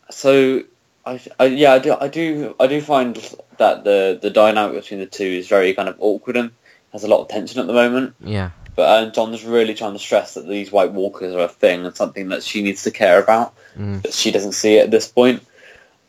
so, 0.09 0.63
I, 1.05 1.19
I, 1.39 1.45
yeah, 1.45 1.73
I 1.73 1.79
do, 1.79 1.95
I 1.99 2.07
do, 2.07 2.55
I 2.59 2.67
do 2.67 2.81
find 2.81 3.15
that 3.57 3.83
the 3.83 4.17
the 4.21 4.29
dynamic 4.29 4.81
between 4.81 4.99
the 4.99 5.05
two 5.05 5.25
is 5.25 5.47
very 5.47 5.73
kind 5.73 5.89
of 5.89 5.95
awkward 5.99 6.37
and 6.37 6.51
has 6.93 7.03
a 7.03 7.07
lot 7.07 7.21
of 7.21 7.27
tension 7.27 7.59
at 7.59 7.67
the 7.67 7.73
moment. 7.73 8.15
Yeah. 8.21 8.51
But 8.79 9.07
uh, 9.07 9.11
Jon's 9.11 9.43
really 9.43 9.73
trying 9.73 9.91
to 9.91 9.99
stress 9.99 10.35
that 10.35 10.47
these 10.47 10.71
White 10.71 10.93
Walkers 10.93 11.35
are 11.35 11.43
a 11.43 11.47
thing 11.49 11.85
and 11.85 11.93
something 11.93 12.29
that 12.29 12.43
she 12.43 12.61
needs 12.61 12.83
to 12.83 12.91
care 12.91 13.21
about. 13.21 13.53
Mm. 13.77 14.01
But 14.01 14.13
she 14.13 14.31
doesn't 14.31 14.53
see 14.53 14.77
it 14.77 14.85
at 14.85 14.89
this 14.89 15.05
point. 15.05 15.45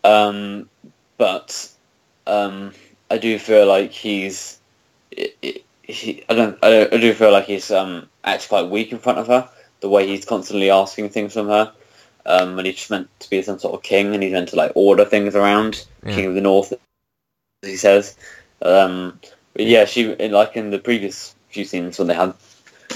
Um, 0.05 0.71
but 1.19 1.69
um, 2.29 2.73
I 3.11 3.19
do 3.19 3.41
feel 3.41 3.67
like 3.67 3.91
he's. 3.91 4.61
he, 5.83 6.25
I 6.29 6.35
don't. 6.35 6.57
I, 6.63 6.71
don't, 6.71 6.95
I 6.95 6.99
do 6.99 7.13
feel 7.13 7.33
like 7.33 7.47
he's 7.47 7.73
um, 7.73 8.09
actually 8.23 8.49
quite 8.61 8.71
weak 8.71 8.93
in 8.93 9.01
front 9.01 9.19
of 9.19 9.27
her. 9.27 9.51
The 9.81 9.89
way 9.89 10.07
he's 10.07 10.25
constantly 10.25 10.71
asking 10.71 11.09
things 11.09 11.33
from 11.33 11.49
her, 11.49 11.73
um, 12.25 12.57
and 12.57 12.69
he's 12.69 12.89
meant 12.89 13.09
to 13.19 13.31
be 13.31 13.43
some 13.43 13.59
sort 13.59 13.75
of 13.75 13.83
king, 13.83 14.15
and 14.15 14.23
he's 14.23 14.31
meant 14.31 14.51
to 14.51 14.57
like 14.57 14.71
order 14.77 15.05
things 15.05 15.35
around, 15.35 15.85
yeah. 16.07 16.15
king 16.15 16.27
of 16.27 16.35
the 16.37 16.41
north, 16.41 16.73
as 17.65 17.69
he 17.69 17.77
says. 17.77 18.17
Um, 18.63 19.19
but 19.55 19.65
yeah, 19.67 19.87
she 19.87 20.15
like 20.29 20.57
in 20.57 20.71
the 20.71 20.79
previous 20.79 21.35
few 21.49 21.65
scenes 21.65 21.99
when 21.99 22.07
they 22.07 22.15
had 22.15 22.33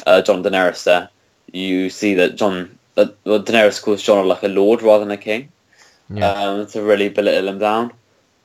uh, 0.06 0.22
Jon 0.22 0.42
Daenerys 0.42 0.84
there, 0.84 1.08
you 1.52 1.90
see 1.90 2.14
that 2.14 2.36
Jon, 2.36 2.78
uh, 2.96 3.06
well, 3.24 3.42
Daenerys 3.42 3.82
calls 3.82 4.02
Jon 4.02 4.26
like 4.26 4.42
a 4.42 4.48
lord 4.48 4.82
rather 4.82 5.04
than 5.04 5.12
a 5.12 5.16
king, 5.16 5.50
yeah. 6.10 6.32
um, 6.32 6.66
to 6.68 6.82
really 6.82 7.08
belittle 7.08 7.48
him 7.48 7.58
down. 7.58 7.92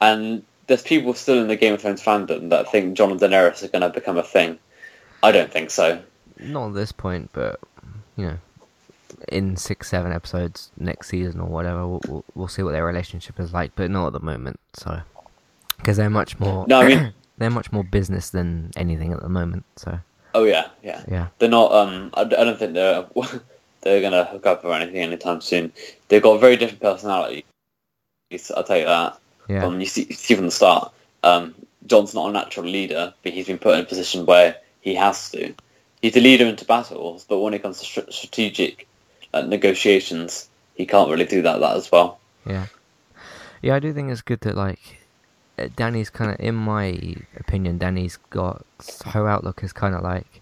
And 0.02 0.43
there's 0.67 0.84
people 0.84 1.13
still 1.13 1.41
in 1.41 1.48
the 1.48 1.56
Game 1.56 1.74
of 1.74 1.82
Thrones 1.82 2.02
fandom 2.02 2.50
that 2.50 2.72
think 2.72 2.95
Jon 2.95 3.12
and 3.12 3.19
Daenerys 3.19 3.63
are 3.63 3.67
going 3.67 3.82
to 3.82 3.89
become 3.89 4.17
a 4.17 4.24
thing. 4.24 4.60
I 5.24 5.32
don't 5.32 5.52
think 5.52 5.72
so. 5.72 6.02
Not 6.39 6.69
at 6.69 6.74
this 6.76 6.91
point, 6.91 7.30
but 7.34 7.60
you 8.15 8.28
know, 8.28 8.38
in 9.28 9.58
six, 9.58 9.89
seven 9.89 10.13
episodes 10.13 10.72
next 10.78 11.10
season 11.10 11.41
or 11.41 11.48
whatever, 11.48 11.86
we'll, 11.86 12.02
we'll, 12.08 12.26
we'll 12.36 12.48
see 12.48 12.63
what 12.63 12.72
their 12.72 12.86
relationship 12.86 13.39
is 13.39 13.52
like. 13.54 13.76
But 13.76 13.91
not 13.91 14.08
at 14.08 14.13
the 14.13 14.19
moment, 14.22 14.60
so 14.74 15.02
because 15.78 15.98
they're 15.98 16.10
much 16.10 16.39
more. 16.39 16.65
No, 16.67 16.80
I 16.80 16.88
mean 16.88 17.13
they're 17.38 17.50
much 17.50 17.72
more 17.72 17.84
business 17.84 18.30
than 18.30 18.72
anything 18.78 19.12
at 19.12 19.22
the 19.22 19.30
moment. 19.30 19.65
So. 19.76 20.00
Oh 20.34 20.44
yeah, 20.44 20.68
yeah, 20.84 21.04
yeah. 21.08 21.28
They're 21.39 21.50
not. 21.50 21.72
Um, 21.72 22.12
I, 22.13 22.22
I 22.22 22.26
don't 22.26 22.58
think 22.58 22.74
they're 22.74 23.06
they're 23.82 24.02
gonna 24.02 24.26
hook 24.26 24.46
up 24.46 24.63
or 24.63 24.74
anything 24.74 24.98
anytime 24.98 25.42
soon. 25.42 25.72
They've 26.08 26.22
got 26.22 26.39
very 26.39 26.58
different 26.58 26.82
personalities. 26.82 27.44
I'll 28.56 28.63
tell 28.63 28.78
you 28.78 28.86
that. 28.86 29.20
Yeah. 29.48 29.65
Um, 29.65 29.80
you 29.80 29.88
see, 29.88 30.06
you 30.10 30.15
see 30.15 30.36
from 30.36 30.46
the 30.46 30.52
start. 30.52 30.94
Um, 31.24 31.56
Jon's 31.88 32.13
not 32.13 32.30
a 32.30 32.34
natural 32.34 32.68
leader, 32.68 33.13
but 33.24 33.34
he's 33.34 33.48
been 33.48 33.58
put 33.58 33.74
in 33.76 33.82
a 33.82 33.88
position 33.88 34.26
where 34.26 34.58
he 34.82 34.96
has 34.96 35.32
to. 35.32 35.54
He's 36.02 36.15
a 36.15 36.22
leader 36.22 36.46
into 36.46 36.65
battles, 36.65 37.26
but 37.28 37.39
when 37.39 37.54
it 37.54 37.63
comes 37.63 37.80
to 37.80 38.12
strategic 38.12 38.88
uh, 39.34 39.42
negotiations, 39.42 40.48
he 40.76 40.86
can't 40.86 41.10
really 41.10 41.26
do 41.26 41.42
that 41.42 41.60
that 41.60 41.76
as 41.76 41.92
well. 41.92 42.20
Yeah. 42.46 42.68
Yeah, 43.62 43.76
I 43.76 43.80
do 43.80 43.92
think 43.92 44.12
it's 44.12 44.22
good 44.22 44.42
that 44.42 44.56
like 44.56 44.99
Dany's 45.67 46.10
kind 46.10 46.32
of, 46.32 46.39
in 46.39 46.56
my 46.56 47.15
opinion, 47.38 47.78
Dany's 47.78 48.17
got 48.30 48.65
her 49.06 49.28
outlook 49.28 49.63
is 49.63 49.74
kind 49.74 49.95
of 49.95 50.02
like 50.02 50.41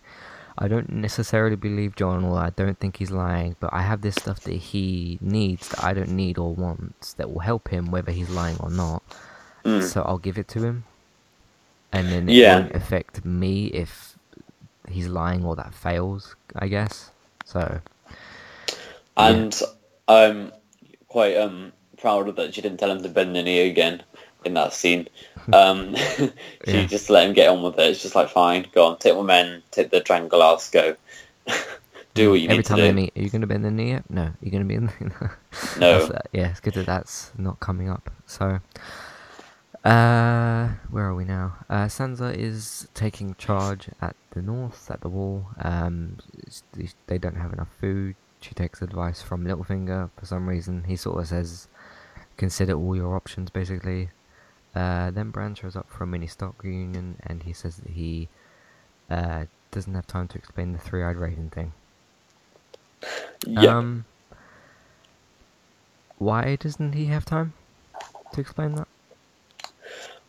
I 0.60 0.68
don't 0.68 0.90
necessarily 0.92 1.56
believe 1.56 1.96
Jon, 1.96 2.24
or 2.24 2.40
I 2.40 2.50
don't 2.50 2.80
think 2.80 2.98
he's 2.98 3.12
lying, 3.12 3.56
but 3.60 3.72
I 3.72 3.84
have 3.84 4.02
this 4.02 4.16
stuff 4.16 4.40
that 4.42 4.56
he 4.56 5.20
needs 5.22 5.70
that 5.70 5.84
I 5.84 5.94
don't 5.94 6.10
need 6.10 6.40
or 6.40 6.54
wants 6.54 7.14
that 7.14 7.32
will 7.32 7.42
help 7.42 7.70
him 7.70 7.92
whether 7.92 8.12
he's 8.12 8.30
lying 8.30 8.58
or 8.60 8.72
not. 8.72 9.04
Mm. 9.64 9.84
So 9.84 10.02
I'll 10.02 10.18
give 10.18 10.38
it 10.38 10.48
to 10.50 10.64
him. 10.64 10.86
And 11.92 12.10
then 12.10 12.28
it 12.28 12.34
yeah. 12.36 12.60
won't 12.60 12.76
affect 12.76 13.24
me 13.24 13.68
if 13.68 14.18
he's 14.90 15.08
lying 15.08 15.46
or 15.46 15.56
that 15.56 15.76
fails, 15.76 16.36
I 16.56 16.68
guess. 16.68 17.12
So 17.46 17.82
And 19.16 19.60
yeah. 19.62 19.68
I'm 20.08 20.52
quite 21.08 21.38
um 21.38 21.72
proud 21.98 22.36
that 22.36 22.56
she 22.56 22.62
didn't 22.62 22.80
tell 22.80 22.92
him 22.92 23.04
to 23.04 23.10
bend 23.10 23.36
the 23.36 23.44
knee 23.44 23.68
again 23.70 24.04
in 24.46 24.54
that 24.56 24.74
scene. 24.74 25.08
Um, 25.54 25.96
she 26.18 26.32
yeah. 26.68 26.86
just 26.88 27.10
let 27.10 27.26
him 27.26 27.34
get 27.34 27.48
on 27.48 27.64
with 27.64 27.80
it. 27.80 27.92
It's 27.92 28.02
just 28.02 28.16
like, 28.16 28.28
fine, 28.28 28.68
go 28.74 28.86
on, 28.86 29.00
take 29.00 29.16
my 29.16 29.22
men, 29.22 29.64
take 29.72 29.92
the 29.92 30.02
triangle 30.02 30.44
ass, 30.44 30.70
go. 30.70 30.98
do 32.14 32.32
what 32.32 32.42
you 32.42 32.50
Every 32.50 32.58
need 32.58 32.66
to 32.66 32.74
do. 32.74 32.74
Every 32.74 32.76
time 32.76 32.78
they 32.80 32.92
meet, 32.92 33.14
are 33.16 33.22
you 33.22 33.30
going 33.30 33.42
to 33.42 33.48
be 33.48 33.56
in 33.56 33.62
the 33.62 33.72
knee 33.72 33.92
yet? 33.92 34.10
No. 34.10 34.34
You're 34.42 34.52
going 34.52 34.64
to 34.64 34.68
be 34.68 34.76
in 34.76 34.88
the... 34.88 35.32
no. 35.80 36.00
Uh, 36.08 36.20
yeah, 36.34 36.50
it's 36.50 36.60
good 36.60 36.74
that 36.74 36.86
that's 36.86 37.32
not 37.38 37.62
coming 37.62 37.90
up. 37.90 38.12
So, 38.26 38.60
uh, 39.86 40.68
where 40.90 41.06
are 41.06 41.16
we 41.16 41.24
now? 41.24 41.56
Uh, 41.70 41.86
Sansa 41.86 42.36
is 42.36 42.90
taking 42.94 43.36
charge 43.36 43.88
at 44.02 44.18
the 44.32 44.42
north, 44.42 44.92
at 44.92 45.00
the 45.00 45.08
wall. 45.08 45.48
Um, 45.62 46.18
they 47.06 47.18
don't 47.18 47.38
have 47.38 47.54
enough 47.54 47.70
food. 47.80 48.16
She 48.42 48.54
takes 48.54 48.82
advice 48.82 49.22
from 49.22 49.46
Littlefinger 49.46 50.10
for 50.18 50.26
some 50.26 50.50
reason. 50.50 50.84
He 50.84 50.98
sort 50.98 51.22
of 51.22 51.28
says, 51.28 51.70
consider 52.36 52.74
all 52.74 52.98
your 52.98 53.16
options, 53.16 53.50
basically. 53.50 54.10
Uh, 54.76 55.10
then 55.12 55.32
Bran 55.32 55.56
shows 55.56 55.76
up 55.76 55.90
for 55.90 56.04
a 56.04 56.08
mini 56.08 56.28
Stark 56.28 56.64
reunion, 56.64 57.16
and 57.26 57.44
he 57.44 57.54
says 57.54 57.78
that 57.78 57.92
he 57.92 58.28
uh, 59.10 59.46
doesn't 59.72 59.96
have 59.96 60.06
time 60.06 60.28
to 60.28 60.38
explain 60.38 60.74
the 60.74 60.80
three-eyed 60.80 61.16
raven 61.16 61.50
thing. 61.50 61.74
Yeah. 63.46 63.78
Um, 63.78 64.06
why 66.20 66.56
doesn't 66.56 66.94
he 66.94 67.06
have 67.06 67.26
time 67.26 67.54
to 68.34 68.42
explain 68.42 68.76
that? 68.76 68.88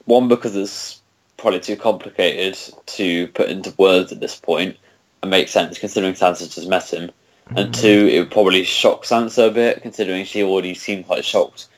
One, 0.05 0.29
because 0.29 0.57
it's 0.57 1.01
probably 1.37 1.61
too 1.61 1.77
complicated 1.77 2.59
to 2.87 3.29
put 3.29 3.51
into 3.51 3.75
words 3.79 4.13
at 4.13 4.21
this 4.21 4.37
point, 4.37 4.77
and 5.23 5.31
makes 5.31 5.51
sense 5.51 5.79
considering 5.79 6.15
Sansa 6.15 6.53
just 6.53 6.69
met 6.69 6.93
him. 6.93 7.11
Mm-hmm. 7.49 7.59
And 7.59 7.75
two, 7.75 8.09
it 8.13 8.19
would 8.19 8.31
probably 8.31 8.65
shock 8.65 9.05
Sansa 9.05 9.49
a 9.49 9.51
bit, 9.51 9.83
considering 9.83 10.25
she 10.25 10.43
already 10.43 10.75
seemed 10.75 11.07
quite 11.07 11.25
shocked 11.25 11.69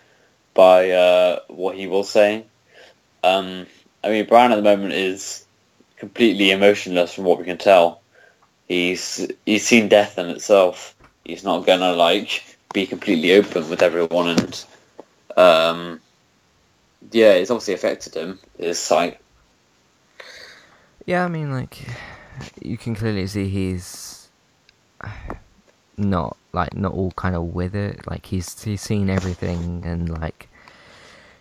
by 0.55 0.91
uh, 0.91 1.41
what 1.49 1.77
he 1.77 1.87
was 1.87 2.11
saying. 2.11 2.45
Um, 3.23 3.67
I 4.03 4.11
mean, 4.11 4.27
Bran 4.27 4.53
at 4.53 4.57
the 4.57 4.63
moment 4.63 4.93
is 4.93 5.45
completely 5.97 6.51
emotionless 6.51 7.13
from 7.13 7.25
what 7.25 7.39
we 7.39 7.45
can 7.45 7.59
tell. 7.59 8.01
He's 8.69 9.31
he's 9.45 9.67
seen 9.67 9.89
death 9.89 10.19
in 10.19 10.27
itself. 10.31 10.95
He's 11.25 11.45
not 11.45 11.67
gonna 11.67 11.93
like 11.93 12.45
be 12.73 12.87
completely 12.87 13.33
open 13.33 13.69
with 13.69 13.83
everyone, 13.83 14.29
and 14.29 14.65
um, 15.37 16.01
yeah, 17.11 17.33
it's 17.33 17.51
obviously 17.51 17.75
affected 17.75 18.15
him. 18.15 18.39
His 18.59 18.79
sight. 18.79 19.19
Yeah, 21.05 21.25
I 21.25 21.29
mean, 21.29 21.53
like 21.53 21.87
you 22.63 22.77
can 22.77 22.95
clearly 22.95 23.27
see 23.27 23.49
he's 23.49 24.29
not 25.97 26.37
like 26.53 26.75
not 26.75 26.93
all 26.93 27.11
kind 27.13 27.35
of 27.35 27.55
with 27.55 27.75
it. 27.75 28.07
Like 28.09 28.27
he's 28.27 28.63
he's 28.63 28.83
seen 28.83 29.11
everything, 29.11 29.83
and 29.85 30.09
like 30.09 30.49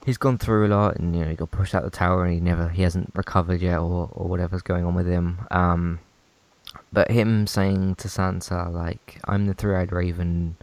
he's 0.09 0.17
gone 0.17 0.39
through 0.39 0.65
a 0.65 0.69
lot, 0.69 0.95
and 0.95 1.15
you 1.15 1.23
know 1.23 1.29
he 1.29 1.35
got 1.35 1.51
pushed 1.51 1.75
out 1.75 1.83
the 1.83 1.91
tower, 1.91 2.25
and 2.25 2.33
he 2.33 2.39
never 2.39 2.69
he 2.69 2.81
hasn't 2.81 3.11
recovered 3.13 3.61
yet, 3.61 3.77
or 3.77 4.09
or 4.11 4.27
whatever's 4.27 4.63
going 4.63 4.83
on 4.83 4.95
with 4.95 5.07
him. 5.07 5.39
Um, 5.51 5.99
but 6.91 7.11
him 7.11 7.45
saying 7.45 7.95
to 7.95 8.07
Sansa 8.07 8.73
like, 8.73 9.19
"I'm 9.25 9.45
the 9.45 9.53
three-eyed 9.53 9.91
raven, 9.91 10.57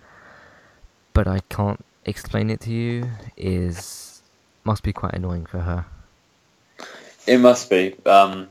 but 1.13 1.29
I 1.29 1.41
can't 1.49 1.85
explain 2.05 2.51
it 2.51 2.61
to 2.63 2.73
you," 2.73 3.09
is 3.37 4.21
must 4.65 4.83
be 4.83 4.93
quite 4.93 5.15
annoying 5.15 5.47
for 5.47 5.61
her. 5.61 5.87
It 7.29 7.39
must 7.39 7.71
be, 7.71 7.95
um, 8.05 8.49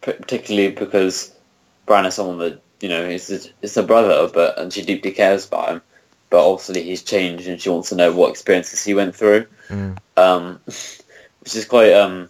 particularly 0.00 0.70
because 0.70 1.32
Bran 1.84 2.06
is 2.06 2.14
someone 2.14 2.38
that 2.38 2.62
you 2.80 2.88
know 2.88 3.02
is 3.02 3.52
is 3.60 3.76
a 3.76 3.82
brother, 3.82 4.30
but 4.32 4.58
and 4.58 4.72
she 4.72 4.80
deeply 4.80 5.12
cares 5.12 5.46
about 5.46 5.68
him 5.68 5.82
but 6.34 6.50
obviously 6.50 6.82
he's 6.82 7.04
changed 7.04 7.46
and 7.46 7.60
she 7.60 7.68
wants 7.68 7.90
to 7.90 7.94
know 7.94 8.10
what 8.10 8.28
experiences 8.28 8.82
he 8.82 8.92
went 8.92 9.14
through, 9.14 9.46
mm. 9.68 9.96
um, 10.16 10.58
which 10.64 11.54
is 11.54 11.64
quite 11.64 11.92
um, 11.92 12.28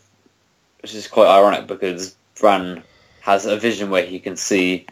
which 0.82 0.94
is 0.94 1.08
quite 1.08 1.26
ironic 1.26 1.66
because 1.66 2.14
Bran 2.38 2.82
has 3.22 3.46
a 3.46 3.56
vision 3.56 3.88
where 3.88 4.04
he 4.04 4.20
can 4.20 4.36
see 4.36 4.84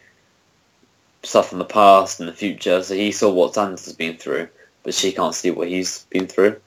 stuff 1.22 1.50
from 1.50 1.58
the 1.58 1.66
past 1.66 2.20
and 2.20 2.28
the 2.28 2.32
future, 2.32 2.82
so 2.82 2.94
he 2.94 3.12
saw 3.12 3.30
what 3.30 3.52
Sansa's 3.52 3.92
been 3.92 4.16
through, 4.16 4.48
but 4.82 4.94
she 4.94 5.12
can't 5.12 5.34
see 5.34 5.50
what 5.50 5.68
he's 5.68 6.04
been 6.04 6.26
through. 6.26 6.58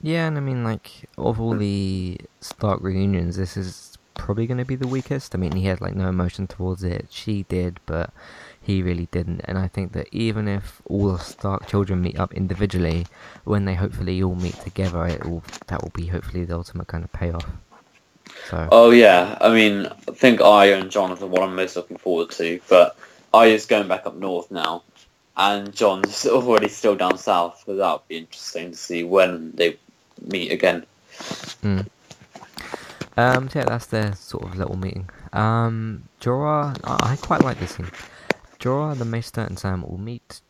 Yeah, 0.00 0.28
and 0.28 0.38
I 0.38 0.40
mean, 0.40 0.64
like, 0.64 0.90
of 1.18 1.38
all 1.38 1.54
the 1.54 2.18
Stark 2.40 2.80
reunions, 2.80 3.36
this 3.36 3.58
is 3.58 3.98
probably 4.14 4.46
going 4.46 4.58
to 4.58 4.64
be 4.64 4.76
the 4.76 4.88
weakest. 4.88 5.34
I 5.34 5.38
mean, 5.38 5.52
he 5.52 5.66
had, 5.66 5.82
like, 5.82 5.94
no 5.94 6.08
emotion 6.08 6.46
towards 6.46 6.82
it. 6.84 7.08
She 7.10 7.42
did, 7.50 7.80
but 7.84 8.14
he 8.68 8.82
really 8.82 9.08
didn't. 9.12 9.40
And 9.44 9.56
I 9.56 9.66
think 9.66 9.92
that 9.92 10.08
even 10.12 10.46
if 10.46 10.82
all 10.84 11.12
the 11.12 11.18
Stark 11.18 11.66
children 11.66 12.02
meet 12.02 12.18
up 12.20 12.34
individually, 12.34 13.06
when 13.44 13.64
they 13.64 13.74
hopefully 13.74 14.22
all 14.22 14.34
meet 14.34 14.60
together, 14.60 15.06
it 15.06 15.24
will 15.24 15.42
that 15.68 15.82
will 15.82 15.92
be 15.94 16.06
hopefully 16.06 16.44
the 16.44 16.54
ultimate 16.54 16.86
kind 16.86 17.02
of 17.02 17.10
payoff. 17.10 17.46
So. 18.50 18.68
Oh 18.70 18.90
yeah, 18.90 19.38
I 19.40 19.48
mean, 19.54 19.86
I 19.86 20.12
think 20.12 20.42
Arya 20.42 20.78
and 20.78 20.90
Jonathan 20.90 21.30
what 21.30 21.42
I'm 21.42 21.56
most 21.56 21.76
looking 21.76 21.96
forward 21.96 22.30
to, 22.32 22.60
but 22.68 22.94
Arya's 23.32 23.64
going 23.64 23.88
back 23.88 24.04
up 24.04 24.16
north 24.16 24.50
now, 24.50 24.82
and 25.34 25.74
Jon's 25.74 26.26
already 26.26 26.68
still 26.68 26.94
down 26.94 27.16
south. 27.16 27.62
So 27.64 27.74
that 27.74 27.92
would 27.92 28.08
be 28.08 28.18
interesting 28.18 28.72
to 28.72 28.76
see 28.76 29.02
when 29.02 29.52
they 29.52 29.78
meet 30.20 30.52
again. 30.52 30.84
Mm. 31.62 31.86
Um, 33.16 33.48
so 33.48 33.60
yeah, 33.60 33.64
that's 33.64 33.86
their 33.86 34.14
sort 34.14 34.44
of 34.44 34.56
little 34.56 34.76
meeting. 34.76 35.08
Um, 35.32 36.04
Jorah, 36.20 36.78
I 36.84 37.16
quite 37.16 37.42
like 37.42 37.58
this 37.60 37.70
scene. 37.70 37.90
Jorah, 38.58 38.96
the 38.96 39.04
Maester, 39.04 39.42
and 39.42 39.58
Sam 39.58 39.82
will 39.82 39.98
meet. 39.98 40.40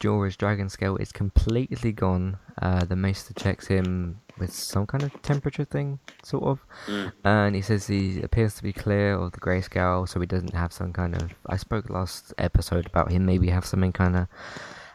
Jorah's 0.00 0.36
dragon 0.36 0.68
scale 0.68 0.96
is 0.96 1.10
completely 1.10 1.92
gone. 1.92 2.38
Uh, 2.60 2.84
the 2.84 2.96
Maester 2.96 3.34
checks 3.34 3.66
him 3.66 4.20
with 4.38 4.52
some 4.52 4.86
kind 4.86 5.02
of 5.02 5.22
temperature 5.22 5.64
thing, 5.64 5.98
sort 6.22 6.44
of. 6.44 6.60
Mm. 6.86 7.12
And 7.24 7.56
he 7.56 7.62
says 7.62 7.86
he 7.86 8.20
appears 8.22 8.54
to 8.54 8.62
be 8.62 8.72
clear 8.72 9.14
of 9.14 9.32
the 9.32 9.40
grayscale, 9.40 10.06
so 10.08 10.20
he 10.20 10.26
doesn't 10.26 10.54
have 10.54 10.72
some 10.72 10.92
kind 10.92 11.14
of. 11.20 11.34
I 11.46 11.56
spoke 11.56 11.88
last 11.88 12.34
episode 12.38 12.86
about 12.86 13.10
him 13.10 13.24
maybe 13.24 13.48
have 13.48 13.64
something 13.64 13.92
kind 13.92 14.16
of. 14.16 14.28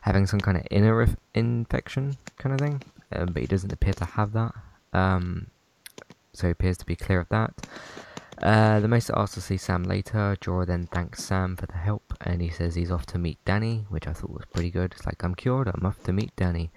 having 0.01 0.25
some 0.25 0.39
kind 0.41 0.57
of 0.57 0.65
inner 0.71 1.07
infection 1.35 2.17
kind 2.37 2.53
of 2.53 2.59
thing. 2.59 2.81
Um, 3.11 3.27
but 3.33 3.41
he 3.41 3.47
doesn't 3.47 3.71
appear 3.71 3.93
to 3.93 4.05
have 4.05 4.33
that. 4.33 4.53
Um, 4.93 5.47
so 6.33 6.47
he 6.47 6.51
appears 6.51 6.77
to 6.77 6.85
be 6.85 6.95
clear 6.95 7.19
of 7.19 7.29
that. 7.29 7.53
Uh, 8.37 8.79
the 8.79 8.87
Maester 8.87 9.13
asks 9.15 9.35
to 9.35 9.41
see 9.41 9.57
Sam 9.57 9.83
later. 9.83 10.35
Jorah 10.41 10.65
then 10.65 10.87
thanks 10.87 11.23
Sam 11.23 11.55
for 11.55 11.67
the 11.67 11.77
help, 11.77 12.13
and 12.21 12.41
he 12.41 12.49
says 12.49 12.75
he's 12.75 12.91
off 12.91 13.05
to 13.07 13.17
meet 13.17 13.43
Dany, 13.45 13.85
which 13.89 14.07
I 14.07 14.13
thought 14.13 14.31
was 14.31 14.45
pretty 14.51 14.71
good. 14.71 14.93
It's 14.93 15.05
like, 15.05 15.23
I'm 15.23 15.35
cured, 15.35 15.67
I'm 15.67 15.85
off 15.85 16.01
to 16.03 16.13
meet 16.13 16.35
Dany. 16.35 16.69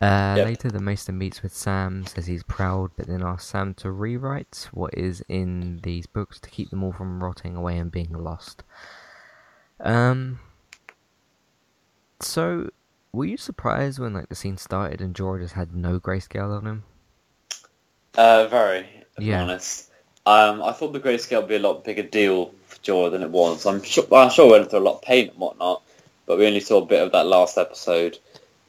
Uh, 0.00 0.34
yep. 0.38 0.46
Later, 0.46 0.70
the 0.70 0.80
Maester 0.80 1.12
meets 1.12 1.42
with 1.42 1.54
Sam, 1.54 2.06
says 2.06 2.26
he's 2.26 2.42
proud, 2.42 2.90
but 2.96 3.06
then 3.06 3.22
asks 3.22 3.48
Sam 3.50 3.74
to 3.74 3.90
rewrite 3.90 4.68
what 4.72 4.94
is 4.94 5.22
in 5.28 5.80
these 5.82 6.06
books 6.06 6.40
to 6.40 6.48
keep 6.48 6.70
them 6.70 6.82
all 6.82 6.92
from 6.92 7.22
rotting 7.22 7.54
away 7.54 7.76
and 7.76 7.92
being 7.92 8.12
lost. 8.12 8.62
Um. 9.80 10.40
So, 12.20 12.70
were 13.12 13.26
you 13.26 13.36
surprised 13.36 13.98
when 13.98 14.14
like 14.14 14.28
the 14.28 14.34
scene 14.34 14.56
started 14.56 15.00
and 15.00 15.14
Jorah 15.14 15.40
just 15.42 15.54
had 15.54 15.74
no 15.74 16.00
grayscale 16.00 16.56
on 16.56 16.66
him? 16.66 16.84
Uh, 18.14 18.46
very. 18.46 18.86
Yeah. 19.18 19.42
honest, 19.42 19.89
um, 20.26 20.62
I 20.62 20.72
thought 20.72 20.92
the 20.92 21.00
grayscale 21.00 21.40
would 21.40 21.48
be 21.48 21.56
a 21.56 21.60
lot 21.60 21.84
bigger 21.84 22.02
deal 22.02 22.52
for 22.66 22.76
Jorah 22.78 23.10
than 23.10 23.22
it 23.22 23.30
was. 23.30 23.66
I'm 23.66 23.82
sure. 23.82 24.04
I'm 24.12 24.30
sure 24.30 24.46
we 24.46 24.52
went 24.52 24.70
through 24.70 24.80
a 24.80 24.88
lot 24.88 24.96
of 24.96 25.02
pain 25.02 25.28
and 25.28 25.38
whatnot, 25.38 25.82
but 26.26 26.38
we 26.38 26.46
only 26.46 26.60
saw 26.60 26.82
a 26.82 26.86
bit 26.86 27.02
of 27.02 27.12
that 27.12 27.26
last 27.26 27.58
episode, 27.58 28.18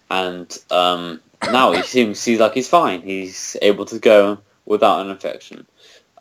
and 0.10 0.58
um, 0.72 1.20
now 1.44 1.74
he 1.74 1.82
seems 1.82 2.24
he's 2.24 2.40
like 2.40 2.54
he's 2.54 2.70
fine. 2.70 3.02
He's 3.02 3.58
able 3.62 3.86
to 3.86 4.00
go 4.00 4.40
without 4.66 5.02
an 5.06 5.12
infection. 5.12 5.66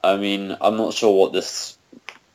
I 0.02 0.16
mean, 0.16 0.56
I'm 0.60 0.76
not 0.76 0.94
sure 0.94 1.16
what 1.16 1.32
this 1.32 1.78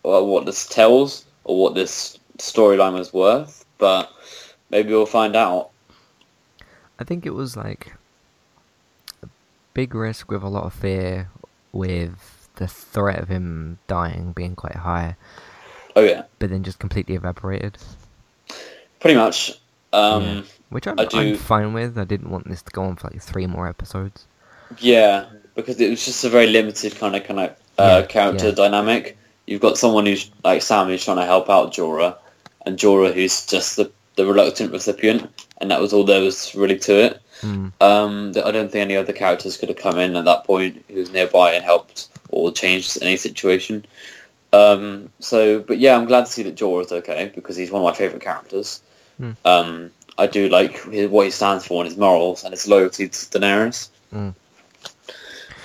what 0.02 0.46
this 0.46 0.68
tells 0.68 1.26
or 1.44 1.62
what 1.62 1.76
this 1.76 2.18
storyline 2.38 2.94
was 2.94 3.14
worth, 3.14 3.66
but 3.78 4.12
maybe 4.70 4.90
we'll 4.90 5.06
find 5.06 5.36
out. 5.36 5.72
I 7.00 7.04
think 7.04 7.26
it 7.26 7.34
was 7.34 7.58
like 7.58 7.94
a 9.22 9.28
big 9.74 9.94
risk 9.94 10.32
with 10.32 10.44
a 10.44 10.48
lot 10.48 10.64
of 10.64 10.74
fear, 10.74 11.30
with 11.74 12.35
the 12.56 12.68
threat 12.68 13.20
of 13.20 13.30
him 13.30 13.80
dying 13.88 14.32
being 14.34 14.56
quite 14.56 14.76
high. 14.76 15.16
Oh 15.96 16.02
yeah. 16.02 16.24
But 16.40 16.50
then 16.50 16.64
just 16.64 16.80
completely 16.80 17.16
evaporated. 17.16 17.78
Pretty 19.00 19.18
much. 19.18 19.54
Um, 19.94 20.24
yeah. 20.24 20.42
Which 20.70 20.88
I'm, 20.88 21.00
I 21.00 21.04
am 21.14 21.36
fine 21.38 21.74
with. 21.74 21.98
I 21.98 22.04
didn't 22.04 22.30
want 22.30 22.50
this 22.50 22.62
to 22.64 22.72
go 22.72 22.84
on 22.84 22.96
for 22.96 23.10
like 23.10 23.22
three 23.22 23.48
more 23.48 23.68
episodes. 23.68 24.26
Yeah, 24.80 25.26
because 25.54 25.80
it 25.80 25.90
was 25.90 26.04
just 26.04 26.24
a 26.24 26.30
very 26.30 26.48
limited 26.48 26.98
kind 26.98 27.16
of 27.16 27.24
kind 27.24 27.40
of 27.40 27.50
uh, 27.78 28.02
yeah, 28.02 28.06
character 28.08 28.48
yeah. 28.48 28.56
dynamic. 28.56 29.18
You've 29.46 29.62
got 29.62 29.78
someone 29.78 30.06
who's 30.06 30.30
like 30.44 30.62
Sam 30.62 30.88
who's 30.88 31.06
trying 31.06 31.18
to 31.18 31.26
help 31.26 31.50
out 31.50 31.74
Jorah, 31.74 32.18
and 32.66 32.78
Jorah 32.78 33.14
who's 33.14 33.46
just 33.46 33.78
the 33.78 33.92
the 34.16 34.26
reluctant 34.26 34.72
recipient, 34.72 35.30
and 35.60 35.72
that 35.72 35.82
was 35.82 35.94
all 35.94 36.04
there 36.04 36.22
was 36.22 36.56
really 36.56 36.80
to 36.80 37.06
it. 37.06 37.22
Mm. 37.42 37.72
Um, 37.82 38.30
I 38.30 38.52
don't 38.52 38.72
think 38.72 38.82
any 38.82 38.96
other 38.96 39.14
characters 39.14 39.58
could 39.58 39.70
have 39.70 39.78
come 39.78 40.00
in 40.00 40.16
at 40.16 40.26
that 40.26 40.46
point 40.46 40.84
who 40.88 40.96
was 40.96 41.12
nearby 41.12 41.54
and 41.54 41.64
helped 41.64 42.10
or 42.36 42.52
changed 42.52 43.02
any 43.02 43.18
situation. 43.18 43.86
Um, 44.52 45.10
so, 45.20 45.60
but 45.60 45.80
yeah, 45.80 45.96
I'm 45.98 46.06
glad 46.06 46.26
to 46.26 46.32
see 46.32 46.44
that 46.44 46.56
Jorah's 46.56 46.92
okay 46.92 47.32
because 47.34 47.56
he's 47.56 47.72
one 47.72 47.82
of 47.82 47.86
my 47.86 47.94
favourite 47.94 48.24
characters. 48.24 48.82
Mm. 49.20 49.36
Um, 49.46 49.92
I 50.18 50.28
do 50.28 50.50
like 50.50 50.84
his, 50.84 51.10
what 51.10 51.26
he 51.26 51.32
stands 51.32 51.66
for 51.66 51.82
and 51.82 51.90
his 51.90 51.98
morals 51.98 52.44
and 52.44 52.52
his 52.52 52.68
loyalty 52.68 53.08
to 53.08 53.18
Daenerys. 53.18 53.90
Mm. 54.14 54.36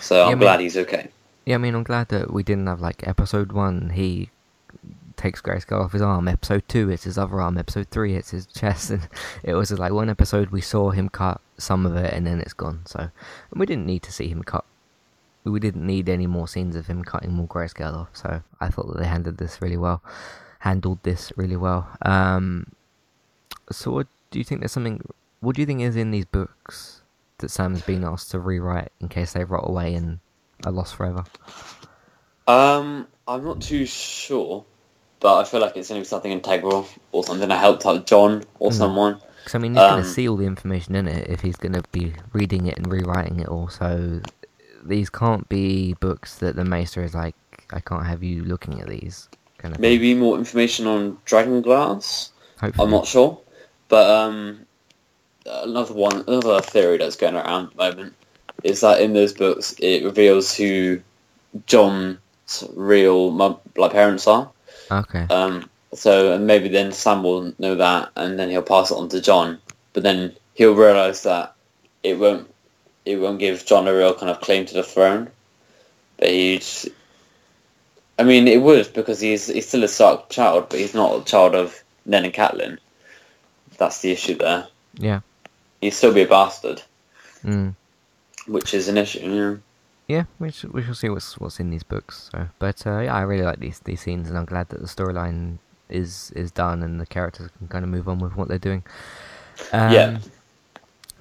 So 0.00 0.16
yeah, 0.16 0.22
I'm 0.22 0.28
I 0.28 0.30
mean, 0.30 0.38
glad 0.40 0.60
he's 0.60 0.76
okay. 0.76 1.08
Yeah, 1.44 1.56
I 1.56 1.58
mean, 1.58 1.74
I'm 1.74 1.82
glad 1.82 2.08
that 2.08 2.32
we 2.32 2.42
didn't 2.42 2.66
have 2.66 2.80
like 2.80 3.06
episode 3.06 3.52
one. 3.52 3.90
He 3.90 4.30
takes 5.16 5.42
grayscale 5.42 5.84
off 5.84 5.92
his 5.92 6.02
arm. 6.02 6.28
Episode 6.28 6.64
two, 6.68 6.90
it's 6.90 7.04
his 7.04 7.18
other 7.18 7.40
arm. 7.40 7.58
Episode 7.58 7.88
three, 7.90 8.14
it's 8.14 8.30
his 8.30 8.46
chest. 8.46 8.90
And 8.90 9.08
it 9.42 9.54
was 9.54 9.70
like 9.72 9.92
one 9.92 10.08
episode 10.08 10.50
we 10.50 10.60
saw 10.60 10.90
him 10.90 11.08
cut 11.08 11.40
some 11.58 11.84
of 11.86 11.96
it, 11.96 12.12
and 12.12 12.26
then 12.26 12.40
it's 12.40 12.54
gone. 12.54 12.82
So 12.86 13.00
and 13.00 13.60
we 13.60 13.66
didn't 13.66 13.86
need 13.86 14.02
to 14.04 14.12
see 14.12 14.28
him 14.28 14.42
cut. 14.42 14.64
We 15.44 15.60
didn't 15.60 15.86
need 15.86 16.08
any 16.08 16.26
more 16.26 16.46
scenes 16.46 16.76
of 16.76 16.86
him 16.86 17.02
cutting 17.02 17.32
more 17.32 17.46
grayscale 17.46 17.94
off. 17.94 18.10
So 18.12 18.42
I 18.60 18.68
thought 18.68 18.88
that 18.88 18.98
they 18.98 19.06
handled 19.06 19.38
this 19.38 19.62
really 19.62 19.76
well. 19.76 20.02
Handled 20.58 21.02
this 21.02 21.32
really 21.36 21.56
well. 21.56 21.88
Um, 22.02 22.72
so 23.72 23.90
what 23.90 24.06
do 24.30 24.38
you 24.38 24.44
think? 24.44 24.60
There's 24.60 24.72
something. 24.72 25.00
What 25.40 25.56
do 25.56 25.62
you 25.62 25.66
think 25.66 25.80
is 25.80 25.96
in 25.96 26.10
these 26.10 26.26
books 26.26 27.02
that 27.38 27.50
Sam's 27.50 27.82
been 27.82 28.04
asked 28.04 28.30
to 28.32 28.38
rewrite 28.38 28.92
in 29.00 29.08
case 29.08 29.32
they 29.32 29.44
rot 29.44 29.66
away 29.66 29.94
and 29.94 30.18
are 30.66 30.72
lost 30.72 30.96
forever? 30.96 31.24
Um, 32.46 33.06
I'm 33.26 33.44
not 33.44 33.62
too 33.62 33.86
sure 33.86 34.66
but 35.20 35.38
I 35.38 35.44
feel 35.44 35.60
like 35.60 35.76
it's 35.76 35.88
going 35.88 36.00
to 36.00 36.04
be 36.04 36.08
something 36.08 36.32
integral 36.32 36.88
or 37.12 37.22
something 37.22 37.48
that 37.48 37.58
helped 37.58 37.86
out 37.86 38.06
Jon 38.06 38.42
or 38.58 38.70
mm. 38.70 38.74
someone. 38.74 39.20
Because 39.38 39.54
I 39.54 39.58
mean, 39.58 39.74
he's 39.74 39.82
um, 39.82 39.90
going 39.92 40.02
to 40.02 40.08
see 40.08 40.28
all 40.28 40.36
the 40.36 40.46
information 40.46 40.96
in 40.96 41.06
it 41.06 41.28
if 41.28 41.42
he's 41.42 41.56
going 41.56 41.74
to 41.74 41.82
be 41.92 42.14
reading 42.32 42.66
it 42.66 42.78
and 42.78 42.90
rewriting 42.90 43.40
it 43.40 43.48
all. 43.48 43.68
So 43.68 44.20
these 44.84 45.10
can't 45.10 45.48
be 45.48 45.94
books 45.94 46.36
that 46.38 46.56
the 46.56 46.64
Maester 46.64 47.02
is 47.02 47.14
like, 47.14 47.34
I 47.72 47.80
can't 47.80 48.06
have 48.06 48.22
you 48.22 48.44
looking 48.44 48.80
at 48.80 48.88
these. 48.88 49.28
Kind 49.58 49.74
of 49.74 49.80
maybe 49.80 50.12
thing. 50.12 50.20
more 50.20 50.38
information 50.38 50.86
on 50.86 51.18
Dragon 51.24 51.60
Glass. 51.60 52.32
Hopefully. 52.60 52.84
I'm 52.84 52.90
not 52.90 53.06
sure, 53.06 53.38
but 53.88 54.10
um, 54.10 54.66
another 55.46 55.94
one, 55.94 56.24
another 56.26 56.60
theory 56.60 56.98
that's 56.98 57.16
going 57.16 57.34
around 57.34 57.66
at 57.66 57.70
the 57.70 57.76
moment 57.76 58.14
is 58.62 58.80
that 58.80 59.00
in 59.00 59.12
those 59.12 59.32
books 59.32 59.74
it 59.78 60.04
reveals 60.04 60.54
who 60.54 61.00
Jon's 61.66 62.18
real 62.74 63.32
like 63.76 63.92
parents 63.92 64.26
are. 64.26 64.50
Okay. 64.90 65.26
Um, 65.30 65.68
so 65.94 66.32
and 66.32 66.46
maybe 66.46 66.68
then 66.68 66.92
Sam 66.92 67.22
will 67.22 67.52
know 67.58 67.74
that, 67.76 68.10
and 68.16 68.38
then 68.38 68.50
he'll 68.50 68.62
pass 68.62 68.90
it 68.90 68.94
on 68.94 69.08
to 69.10 69.20
Jon. 69.20 69.58
But 69.92 70.02
then 70.02 70.34
he'll 70.54 70.74
realise 70.74 71.22
that 71.22 71.54
it 72.02 72.18
won't 72.18 72.49
it 73.04 73.16
won't 73.16 73.38
give 73.38 73.64
Jon 73.66 73.88
a 73.88 73.94
real 73.94 74.14
kind 74.14 74.30
of 74.30 74.40
claim 74.40 74.66
to 74.66 74.74
the 74.74 74.82
throne. 74.82 75.30
But 76.18 76.28
he'd, 76.28 76.66
I 78.18 78.24
mean, 78.24 78.46
it 78.48 78.62
would 78.62 78.92
because 78.92 79.20
he's 79.20 79.46
he's 79.46 79.68
still 79.68 79.84
a 79.84 79.88
Stark 79.88 80.28
child, 80.30 80.66
but 80.68 80.78
he's 80.78 80.94
not 80.94 81.20
a 81.20 81.24
child 81.24 81.54
of 81.54 81.82
Ned 82.04 82.24
and 82.24 82.34
Catelyn. 82.34 82.78
That's 83.78 84.02
the 84.02 84.12
issue 84.12 84.36
there. 84.36 84.66
Yeah. 84.94 85.20
He'd 85.80 85.90
still 85.90 86.12
be 86.12 86.22
a 86.22 86.28
bastard. 86.28 86.82
Mm. 87.42 87.74
Which 88.46 88.74
is 88.74 88.88
an 88.88 88.98
issue. 88.98 89.20
Yeah 89.20 89.56
yeah, 90.10 90.24
we 90.40 90.50
shall, 90.50 90.70
we 90.70 90.82
shall 90.82 90.94
see 90.94 91.08
what's 91.08 91.38
what's 91.38 91.60
in 91.60 91.70
these 91.70 91.84
books. 91.84 92.30
So, 92.32 92.48
but 92.58 92.84
uh, 92.84 92.98
yeah, 92.98 93.14
I 93.14 93.20
really 93.22 93.44
like 93.44 93.60
these 93.60 93.78
these 93.78 94.00
scenes, 94.00 94.28
and 94.28 94.36
I'm 94.36 94.44
glad 94.44 94.68
that 94.70 94.80
the 94.80 94.88
storyline 94.88 95.58
is 95.88 96.32
is 96.34 96.50
done 96.50 96.82
and 96.82 97.00
the 97.00 97.06
characters 97.06 97.48
can 97.58 97.68
kind 97.68 97.84
of 97.84 97.90
move 97.90 98.08
on 98.08 98.18
with 98.18 98.34
what 98.34 98.48
they're 98.48 98.58
doing. 98.58 98.82
Um, 99.72 99.92
yeah. 99.92 100.18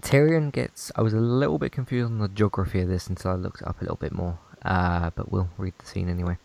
Tyrion 0.01 0.51
gets. 0.51 0.91
I 0.95 1.01
was 1.01 1.13
a 1.13 1.19
little 1.19 1.57
bit 1.57 1.71
confused 1.71 2.11
on 2.11 2.19
the 2.19 2.27
geography 2.27 2.81
of 2.81 2.89
this 2.89 3.07
until 3.07 3.31
I 3.31 3.35
looked 3.35 3.61
up 3.63 3.81
a 3.81 3.83
little 3.83 3.97
bit 3.97 4.11
more. 4.11 4.39
Uh, 4.63 5.09
but 5.15 5.31
we'll 5.31 5.49
read 5.57 5.73
the 5.79 5.85
scene 5.85 6.09
anyway. 6.09 6.37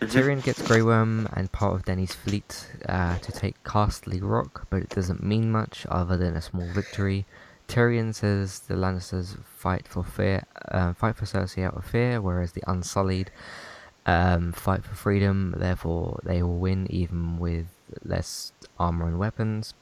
Tyrion 0.00 0.42
gets 0.42 0.60
Grey 0.66 0.82
Worm 0.82 1.28
and 1.32 1.50
part 1.50 1.74
of 1.74 1.84
Dany's 1.84 2.14
fleet 2.14 2.68
uh, 2.88 3.18
to 3.18 3.32
take 3.32 3.62
Casterly 3.64 4.20
Rock, 4.22 4.66
but 4.68 4.82
it 4.82 4.90
doesn't 4.90 5.22
mean 5.22 5.50
much 5.50 5.86
other 5.88 6.16
than 6.16 6.36
a 6.36 6.42
small 6.42 6.66
victory. 6.72 7.24
Tyrion 7.68 8.14
says 8.14 8.60
the 8.60 8.74
Lannisters 8.74 9.38
fight 9.44 9.88
for 9.88 10.04
fear, 10.04 10.44
uh, 10.68 10.92
fight 10.92 11.16
for 11.16 11.24
Cersei 11.24 11.64
out 11.64 11.74
of 11.74 11.86
fear, 11.86 12.20
whereas 12.20 12.52
the 12.52 12.62
Unsullied 12.66 13.30
um, 14.04 14.52
fight 14.52 14.84
for 14.84 14.94
freedom. 14.94 15.54
Therefore, 15.56 16.20
they 16.22 16.42
will 16.42 16.58
win 16.58 16.86
even 16.90 17.38
with 17.38 17.66
less 18.04 18.52
armor 18.78 19.06
and 19.06 19.18
weapons. 19.18 19.72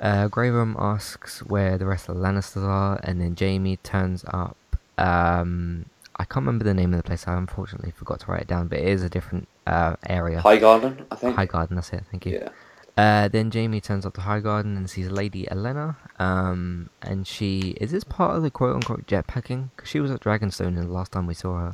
Uh, 0.00 0.28
Grey 0.28 0.50
Worm 0.50 0.76
asks 0.78 1.40
where 1.40 1.78
the 1.78 1.86
rest 1.86 2.08
of 2.08 2.16
the 2.16 2.22
Lannisters 2.22 2.64
are, 2.64 3.00
and 3.02 3.20
then 3.20 3.36
Jaime 3.38 3.76
turns 3.78 4.24
up. 4.28 4.56
Um, 4.98 5.86
I 6.16 6.24
can't 6.24 6.46
remember 6.46 6.64
the 6.64 6.74
name 6.74 6.92
of 6.94 6.98
the 6.98 7.02
place. 7.02 7.26
I 7.26 7.36
unfortunately 7.36 7.90
forgot 7.90 8.20
to 8.20 8.30
write 8.30 8.42
it 8.42 8.48
down, 8.48 8.68
but 8.68 8.78
it 8.78 8.88
is 8.88 9.02
a 9.02 9.08
different 9.08 9.48
uh, 9.66 9.96
area. 10.08 10.40
Highgarden, 10.40 11.06
I 11.10 11.16
think. 11.16 11.36
Highgarden, 11.36 11.70
that's 11.70 11.92
it. 11.92 12.04
Thank 12.10 12.26
you. 12.26 12.32
Yeah. 12.32 12.48
Uh, 12.96 13.26
then 13.26 13.50
Jaime 13.50 13.80
turns 13.80 14.06
up 14.06 14.14
to 14.14 14.20
Highgarden 14.20 14.76
and 14.76 14.88
sees 14.88 15.10
Lady 15.10 15.46
Olenna. 15.50 15.96
um, 16.20 16.90
and 17.02 17.26
she 17.26 17.74
is 17.80 17.90
this 17.90 18.04
part 18.04 18.36
of 18.36 18.44
the 18.44 18.50
quote 18.50 18.76
unquote 18.76 19.06
jetpacking? 19.06 19.70
Because 19.74 19.90
she 19.90 19.98
was 19.98 20.12
at 20.12 20.20
Dragonstone 20.20 20.76
the 20.76 20.86
last 20.86 21.10
time 21.10 21.26
we 21.26 21.34
saw 21.34 21.58
her. 21.58 21.72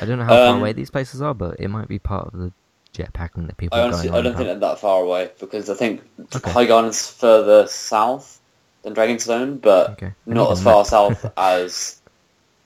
I 0.00 0.06
don't 0.06 0.18
know 0.18 0.24
how 0.24 0.32
um, 0.32 0.52
far 0.52 0.56
away 0.60 0.72
these 0.72 0.90
places 0.90 1.20
are, 1.20 1.34
but 1.34 1.60
it 1.60 1.68
might 1.68 1.88
be 1.88 1.98
part 1.98 2.32
of 2.32 2.40
the 2.40 2.52
jetpacking 2.94 3.46
that 3.46 3.56
people. 3.56 3.78
I 3.78 3.82
honestly, 3.82 4.10
I 4.10 4.20
don't 4.20 4.34
think 4.36 4.46
they're 4.46 4.58
that 4.58 4.80
far 4.80 5.02
away 5.02 5.30
because 5.38 5.70
I 5.70 5.74
think 5.74 6.02
okay. 6.36 6.50
Highgarden's 6.50 7.10
further 7.10 7.66
south 7.66 8.40
than 8.82 8.94
Dragonstone, 8.94 9.60
but 9.60 9.90
okay. 9.90 10.12
not 10.26 10.52
as 10.52 10.62
far 10.62 10.84
south 10.96 11.30
as 11.36 12.00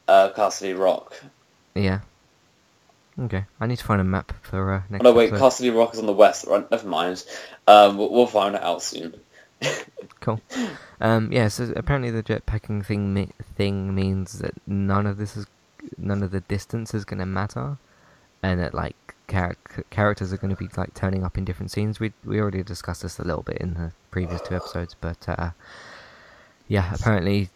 uh, 0.08 0.30
Rock. 0.76 1.14
Yeah, 1.74 2.00
Okay, 3.18 3.44
I 3.60 3.66
need 3.66 3.78
to 3.78 3.84
find 3.84 4.00
a 4.00 4.04
map 4.04 4.32
for 4.42 4.74
uh, 4.74 4.82
next. 4.90 5.02
Oh, 5.02 5.10
no, 5.10 5.12
wait, 5.12 5.32
episode. 5.32 5.74
Rock 5.74 5.94
is 5.94 6.00
on 6.00 6.06
the 6.06 6.12
west. 6.12 6.46
Right, 6.46 6.68
never 6.68 6.88
mind. 6.88 7.24
Um, 7.66 7.96
we'll, 7.96 8.10
we'll 8.10 8.26
find 8.26 8.56
it 8.56 8.62
out 8.62 8.82
soon. 8.82 9.14
cool. 10.20 10.40
Um, 11.00 11.30
yeah. 11.30 11.46
So 11.46 11.72
apparently 11.76 12.10
the 12.10 12.24
jetpacking 12.24 12.84
thing 12.84 13.14
mi- 13.14 13.30
thing 13.56 13.94
means 13.94 14.40
that 14.40 14.54
none 14.66 15.06
of 15.06 15.16
this 15.16 15.36
is 15.36 15.46
none 15.96 16.24
of 16.24 16.32
the 16.32 16.40
distance 16.40 16.92
is 16.92 17.04
going 17.04 17.20
to 17.20 17.26
matter, 17.26 17.78
and 18.42 18.58
that 18.58 18.74
like 18.74 18.96
char- 19.28 19.56
characters 19.90 20.32
are 20.32 20.36
going 20.36 20.54
to 20.54 20.60
be 20.60 20.68
like 20.76 20.94
turning 20.94 21.24
up 21.24 21.38
in 21.38 21.44
different 21.44 21.70
scenes. 21.70 22.00
We 22.00 22.12
we 22.24 22.40
already 22.40 22.62
discussed 22.62 23.02
this 23.02 23.18
a 23.18 23.24
little 23.24 23.42
bit 23.42 23.58
in 23.58 23.74
the 23.74 23.92
previous 24.10 24.40
two 24.40 24.56
episodes, 24.56 24.94
but 25.00 25.28
uh, 25.28 25.50
yeah, 26.68 26.94
apparently 26.94 27.50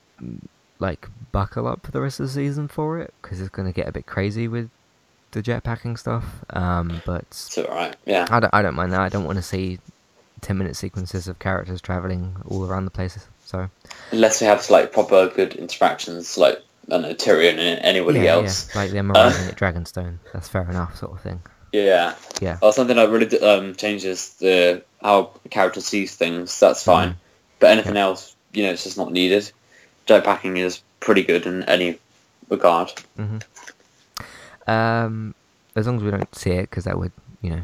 like 0.78 1.08
buckle 1.32 1.66
up 1.66 1.84
for 1.84 1.90
the 1.90 2.00
rest 2.00 2.20
of 2.20 2.26
the 2.26 2.32
season 2.32 2.68
for 2.68 2.98
it 2.98 3.12
because 3.20 3.40
it's 3.40 3.50
going 3.50 3.66
to 3.66 3.74
get 3.74 3.88
a 3.88 3.92
bit 3.92 4.06
crazy 4.06 4.46
with 4.48 4.70
the 5.32 5.42
jetpacking 5.42 5.98
stuff. 5.98 6.24
Um, 6.50 7.02
but 7.04 7.22
it's 7.22 7.58
alright. 7.58 7.96
Yeah. 8.06 8.26
I 8.30 8.40
don't. 8.40 8.54
I 8.54 8.62
don't 8.62 8.74
mind 8.74 8.92
that. 8.92 9.00
I 9.00 9.08
don't 9.08 9.24
want 9.24 9.36
to 9.36 9.42
see 9.42 9.78
ten 10.40 10.58
minute 10.58 10.76
sequences 10.76 11.28
of 11.28 11.38
characters 11.38 11.80
traveling 11.80 12.36
all 12.46 12.64
around 12.64 12.84
the 12.84 12.90
place. 12.90 13.18
So 13.44 13.68
unless 14.10 14.40
we 14.40 14.46
have 14.46 14.68
like 14.70 14.92
proper 14.92 15.28
good 15.28 15.54
interactions, 15.54 16.38
like 16.38 16.62
I 16.86 16.90
don't 16.90 17.02
know 17.02 17.14
Tyrion 17.14 17.58
and 17.58 17.80
anybody 17.80 18.20
yeah, 18.20 18.32
else, 18.32 18.74
yeah. 18.74 18.82
like 18.82 18.92
arriving 18.92 19.16
uh, 19.16 19.48
at 19.48 19.56
Dragonstone. 19.56 20.18
That's 20.32 20.48
fair 20.48 20.68
enough, 20.68 20.96
sort 20.96 21.12
of 21.12 21.20
thing. 21.20 21.42
Yeah. 21.72 22.14
Yeah. 22.40 22.58
Or 22.62 22.72
something 22.72 22.96
that 22.96 23.10
really 23.10 23.38
um, 23.40 23.74
changes 23.74 24.34
the 24.34 24.82
how 25.02 25.32
the 25.42 25.48
character 25.48 25.80
sees 25.80 26.14
things. 26.14 26.58
That's 26.58 26.82
fine. 26.82 27.10
Mm. 27.10 27.16
But 27.60 27.70
anything 27.70 27.96
yeah. 27.96 28.02
else 28.02 28.36
you 28.52 28.62
know 28.62 28.70
it's 28.70 28.84
just 28.84 28.96
not 28.96 29.12
needed. 29.12 29.50
Jetpacking 30.06 30.56
is 30.58 30.80
pretty 31.00 31.22
good 31.22 31.46
in 31.46 31.62
any 31.64 31.98
regard. 32.48 32.88
Mm-hmm. 33.18 34.70
Um, 34.70 35.34
as 35.76 35.86
long 35.86 35.96
as 35.96 36.02
we 36.02 36.10
don't 36.10 36.34
see 36.34 36.50
it, 36.50 36.62
because 36.62 36.84
that 36.84 36.98
would 36.98 37.12
you 37.42 37.50
know 37.50 37.62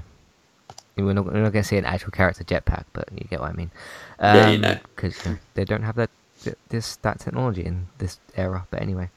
we're 0.97 1.13
not, 1.13 1.25
we're 1.25 1.43
not 1.43 1.53
going 1.53 1.63
to 1.63 1.69
see 1.69 1.77
an 1.77 1.85
actual 1.85 2.11
character 2.11 2.45
jetpack, 2.45 2.85
but 2.93 3.09
you 3.13 3.27
get 3.29 3.41
what 3.41 3.51
I 3.51 3.55
mean. 3.55 3.71
Um, 4.19 4.37
yeah, 4.37 4.49
you 4.49 4.55
um, 4.57 4.61
know. 4.61 4.79
Because 4.95 5.25
you 5.25 5.33
know, 5.33 5.39
they 5.55 5.65
don't 5.65 5.83
have 5.83 5.97
that 5.97 6.11
this 6.69 6.97
that 6.97 7.21
technology 7.21 7.65
in 7.65 7.87
this 7.99 8.19
era. 8.37 8.67
But 8.71 8.83
anyway, 8.83 9.11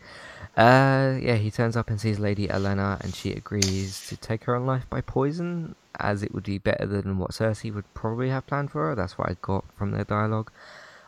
uh, 0.57 1.19
yeah, 1.21 1.35
he 1.35 1.51
turns 1.51 1.77
up 1.77 1.91
and 1.91 2.01
sees 2.01 2.17
Lady 2.17 2.47
Olenna, 2.47 2.99
and 3.01 3.13
she 3.13 3.31
agrees 3.31 4.07
to 4.07 4.17
take 4.17 4.45
her 4.45 4.55
own 4.55 4.65
life 4.65 4.89
by 4.89 5.01
poison, 5.01 5.75
as 5.99 6.23
it 6.23 6.33
would 6.33 6.45
be 6.45 6.57
better 6.57 6.87
than 6.87 7.19
what 7.19 7.31
Cersei 7.31 7.71
would 7.71 7.93
probably 7.93 8.29
have 8.29 8.47
planned 8.47 8.71
for 8.71 8.89
her. 8.89 8.95
That's 8.95 9.19
what 9.19 9.29
I 9.29 9.35
got 9.39 9.65
from 9.77 9.91
their 9.91 10.03
dialogue, 10.03 10.51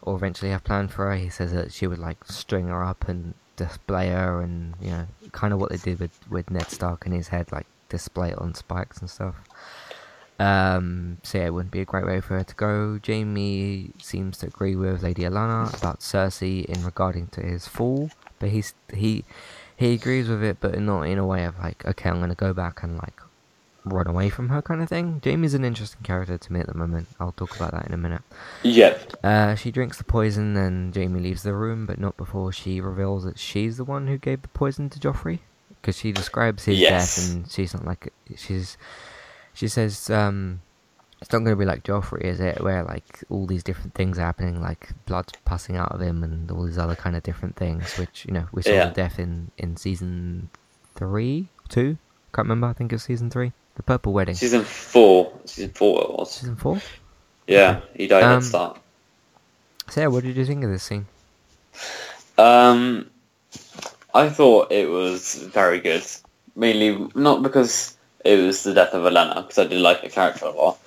or 0.04 0.16
eventually 0.16 0.52
have 0.52 0.64
planned 0.64 0.92
for 0.92 1.10
her. 1.10 1.16
He 1.16 1.30
says 1.30 1.52
that 1.52 1.74
she 1.74 1.88
would 1.88 1.98
like 1.98 2.24
string 2.26 2.68
her 2.68 2.84
up 2.84 3.08
and 3.08 3.34
display 3.56 4.10
her, 4.10 4.40
and 4.40 4.76
you 4.80 4.92
know, 4.92 5.08
kind 5.32 5.52
of 5.52 5.60
what 5.60 5.72
they 5.72 5.78
did 5.78 6.00
with 6.00 6.30
with 6.30 6.52
Ned 6.52 6.70
Stark 6.70 7.08
in 7.08 7.12
his 7.12 7.30
head, 7.30 7.52
like 7.52 7.66
display 7.90 8.30
it 8.30 8.38
on 8.38 8.54
spikes 8.54 9.00
and 9.00 9.10
stuff. 9.10 9.36
Um, 10.38 11.18
so 11.24 11.40
yeah, 11.40 11.48
it 11.48 11.54
wouldn't 11.54 11.72
be 11.72 11.82
a 11.82 11.86
great 11.86 12.06
way 12.06 12.22
for 12.22 12.38
her 12.38 12.44
to 12.44 12.56
go. 12.56 13.00
Jaime 13.06 13.92
seems 14.00 14.38
to 14.38 14.48
agree 14.48 14.76
with 14.76 15.02
Lady 15.02 15.24
Olenna 15.24 15.76
about 15.78 16.00
Cersei 16.02 16.66
in 16.66 16.86
regarding 16.86 17.28
to 17.30 17.42
his 17.42 17.68
fall, 17.68 18.12
but 18.40 18.50
he's 18.50 18.74
he 18.94 19.24
he 19.76 19.94
agrees 19.94 20.28
with 20.28 20.44
it, 20.44 20.58
but 20.60 20.78
not 20.80 21.04
in 21.04 21.18
a 21.18 21.26
way 21.26 21.46
of 21.46 21.58
like, 21.60 21.86
okay, 21.86 22.10
I'm 22.10 22.20
gonna 22.20 22.36
go 22.36 22.54
back 22.54 22.84
and 22.84 22.98
like 22.98 23.22
run 23.86 24.08
away 24.08 24.30
from 24.30 24.50
her 24.50 24.62
kind 24.62 24.82
of 24.82 24.90
thing. 24.90 25.22
Jaime's 25.24 25.54
an 25.54 25.64
interesting 25.64 26.02
character 26.04 26.38
to 26.38 26.54
me 26.54 26.60
at 26.60 26.68
the 26.68 26.74
moment. 26.74 27.08
I'll 27.20 27.32
talk 27.32 27.56
about 27.56 27.72
that 27.72 27.86
in 27.86 27.94
a 27.94 27.98
minute. 27.98 28.22
Yep. 28.64 29.14
Uh, 29.24 29.56
she 29.56 29.72
drinks 29.72 29.98
the 29.98 30.04
poison 30.04 30.56
and 30.58 30.96
Jaime 30.96 31.20
leaves 31.20 31.44
the 31.44 31.54
room, 31.54 31.86
but 31.86 32.00
not 32.00 32.18
before 32.18 32.52
she 32.52 32.82
reveals 32.82 33.24
that 33.24 33.40
she's 33.40 33.78
the 33.78 33.84
one 33.84 34.08
who 34.08 34.18
gave 34.18 34.42
the 34.42 34.48
poison 34.50 34.90
to 34.90 35.00
Joffrey. 35.00 35.40
Because 35.82 35.98
she 35.98 36.12
describes 36.12 36.66
his 36.66 36.78
yes. 36.78 37.16
death 37.16 37.30
and 37.30 37.50
she's 37.50 37.74
not 37.74 37.86
like 37.86 38.12
she's 38.36 38.78
she 39.54 39.70
says 39.70 40.10
um, 40.10 40.62
it's 41.22 41.32
not 41.32 41.40
going 41.40 41.52
to 41.52 41.56
be 41.56 41.66
like 41.66 41.84
Joffrey, 41.84 42.22
is 42.22 42.40
it? 42.40 42.62
Where 42.62 42.84
like 42.84 43.24
all 43.30 43.46
these 43.46 43.64
different 43.64 43.94
things 43.94 44.18
are 44.18 44.24
happening, 44.24 44.62
like 44.62 44.90
blood 45.06 45.32
passing 45.46 45.76
out 45.76 45.92
of 45.92 46.02
him 46.02 46.24
and 46.24 46.50
all 46.52 46.64
these 46.64 46.78
other 46.78 46.96
kind 46.96 47.16
of 47.16 47.24
different 47.24 47.56
things, 47.56 47.98
which 47.98 48.26
you 48.26 48.34
know 48.34 48.48
we 48.52 48.62
saw 48.62 48.72
yeah. 48.72 48.86
the 48.88 48.94
death 48.94 49.20
in 49.20 49.52
in 49.58 49.76
season 49.76 50.50
three, 50.96 51.48
two. 51.68 51.98
Can't 52.34 52.46
remember. 52.46 52.68
I 52.68 52.74
think 52.74 52.92
it 52.92 52.96
was 52.96 53.04
season 53.04 53.30
three. 53.30 53.52
The 53.76 53.84
Purple 53.84 54.14
Wedding. 54.14 54.36
Season 54.36 54.64
four. 54.64 55.34
Season 55.46 55.72
four 55.72 56.02
it 56.04 56.12
was. 56.12 56.32
Season 56.32 56.56
four. 56.56 56.82
Yeah, 57.48 57.82
he 57.94 58.08
died 58.08 58.24
um, 58.24 58.32
at 58.32 58.40
the 58.40 58.46
start. 58.46 58.80
So 59.90 60.02
yeah, 60.02 60.08
what 60.08 60.24
did 60.24 60.38
you 60.38 60.46
think 60.46 60.64
of 60.64 60.70
this 60.70 60.84
scene? 60.84 61.08
Um, 62.38 63.10
I 64.14 64.30
thought 64.30 64.72
it 64.72 64.90
was 64.90 65.36
very 65.36 65.80
good. 65.80 66.06
Mainly 66.56 67.10
not 67.16 67.42
because 67.42 67.98
it 68.24 68.38
was 68.40 68.64
the 68.64 68.74
death 68.74 68.94
of 68.94 69.04
Olenna 69.04 69.36
because 69.36 69.58
I 69.58 69.66
did 69.66 69.82
like 69.82 70.02
her 70.02 70.10
character 70.10 70.46
a 70.46 70.52
lot, 70.52 70.80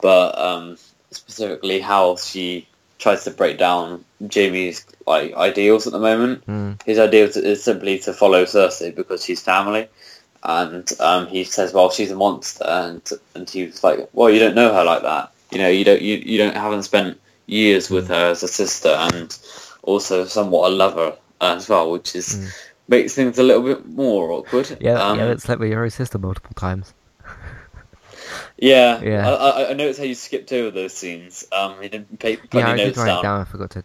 but 0.00 0.38
um, 0.38 0.76
specifically 1.10 1.80
how 1.80 2.16
she 2.16 2.66
tries 2.98 3.24
to 3.24 3.30
break 3.30 3.58
down 3.58 4.04
Jaime's 4.32 4.84
like 5.06 5.34
ideals 5.34 5.86
at 5.86 5.92
the 5.92 5.98
moment. 5.98 6.46
Mm. 6.46 6.82
His 6.82 6.98
ideal 6.98 7.28
is 7.28 7.62
simply 7.62 7.98
to 8.00 8.12
follow 8.12 8.44
Cersei 8.44 8.94
because 8.94 9.24
she's 9.24 9.42
family, 9.42 9.88
and 10.42 10.88
um, 11.00 11.26
he 11.26 11.44
says, 11.44 11.72
"Well, 11.72 11.90
she's 11.90 12.10
a 12.10 12.16
monster," 12.16 12.64
and 12.66 13.08
and 13.34 13.48
he 13.48 13.66
was 13.66 13.82
like, 13.82 14.08
"Well, 14.12 14.30
you 14.30 14.38
don't 14.38 14.54
know 14.54 14.72
her 14.72 14.84
like 14.84 15.02
that. 15.02 15.32
You 15.50 15.58
know, 15.58 15.68
you 15.68 15.84
don't 15.84 16.02
you, 16.02 16.16
you 16.16 16.38
don't 16.38 16.56
haven't 16.56 16.84
spent 16.84 17.20
years 17.46 17.90
with 17.90 18.08
her 18.08 18.30
as 18.30 18.42
a 18.42 18.48
sister 18.48 18.90
and 18.90 19.36
also 19.82 20.24
somewhat 20.26 20.70
a 20.70 20.74
lover 20.74 21.16
as 21.40 21.68
well, 21.68 21.90
which 21.90 22.14
is." 22.14 22.36
Mm 22.36 22.52
makes 22.90 23.14
things 23.14 23.38
a 23.38 23.42
little 23.42 23.62
bit 23.62 23.86
more 23.86 24.32
awkward. 24.32 24.76
Yeah, 24.80 24.94
um, 24.94 25.18
yeah, 25.18 25.26
it's 25.26 25.48
like 25.48 25.60
with 25.60 25.70
your 25.70 25.88
sister 25.90 26.18
multiple 26.18 26.54
times. 26.56 26.92
Yeah, 28.60 29.00
yeah. 29.00 29.28
I, 29.28 29.70
I, 29.70 29.72
noticed 29.72 29.98
how 29.98 30.04
you 30.04 30.14
skipped 30.14 30.52
over 30.52 30.70
those 30.70 30.92
scenes. 30.92 31.46
Um, 31.50 31.82
you 31.82 31.88
didn't 31.88 32.18
pay 32.18 32.38
yeah, 32.52 32.68
I 32.68 32.76
did 32.76 32.96
write 32.96 33.06
down. 33.06 33.18
it 33.18 33.22
down. 33.22 33.40
I 33.40 33.44
forgot 33.44 33.70
to. 33.70 33.84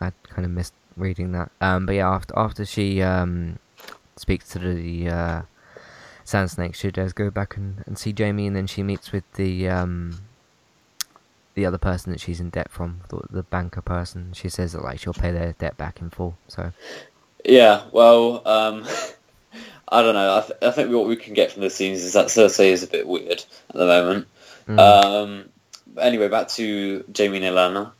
I 0.00 0.12
kind 0.28 0.44
of 0.44 0.52
missed 0.52 0.74
reading 0.96 1.32
that. 1.32 1.50
Um, 1.60 1.86
but 1.86 1.96
yeah, 1.96 2.08
after 2.08 2.38
after 2.38 2.64
she 2.64 3.02
um 3.02 3.58
speaks 4.14 4.48
to 4.50 4.60
the 4.60 5.08
uh, 5.08 5.42
Sand 6.24 6.52
Snake, 6.52 6.76
she 6.76 6.92
does 6.92 7.12
go 7.12 7.30
back 7.30 7.56
and, 7.56 7.82
and 7.84 7.98
see 7.98 8.14
Jaime, 8.16 8.46
and 8.46 8.54
then 8.54 8.68
she 8.68 8.84
meets 8.84 9.10
with 9.10 9.24
the 9.32 9.68
um 9.68 10.20
the 11.54 11.66
other 11.66 11.78
person 11.78 12.12
that 12.12 12.20
she's 12.20 12.38
in 12.38 12.50
debt 12.50 12.70
from, 12.70 13.00
the, 13.08 13.20
the 13.30 13.42
banker 13.42 13.80
person. 13.80 14.32
She 14.34 14.48
says 14.48 14.72
that 14.72 14.84
like 14.84 15.00
she'll 15.00 15.14
pay 15.14 15.32
their 15.32 15.54
debt 15.54 15.76
back 15.76 16.00
in 16.00 16.10
full. 16.10 16.36
So 16.46 16.72
yeah, 17.44 17.84
well, 17.90 18.46
um, 18.46 18.84
I 19.88 20.02
don't 20.02 20.14
know. 20.14 20.38
I, 20.38 20.40
th- 20.40 20.58
I, 20.62 20.70
think 20.72 20.92
what 20.92 21.06
we 21.06 21.16
can 21.16 21.34
get 21.34 21.52
from 21.52 21.62
the 21.62 21.70
scenes 21.70 22.02
is 22.02 22.14
that 22.14 22.26
Cersei 22.26 22.70
is 22.70 22.82
a 22.82 22.88
bit 22.88 23.06
weird 23.06 23.44
at 23.70 23.74
the 23.74 23.86
moment. 23.86 24.28
Mm. 24.66 24.78
Um, 24.78 25.48
anyway, 25.98 26.28
back 26.28 26.48
to 26.48 27.04
Jaime 27.16 27.36
and 27.36 27.56
Olenna. 27.56 27.92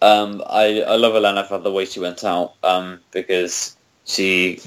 Um, 0.00 0.42
I, 0.44 0.82
I 0.82 0.96
love 0.96 1.14
Olenna 1.14 1.46
for 1.46 1.58
the 1.58 1.72
way 1.72 1.84
she 1.84 2.00
went 2.00 2.24
out 2.24 2.54
um, 2.62 3.00
because 3.12 3.76
she 4.04 4.60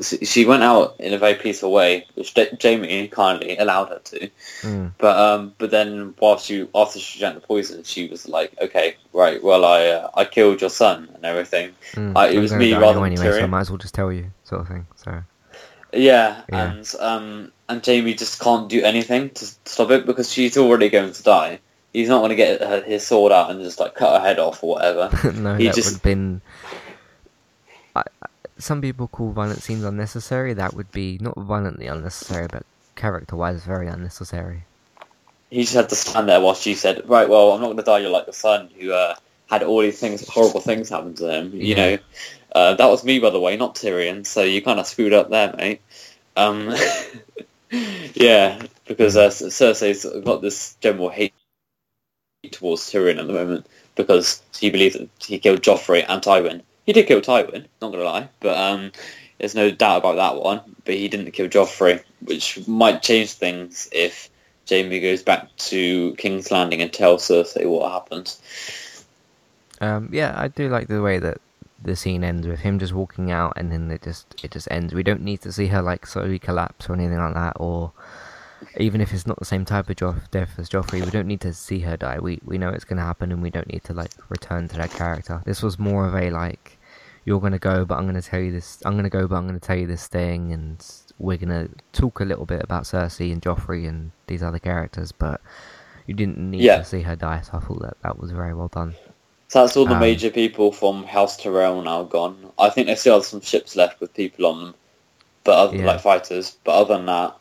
she 0.00 0.46
went 0.46 0.62
out 0.62 0.96
in 0.98 1.12
a 1.12 1.18
very 1.18 1.34
peaceful 1.34 1.70
way, 1.70 2.06
which 2.14 2.34
Jaime 2.34 3.08
kindly 3.08 3.56
allowed 3.58 3.90
her 3.90 3.98
to. 3.98 4.30
Mm. 4.62 4.92
But 4.98 5.16
um, 5.18 5.54
but 5.58 5.70
then 5.70 6.14
while 6.18 6.38
she 6.38 6.66
after 6.74 6.98
she 6.98 7.18
drank 7.18 7.34
the 7.34 7.46
poison, 7.46 7.84
she 7.84 8.08
was 8.08 8.26
like, 8.26 8.54
okay, 8.60 8.96
right, 9.12 9.42
well, 9.42 9.64
I 9.64 9.86
uh, 9.88 10.10
I 10.14 10.24
killed 10.24 10.60
your 10.60 10.70
son 10.70 11.10
and 11.14 11.24
everything. 11.24 11.72
Mm. 11.92 12.16
I, 12.16 12.28
it 12.28 12.38
was 12.38 12.52
me 12.52 12.72
rather 12.72 13.00
than 13.00 13.12
anyway, 13.12 13.38
so 13.38 13.42
I 13.42 13.46
might 13.46 13.60
as 13.60 13.70
well 13.70 13.78
just 13.78 13.94
tell 13.94 14.10
you, 14.10 14.32
sort 14.44 14.62
of 14.62 14.68
thing. 14.68 14.86
So. 14.96 15.22
Yeah, 15.92 16.42
yeah, 16.48 16.72
and 16.72 16.94
um, 17.00 17.52
and 17.68 17.84
Jaime 17.84 18.14
just 18.14 18.40
can't 18.40 18.68
do 18.68 18.82
anything 18.82 19.30
to 19.30 19.46
stop 19.64 19.90
it 19.90 20.06
because 20.06 20.32
she's 20.32 20.56
already 20.56 20.88
going 20.88 21.12
to 21.12 21.22
die. 21.22 21.60
He's 21.92 22.08
not 22.08 22.18
going 22.18 22.30
to 22.30 22.36
get 22.36 22.60
her, 22.60 22.82
his 22.82 23.06
sword 23.06 23.32
out 23.32 23.50
and 23.50 23.62
just 23.62 23.80
like 23.80 23.94
cut 23.94 24.20
her 24.20 24.26
head 24.26 24.38
off 24.38 24.62
or 24.62 24.74
whatever. 24.74 25.32
no, 25.32 25.54
he 25.54 25.66
that 25.66 25.74
just... 25.74 25.88
would 25.88 25.94
have 25.94 26.02
been. 26.02 26.40
I, 27.94 28.02
some 28.58 28.80
people 28.80 29.08
call 29.08 29.32
violent 29.32 29.62
scenes 29.62 29.84
unnecessary. 29.84 30.52
That 30.52 30.74
would 30.74 30.92
be 30.92 31.18
not 31.20 31.36
violently 31.36 31.86
unnecessary, 31.86 32.48
but 32.50 32.64
character-wise, 32.94 33.64
very 33.64 33.86
unnecessary. 33.88 34.64
He 35.50 35.62
just 35.62 35.74
had 35.74 35.88
to 35.90 35.96
stand 35.96 36.28
there 36.28 36.40
while 36.40 36.54
she 36.54 36.74
said, 36.74 37.08
"Right, 37.08 37.28
well, 37.28 37.52
I'm 37.52 37.60
not 37.60 37.68
going 37.68 37.76
to 37.78 37.82
die. 37.84 37.98
You're 37.98 38.10
like 38.10 38.26
the 38.26 38.32
son 38.32 38.68
who 38.78 38.92
uh, 38.92 39.14
had 39.48 39.62
all 39.62 39.80
these 39.80 39.98
things, 39.98 40.26
horrible 40.28 40.60
things 40.60 40.88
happen 40.88 41.14
to 41.14 41.32
him. 41.32 41.52
You 41.54 41.60
yeah. 41.60 41.76
know, 41.76 41.98
uh, 42.56 42.74
that 42.74 42.86
was 42.86 43.04
me, 43.04 43.18
by 43.18 43.30
the 43.30 43.40
way, 43.40 43.56
not 43.56 43.74
Tyrion. 43.74 44.26
So 44.26 44.42
you 44.42 44.62
kind 44.62 44.80
of 44.80 44.86
screwed 44.86 45.12
up 45.12 45.30
there, 45.30 45.54
mate. 45.56 45.80
Um, 46.36 46.74
yeah, 48.14 48.62
because 48.86 49.16
uh, 49.16 49.28
Cersei's 49.28 50.04
got 50.24 50.42
this 50.42 50.74
general 50.80 51.08
hate 51.08 51.34
towards 52.50 52.82
Tyrion 52.90 53.18
at 53.18 53.26
the 53.26 53.32
moment 53.32 53.66
because 53.94 54.42
he 54.58 54.70
believes 54.70 54.96
that 54.96 55.08
he 55.18 55.38
killed 55.38 55.62
Joffrey 55.62 56.04
and 56.06 56.22
Tywin 56.22 56.62
he 56.86 56.92
did 56.92 57.08
kill 57.08 57.20
Tywin, 57.20 57.66
not 57.82 57.90
gonna 57.90 58.04
lie, 58.04 58.28
but 58.40 58.56
um, 58.56 58.92
there's 59.38 59.56
no 59.56 59.70
doubt 59.70 59.98
about 59.98 60.16
that 60.16 60.40
one. 60.40 60.60
But 60.84 60.94
he 60.94 61.08
didn't 61.08 61.32
kill 61.32 61.48
Joffrey, 61.48 62.02
which 62.20 62.66
might 62.68 63.02
change 63.02 63.32
things 63.32 63.88
if 63.92 64.30
Jaime 64.70 65.00
goes 65.00 65.22
back 65.22 65.54
to 65.56 66.14
King's 66.16 66.50
Landing 66.50 66.80
and 66.80 66.92
tells 66.92 67.28
Cersei 67.28 67.68
what 67.68 67.90
happened. 67.90 68.34
Um, 69.80 70.08
yeah, 70.12 70.32
I 70.36 70.48
do 70.48 70.68
like 70.68 70.86
the 70.86 71.02
way 71.02 71.18
that 71.18 71.40
the 71.82 71.96
scene 71.96 72.24
ends 72.24 72.46
with 72.46 72.60
him 72.60 72.78
just 72.78 72.92
walking 72.92 73.30
out, 73.30 73.52
and 73.56 73.70
then 73.70 73.90
it 73.90 74.02
just 74.02 74.34
it 74.42 74.50
just 74.50 74.68
ends. 74.70 74.94
We 74.94 75.02
don't 75.02 75.22
need 75.22 75.40
to 75.42 75.52
see 75.52 75.66
her 75.68 75.82
like 75.82 76.06
slowly 76.06 76.38
collapse 76.38 76.88
or 76.88 76.94
anything 76.94 77.18
like 77.18 77.34
that, 77.34 77.56
or 77.56 77.92
even 78.78 79.00
if 79.00 79.12
it's 79.12 79.26
not 79.26 79.38
the 79.38 79.44
same 79.44 79.64
type 79.64 79.88
of 79.90 79.96
jo- 79.96 80.16
death 80.30 80.58
as 80.58 80.68
Joffrey, 80.68 81.04
we 81.04 81.10
don't 81.10 81.26
need 81.26 81.40
to 81.42 81.52
see 81.52 81.80
her 81.80 81.96
die. 81.96 82.18
We 82.18 82.40
we 82.44 82.58
know 82.58 82.70
it's 82.70 82.84
gonna 82.84 83.02
happen, 83.02 83.32
and 83.32 83.42
we 83.42 83.50
don't 83.50 83.70
need 83.72 83.84
to 83.84 83.92
like 83.92 84.12
return 84.28 84.68
to 84.68 84.76
that 84.76 84.90
character. 84.90 85.42
This 85.44 85.62
was 85.62 85.78
more 85.78 86.06
of 86.06 86.14
a 86.14 86.30
like 86.30 86.78
you're 87.24 87.40
gonna 87.40 87.58
go, 87.58 87.84
but 87.84 87.98
I'm 87.98 88.06
gonna 88.06 88.22
tell 88.22 88.40
you 88.40 88.52
this. 88.52 88.82
I'm 88.84 88.96
gonna 88.96 89.10
go, 89.10 89.26
but 89.26 89.36
I'm 89.36 89.46
gonna 89.46 89.60
tell 89.60 89.76
you 89.76 89.86
this 89.86 90.06
thing, 90.06 90.52
and 90.52 90.84
we're 91.18 91.36
gonna 91.36 91.68
talk 91.92 92.20
a 92.20 92.24
little 92.24 92.46
bit 92.46 92.62
about 92.62 92.84
Cersei 92.84 93.32
and 93.32 93.42
Joffrey 93.42 93.88
and 93.88 94.12
these 94.26 94.42
other 94.42 94.58
characters. 94.58 95.12
But 95.12 95.40
you 96.06 96.14
didn't 96.14 96.38
need 96.38 96.62
yeah. 96.62 96.78
to 96.78 96.84
see 96.84 97.02
her 97.02 97.16
die, 97.16 97.40
so 97.40 97.58
I 97.58 97.60
thought 97.60 97.82
that 97.82 97.96
that 98.02 98.18
was 98.18 98.30
very 98.30 98.54
well 98.54 98.68
done. 98.68 98.94
So 99.48 99.62
that's 99.62 99.76
all 99.76 99.86
the 99.86 99.94
um, 99.94 100.00
major 100.00 100.30
people 100.30 100.72
from 100.72 101.04
House 101.04 101.36
Tyrell 101.36 101.82
now 101.82 102.02
gone. 102.02 102.52
I 102.58 102.68
think 102.70 102.88
they 102.88 102.96
still 102.96 103.14
have 103.14 103.24
some 103.24 103.40
ships 103.40 103.76
left 103.76 104.00
with 104.00 104.12
people 104.12 104.46
on 104.46 104.58
them, 104.58 104.74
but 105.44 105.56
other, 105.56 105.76
yeah. 105.76 105.86
like 105.86 106.00
fighters. 106.00 106.56
But 106.64 106.72
other 106.72 106.96
than 106.96 107.06
that, 107.06 107.36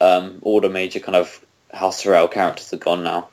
um, 0.00 0.38
all 0.42 0.60
the 0.60 0.68
major 0.68 1.00
kind 1.00 1.16
of 1.16 1.44
House 1.72 2.02
Tyrell 2.02 2.28
characters 2.28 2.72
are 2.72 2.78
gone 2.78 3.02
now. 3.02 3.28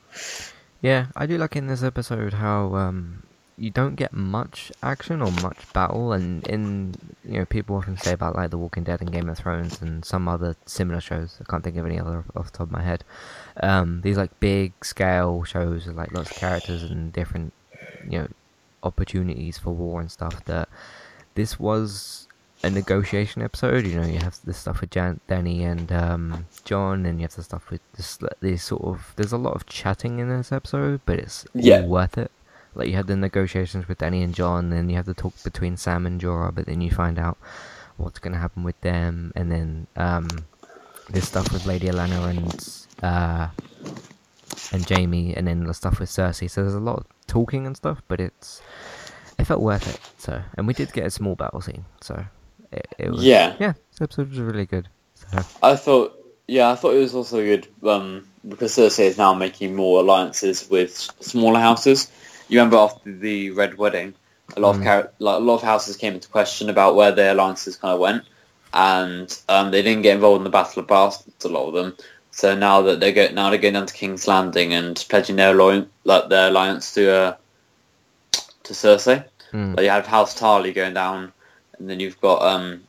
Yeah, 0.82 1.08
I 1.16 1.26
do 1.26 1.38
like 1.38 1.56
in 1.56 1.68
this 1.68 1.84
episode 1.84 2.34
how 2.34 2.76
um, 2.76 3.24
you 3.58 3.70
don't 3.70 3.96
get 3.96 4.14
much 4.14 4.72
action 4.82 5.22
or 5.22 5.32
much 5.32 5.58
battle, 5.74 6.14
and 6.14 6.48
in 6.48 6.96
you 7.26 7.40
know 7.40 7.46
people 7.46 7.76
often 7.76 7.98
say 7.98 8.14
about 8.14 8.36
like 8.36 8.52
The 8.52 8.58
Walking 8.58 8.84
Dead 8.84 9.02
and 9.02 9.12
Game 9.12 9.30
of 9.30 9.38
Thrones 9.38 9.82
and 9.82 10.04
some 10.04 10.28
other 10.28 10.56
similar 10.66 11.02
shows. 11.02 11.38
I 11.42 11.50
can't 11.50 11.64
think 11.64 11.78
of 11.78 11.86
any 11.86 12.00
other 12.00 12.24
off 12.36 12.52
the 12.52 12.58
top 12.58 12.68
of 12.68 12.72
my 12.72 12.84
head. 12.84 13.04
Um, 13.62 14.02
these 14.02 14.18
like 14.18 14.40
big 14.40 14.74
scale 14.84 15.44
shows 15.44 15.86
with 15.86 15.96
like 15.96 16.14
lots 16.14 16.32
of 16.32 16.38
characters 16.38 16.84
and 16.84 17.12
different 17.12 17.54
you 18.10 18.20
know 18.20 18.28
opportunities 18.84 19.58
for 19.58 19.72
war 19.72 20.02
and 20.02 20.12
stuff 20.12 20.44
that 20.46 20.70
this 21.36 21.60
was 21.60 22.28
a 22.64 22.70
negotiation 22.70 23.42
episode. 23.42 23.86
You 23.86 24.00
know, 24.00 24.08
you 24.08 24.20
have 24.20 24.38
the 24.44 24.54
stuff 24.54 24.82
with 24.82 24.92
Jan- 24.92 25.20
Dany 25.30 25.62
and 25.62 25.92
um, 25.92 26.46
Jon, 26.64 27.06
and 27.06 27.20
you 27.20 27.24
have 27.24 27.36
the 27.36 27.44
stuff 27.44 27.70
with 27.70 27.82
this, 27.96 28.18
this 28.40 28.64
sort 28.64 28.84
of. 28.84 29.14
There's 29.16 29.34
a 29.34 29.38
lot 29.38 29.54
of 29.56 29.66
chatting 29.66 30.20
in 30.20 30.30
this 30.30 30.52
episode, 30.52 31.02
but 31.06 31.20
it's 31.20 31.46
yeah. 31.54 31.86
worth 31.86 32.18
it. 32.18 32.32
Like 32.76 32.88
you 32.88 32.96
have 32.96 33.08
the 33.08 33.16
negotiations 33.16 33.88
with 33.88 34.00
Dany 34.00 34.24
and 34.24 34.34
Jon, 34.34 34.70
then 34.70 34.90
you 34.90 34.96
have 34.96 35.06
the 35.06 35.14
talk 35.14 35.34
between 35.44 35.78
Sam 35.78 36.08
and 36.08 36.20
Jorah, 36.20 36.56
but 36.56 36.66
then 36.66 36.82
you 36.82 36.90
find 36.90 37.20
out 37.20 37.38
what's 37.98 38.18
going 38.18 38.34
to 38.34 38.40
happen 38.40 38.64
with 38.64 38.80
them, 38.82 39.32
and 39.36 39.52
then 39.52 39.88
um, 39.96 40.28
this 41.10 41.28
stuff 41.28 41.52
with 41.52 41.66
Lady 41.68 41.88
Olenna 41.88 42.30
and 42.30 42.88
uh, 43.04 43.50
and 44.72 44.90
Jaime, 44.90 45.36
and 45.36 45.48
then 45.48 45.66
the 45.66 45.74
stuff 45.74 46.00
with 46.00 46.10
Cersei. 46.10 46.50
So 46.50 46.62
there's 46.62 46.74
a 46.74 46.80
lot 46.80 47.00
of 47.00 47.06
talking 47.34 47.66
and 47.66 47.76
stuff, 47.76 48.02
but 48.08 48.22
it's 48.22 48.62
it 49.40 49.46
felt 49.46 49.62
worth 49.62 49.88
it. 49.88 50.00
So, 50.22 50.42
and 50.56 50.68
we 50.68 50.74
did 50.74 50.94
get 50.94 51.08
a 51.08 51.10
small 51.10 51.36
battle 51.36 51.62
scene, 51.62 51.86
so 52.02 52.24
it, 52.72 52.88
it 53.00 53.10
was 53.12 53.24
yeah 53.24 53.56
yeah. 53.60 53.74
This 53.92 54.02
episode 54.02 54.30
was 54.30 54.40
really 54.40 54.68
good. 54.68 54.88
So. 55.16 55.40
I 55.64 55.76
thought 55.76 56.20
yeah, 56.48 56.70
I 56.70 56.76
thought 56.76 56.94
it 56.94 57.00
was 57.00 57.16
also 57.16 57.38
good 57.38 57.68
um, 57.84 58.28
because 58.48 58.76
Cersei 58.76 59.06
is 59.06 59.18
now 59.18 59.34
making 59.34 59.76
more 59.76 60.02
alliances 60.02 60.70
with 60.70 60.96
smaller 61.20 61.60
houses. 61.60 62.12
You 62.50 62.60
remember 62.60 62.78
after 62.78 63.12
the 63.12 63.52
Red 63.52 63.78
Wedding, 63.78 64.14
a 64.56 64.60
lot 64.60 64.76
mm. 64.76 64.80
of 64.80 64.84
car- 64.84 65.12
like, 65.20 65.38
a 65.38 65.44
lot 65.44 65.56
of 65.56 65.64
houses 65.64 65.98
came 65.98 66.14
into 66.14 66.30
question 66.30 66.70
about 66.70 66.96
where 66.96 67.12
their 67.12 67.32
alliances 67.32 67.78
kind 67.78 67.94
of 67.94 68.00
went, 68.00 68.24
and 68.74 69.42
um, 69.50 69.72
they 69.72 69.82
didn't 69.82 70.04
get 70.04 70.16
involved 70.16 70.42
in 70.42 70.44
the 70.44 70.50
Battle 70.50 70.82
of 70.82 70.88
Bastards. 70.88 71.46
A 71.46 71.50
lot 71.50 71.68
of 71.68 71.74
them. 71.74 71.98
So 72.34 72.56
now 72.56 72.82
that 72.82 73.00
they 73.00 73.14
go 73.14 73.30
now 73.32 73.50
they're 73.50 73.60
going 73.60 73.76
down 73.76 73.86
to 73.86 73.94
King's 73.94 74.28
Landing 74.28 74.74
and 74.74 74.96
pledging 75.08 75.36
their 75.36 75.52
alliance, 75.52 75.88
like 76.04 76.30
their 76.30 76.50
alliance 76.50 76.94
to 76.96 77.12
uh, 77.12 77.36
to 78.64 78.74
Cersei. 78.74 79.24
Mm. 79.52 79.78
Like 79.78 79.84
you 79.84 79.92
have 79.92 80.08
House 80.08 80.38
Tarly 80.38 80.74
going 80.74 80.96
down, 80.96 81.32
and 81.78 81.88
then 81.88 82.00
you've 82.00 82.20
got 82.20 82.42
um, 82.42 82.84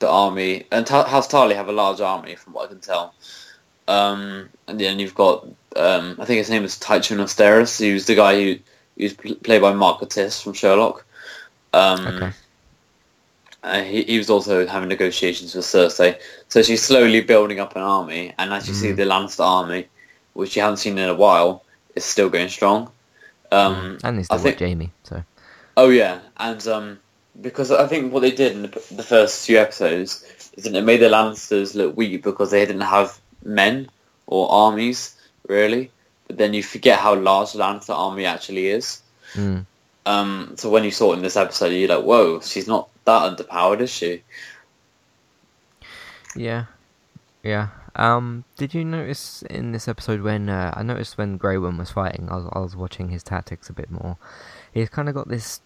the 0.00 0.08
army, 0.08 0.66
and 0.72 0.84
Ta- 0.84 1.08
House 1.08 1.28
Tarly 1.28 1.54
have 1.54 1.68
a 1.68 1.72
large 1.72 2.00
army 2.00 2.34
from 2.34 2.54
what 2.54 2.66
I 2.66 2.68
can 2.68 2.80
tell. 2.80 3.14
Um, 3.86 4.48
and 4.66 4.80
then 4.80 4.98
you've 4.98 5.14
got 5.14 5.46
um, 5.76 6.16
I 6.18 6.24
think 6.24 6.38
his 6.38 6.50
name 6.50 6.64
is 6.64 6.76
Tycho 6.76 7.14
Nestoris, 7.14 7.78
who's 7.78 8.06
the 8.06 8.16
guy 8.16 8.34
who 8.42 8.58
who's 8.96 9.14
played 9.14 9.62
by 9.62 9.72
Mark 9.74 10.00
Gatiss 10.00 10.42
from 10.42 10.54
Sherlock. 10.54 11.06
Um, 11.72 12.06
okay. 12.06 12.32
Uh, 13.62 13.82
he, 13.82 14.04
he 14.04 14.18
was 14.18 14.30
also 14.30 14.66
having 14.66 14.88
negotiations 14.88 15.54
with 15.54 15.64
Cersei, 15.64 16.20
so 16.48 16.62
she's 16.62 16.82
slowly 16.82 17.20
building 17.20 17.58
up 17.58 17.74
an 17.74 17.82
army. 17.82 18.32
And 18.38 18.52
as 18.52 18.68
you 18.68 18.74
mm. 18.74 18.76
see, 18.76 18.92
the 18.92 19.02
Lannister 19.02 19.44
army, 19.44 19.88
which 20.34 20.54
you 20.54 20.62
haven't 20.62 20.76
seen 20.76 20.96
in 20.96 21.08
a 21.08 21.14
while, 21.14 21.64
is 21.96 22.04
still 22.04 22.28
going 22.28 22.48
strong. 22.48 22.90
Um, 23.50 23.74
mm. 23.74 24.00
And 24.04 24.18
they 24.18 24.22
still 24.22 24.38
I 24.38 24.40
think, 24.40 24.60
Jaime. 24.60 24.92
So. 25.02 25.24
Oh 25.76 25.90
yeah, 25.90 26.20
and 26.36 26.66
um, 26.68 26.98
because 27.40 27.70
I 27.70 27.86
think 27.86 28.12
what 28.12 28.20
they 28.20 28.30
did 28.30 28.52
in 28.52 28.62
the, 28.62 28.68
the 28.92 29.02
first 29.02 29.46
few 29.46 29.58
episodes 29.58 30.24
is 30.56 30.64
that 30.64 30.74
it 30.74 30.82
made 30.82 31.00
the 31.00 31.08
Lannisters 31.08 31.74
look 31.74 31.96
weak 31.96 32.22
because 32.22 32.50
they 32.50 32.64
didn't 32.64 32.82
have 32.82 33.18
men 33.44 33.88
or 34.26 34.50
armies 34.50 35.16
really. 35.48 35.90
But 36.26 36.36
then 36.36 36.52
you 36.54 36.62
forget 36.62 36.98
how 36.98 37.14
large 37.14 37.52
the 37.52 37.60
Lannister 37.60 37.94
army 37.94 38.26
actually 38.26 38.68
is. 38.68 39.00
Mm. 39.34 39.64
Um, 40.06 40.54
so 40.56 40.70
when 40.70 40.84
you 40.84 40.90
saw 40.90 41.12
it 41.12 41.16
in 41.16 41.22
this 41.22 41.36
episode, 41.36 41.68
you're 41.68 41.88
like, 41.88 42.04
"Whoa, 42.04 42.40
she's 42.40 42.66
not 42.66 42.88
that 43.08 43.36
underpowered, 43.36 43.80
is 43.80 43.90
she?" 43.90 44.22
Yeah, 46.36 46.66
yeah. 47.42 47.68
Um, 47.96 48.44
did 48.56 48.74
you 48.74 48.84
notice 48.84 49.42
in 49.42 49.72
this 49.72 49.88
episode 49.88 50.20
when 50.20 50.48
uh, 50.48 50.72
I 50.76 50.84
noticed 50.84 51.18
when 51.18 51.36
Grey 51.36 51.58
Worm 51.58 51.78
was 51.78 51.90
fighting, 51.90 52.28
I 52.30 52.36
was, 52.36 52.48
I 52.52 52.58
was 52.60 52.76
watching 52.76 53.08
his 53.08 53.24
tactics 53.24 53.68
a 53.68 53.72
bit 53.72 53.90
more. 53.90 54.16
He's 54.72 54.88
kind 54.88 55.08
of 55.08 55.16
got 55.16 55.28
this 55.28 55.60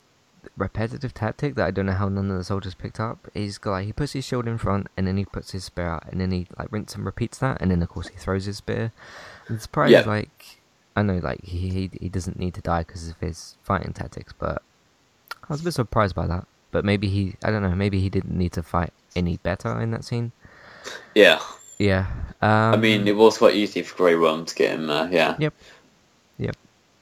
repetitive 0.57 1.13
tactic 1.13 1.55
that 1.55 1.67
I 1.67 1.71
don't 1.71 1.87
know 1.87 1.93
how 1.93 2.09
none 2.09 2.31
of 2.31 2.39
the 2.39 2.45
soldiers 2.45 2.75
picked 2.75 2.99
up. 2.99 3.29
He's 3.35 3.59
got 3.59 3.73
like, 3.73 3.87
he 3.87 3.93
puts 3.93 4.13
his 4.13 4.25
shield 4.25 4.49
in 4.49 4.57
front 4.57 4.89
and 4.97 5.07
then 5.07 5.17
he 5.17 5.25
puts 5.25 5.53
his 5.53 5.65
spear 5.65 5.87
out 5.87 6.05
and 6.11 6.21
then 6.21 6.31
he 6.31 6.47
like 6.59 6.73
rinse 6.73 6.95
and 6.95 7.05
repeats 7.05 7.39
that 7.39 7.61
and 7.61 7.71
then 7.71 7.83
of 7.83 7.89
course 7.89 8.09
he 8.09 8.17
throws 8.17 8.47
his 8.47 8.57
spear. 8.57 8.93
And 9.49 9.61
surprised 9.61 9.93
yeah. 9.93 10.03
like 10.03 10.61
I 10.97 11.03
know 11.03 11.19
like 11.19 11.45
he, 11.45 11.69
he 11.69 11.91
he 12.01 12.09
doesn't 12.09 12.39
need 12.39 12.55
to 12.55 12.61
die 12.61 12.81
because 12.81 13.09
of 13.09 13.19
his 13.21 13.57
fighting 13.63 13.93
tactics, 13.93 14.33
but 14.39 14.63
I 15.31 15.53
was 15.53 15.61
a 15.61 15.65
bit 15.65 15.75
surprised 15.75 16.15
by 16.15 16.27
that. 16.27 16.47
But 16.73 16.85
maybe 16.85 17.09
he 17.09 17.37
I 17.45 17.51
don't 17.51 17.63
know 17.63 17.75
maybe 17.77 18.01
he 18.01 18.09
didn't 18.11 18.37
need 18.37 18.53
to 18.55 18.63
fight 18.65 18.93
any 19.15 19.37
better 19.37 19.81
in 19.81 19.93
that 19.93 20.05
scene. 20.05 20.33
Yeah. 21.15 21.41
Yeah. 21.79 22.07
Um, 22.41 22.75
I 22.75 22.77
mean, 22.77 23.07
it 23.07 23.17
was 23.17 23.39
quite 23.39 23.55
easy 23.55 23.83
for 23.83 23.97
Grey 23.97 24.17
Worm 24.17 24.45
to 24.45 24.55
get 24.55 24.75
him 24.75 24.87
there. 24.89 25.09
Yeah. 25.11 25.37
Yep. 25.39 25.55
Yep. 26.39 26.57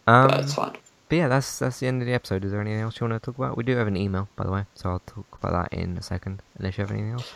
Um, 0.06 0.28
that's 0.28 0.54
fine. 0.54 0.76
But 1.08 1.16
yeah, 1.16 1.28
that's 1.28 1.58
that's 1.58 1.80
the 1.80 1.86
end 1.86 2.02
of 2.02 2.06
the 2.06 2.14
episode. 2.14 2.44
Is 2.44 2.52
there 2.52 2.60
anything 2.60 2.80
else 2.80 3.00
you 3.00 3.08
want 3.08 3.20
to 3.20 3.26
talk 3.26 3.36
about? 3.36 3.56
We 3.56 3.64
do 3.64 3.76
have 3.76 3.88
an 3.88 3.96
email, 3.96 4.28
by 4.36 4.44
the 4.44 4.52
way, 4.52 4.64
so 4.74 4.90
I'll 4.90 5.02
talk 5.06 5.26
about 5.42 5.70
that 5.70 5.76
in 5.76 5.98
a 5.98 6.02
second. 6.02 6.40
Unless 6.58 6.78
you 6.78 6.82
have 6.82 6.92
anything 6.92 7.12
else. 7.12 7.32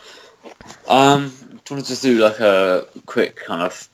Um, 0.87 1.29
do 1.29 1.45
you 1.45 1.75
want 1.75 1.83
to 1.83 1.91
just 1.91 2.01
do 2.01 2.19
like 2.19 2.39
a 2.39 2.85
quick 3.05 3.35
kind 3.35 3.61
of 3.61 3.89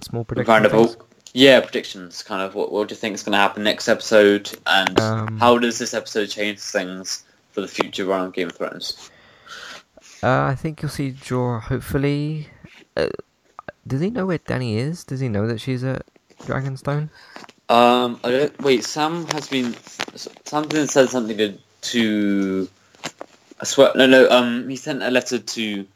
small 0.00 0.24
prediction? 0.24 0.96
Yeah, 1.32 1.60
predictions. 1.60 2.22
Kind 2.22 2.42
of 2.42 2.54
what 2.54 2.70
what 2.70 2.88
do 2.88 2.92
you 2.92 2.96
think 2.96 3.14
is 3.14 3.24
going 3.24 3.32
to 3.32 3.38
happen 3.38 3.64
next 3.64 3.88
episode, 3.88 4.56
and 4.66 5.00
um, 5.00 5.38
how 5.38 5.58
does 5.58 5.78
this 5.78 5.94
episode 5.94 6.26
change 6.26 6.60
things 6.60 7.24
for 7.54 7.60
the 7.60 7.68
future 7.68 8.04
run 8.04 8.26
of 8.26 8.32
Game 8.32 8.48
of 8.48 8.56
Thrones? 8.56 9.10
Uh, 10.22 10.42
I 10.42 10.54
think 10.56 10.82
you'll 10.82 10.90
see 10.90 11.12
Jorah. 11.12 11.62
Hopefully, 11.62 12.48
uh, 12.96 13.08
does 13.86 14.00
he 14.00 14.10
know 14.10 14.26
where 14.26 14.38
Dany 14.38 14.76
is? 14.76 15.04
Does 15.04 15.20
he 15.20 15.28
know 15.28 15.46
that 15.46 15.60
she's 15.60 15.84
at 15.84 16.04
Dragonstone? 16.40 17.10
Um, 17.68 18.20
I 18.24 18.30
don't, 18.30 18.62
wait. 18.62 18.84
Sam 18.84 19.26
has 19.28 19.48
been. 19.48 19.74
Sam 20.44 20.68
said 20.88 21.08
something 21.08 21.36
to, 21.36 21.58
to. 21.82 22.68
I 23.60 23.64
swear. 23.64 23.92
No, 23.94 24.06
no. 24.06 24.28
Um, 24.28 24.68
he 24.68 24.76
sent 24.76 25.02
a 25.02 25.10
letter 25.10 25.38
to. 25.38 25.86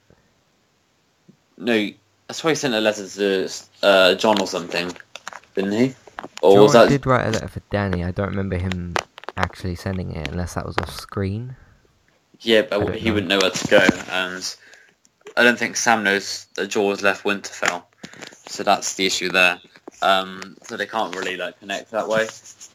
No, 1.58 1.72
I 1.72 2.32
swear 2.32 2.52
he 2.52 2.54
sent 2.54 2.74
a 2.74 2.80
letter 2.80 3.08
to 3.08 3.50
uh, 3.82 4.14
Jon 4.14 4.40
or 4.40 4.46
something, 4.46 4.92
didn't 5.54 5.72
he? 5.72 5.94
Or 6.42 6.62
was 6.62 6.74
that? 6.74 6.88
did 6.88 7.06
write 7.06 7.26
a 7.26 7.30
letter 7.30 7.48
for 7.48 7.60
Dany. 7.72 8.06
I 8.06 8.12
don't 8.12 8.28
remember 8.28 8.56
him 8.56 8.94
actually 9.38 9.76
sending 9.76 10.12
it, 10.12 10.28
unless 10.28 10.54
that 10.54 10.66
was 10.66 10.76
off 10.78 10.90
screen. 10.90 11.56
Yeah, 12.40 12.62
but 12.62 12.96
he 12.96 13.08
know. 13.08 13.14
wouldn't 13.14 13.28
know 13.28 13.38
where 13.38 13.50
to 13.50 13.68
go, 13.68 13.86
and 14.10 14.56
I 15.36 15.42
don't 15.42 15.58
think 15.58 15.76
Sam 15.76 16.04
knows 16.04 16.46
that 16.54 16.70
Jorah's 16.70 17.02
left 17.02 17.24
Winterfell, 17.24 17.84
so 18.46 18.62
that's 18.62 18.94
the 18.94 19.06
issue 19.06 19.30
there. 19.30 19.60
Um, 20.02 20.56
so 20.62 20.76
they 20.76 20.86
can't 20.86 21.14
really 21.16 21.36
like 21.36 21.58
connect 21.58 21.90
that 21.90 22.08
way. 22.08 22.26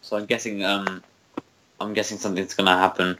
So 0.01 0.17
I'm 0.17 0.25
guessing 0.25 0.63
um, 0.65 1.03
I'm 1.79 1.93
guessing 1.93 2.17
something's 2.17 2.53
gonna 2.53 2.77
happen 2.77 3.17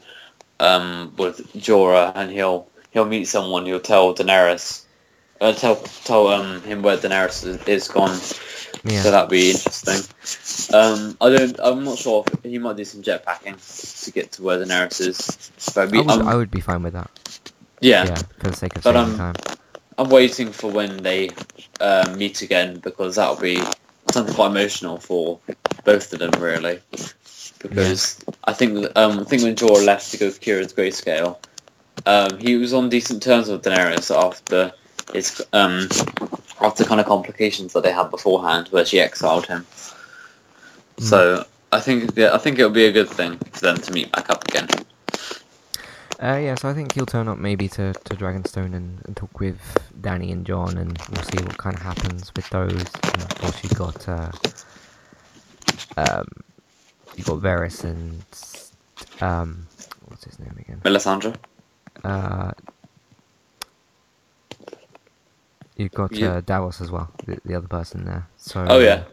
um, 0.60 1.14
with 1.18 1.54
Jorah, 1.54 2.12
and 2.16 2.32
he'll 2.32 2.68
he'll 2.92 3.06
meet 3.06 3.26
someone. 3.26 3.66
He'll 3.66 3.80
tell 3.80 4.14
Daenerys, 4.14 4.84
uh, 5.42 5.54
tell 5.54 5.76
tell 5.76 6.28
um, 6.28 6.62
him 6.62 6.82
where 6.82 6.98
Daenerys 6.98 7.46
is, 7.46 7.68
is 7.68 7.88
gone. 7.88 8.18
Yeah. 8.84 9.02
So 9.02 9.12
that'd 9.12 9.30
be 9.30 9.52
interesting. 9.52 10.02
Um, 10.74 11.18
I 11.22 11.36
don't. 11.36 11.60
I'm 11.62 11.84
not 11.84 11.98
sure. 11.98 12.26
If 12.32 12.44
he 12.44 12.58
might 12.58 12.78
do 12.78 12.86
some 12.86 13.02
jetpacking 13.02 14.04
to 14.06 14.12
get 14.12 14.34
to 14.34 14.44
where 14.44 14.60
Daenerys 14.60 15.00
is. 15.02 15.74
But 15.74 15.92
be, 15.92 16.00
I, 16.00 16.02
would, 16.02 16.12
um, 16.12 16.28
I 16.28 16.36
would 16.36 16.52
be 16.52 16.60
fine 16.60 16.84
with 16.84 16.94
that. 16.94 17.10
Yeah. 17.80 18.06
Yeah, 18.06 18.16
for 18.16 18.50
the 18.50 18.56
sake 18.56 18.76
of 18.76 18.84
but, 18.84 18.94
saving 18.94 19.20
um, 19.20 19.34
time. 19.34 19.58
I'm 19.98 20.10
waiting 20.10 20.52
for 20.52 20.72
when 20.72 21.04
they 21.04 21.30
uh, 21.80 22.14
meet 22.18 22.42
again 22.42 22.80
because 22.80 23.16
that'll 23.16 23.40
be 23.40 23.62
something 24.12 24.34
quite 24.34 24.52
emotional 24.52 24.98
for 24.98 25.40
both 25.84 26.12
of 26.14 26.20
them, 26.20 26.42
really. 26.42 26.80
Because 27.60 28.20
yeah. 28.28 28.34
I 28.44 28.54
think 28.54 28.98
um, 28.98 29.20
I 29.20 29.24
think 29.24 29.44
when 29.44 29.56
Jorah 29.56 29.86
left 29.86 30.12
to 30.12 30.18
go 30.18 30.30
to 30.30 30.40
Kira's 30.40 30.74
Grayscale, 30.74 31.38
um, 32.06 32.38
he 32.40 32.56
was 32.56 32.74
on 32.74 32.90
decent 32.90 33.24
terms 33.24 33.50
with 33.50 33.64
Daenerys 33.64 34.14
after 34.16 34.74
his 35.14 35.46
um, 35.54 35.88
after 36.64 36.84
kind 36.84 37.00
of 37.00 37.06
complications 37.06 37.74
that 37.74 37.84
they 37.84 37.92
had 37.92 38.10
beforehand, 38.10 38.68
where 38.70 38.86
she 38.86 39.00
exiled 39.00 39.46
him. 39.46 39.66
Mm. 40.98 41.04
So 41.04 41.46
I 41.72 41.80
think 41.80 42.12
yeah, 42.16 42.34
I 42.34 42.38
think 42.38 42.58
it'll 42.58 42.72
be 42.72 42.86
a 42.86 42.92
good 42.92 43.10
thing 43.10 43.38
for 43.52 43.62
them 43.62 43.78
to 43.78 43.92
meet 43.92 44.12
back 44.12 44.30
up 44.30 44.44
again. 44.48 44.68
Uh, 46.22 46.38
yeah, 46.38 46.56
so 46.56 46.70
I 46.70 46.74
think 46.74 46.94
he'll 46.94 47.06
turn 47.06 47.28
up 47.28 47.38
maybe 47.38 47.68
to, 47.68 47.92
to 47.92 48.16
Dragonstone 48.16 48.74
and, 48.74 49.02
and 49.04 49.18
talk 49.18 49.42
with 49.42 49.60
Dany 50.00 50.32
and 50.32 50.46
Jon, 50.46 50.78
and 50.78 50.98
we'll 51.12 51.24
see 51.24 51.44
what 51.44 51.58
kind 51.58 51.76
of 51.76 51.82
happens 51.82 52.32
with 52.34 52.48
those. 52.50 52.72
And 52.72 53.22
of 53.24 53.36
course, 53.40 53.62
you've 53.62 53.76
got 53.76 54.08
uh, 54.08 54.32
um, 55.98 56.28
you 57.16 57.24
got 57.24 57.40
Varys 57.40 57.84
and 57.84 58.24
um, 59.22 59.68
what's 60.08 60.24
his 60.24 60.40
name 60.40 60.56
again? 60.60 60.82
Melisandre. 60.84 61.36
Uh, 62.04 62.52
you've 65.78 65.92
got 65.92 66.14
yeah. 66.14 66.34
uh, 66.34 66.42
Davos 66.42 66.82
as 66.82 66.92
well, 66.92 67.12
the, 67.26 67.40
the 67.46 67.56
other 67.56 67.68
person 67.68 68.06
there. 68.06 68.28
So. 68.38 68.66
Oh 68.70 68.80
yeah. 68.80 69.04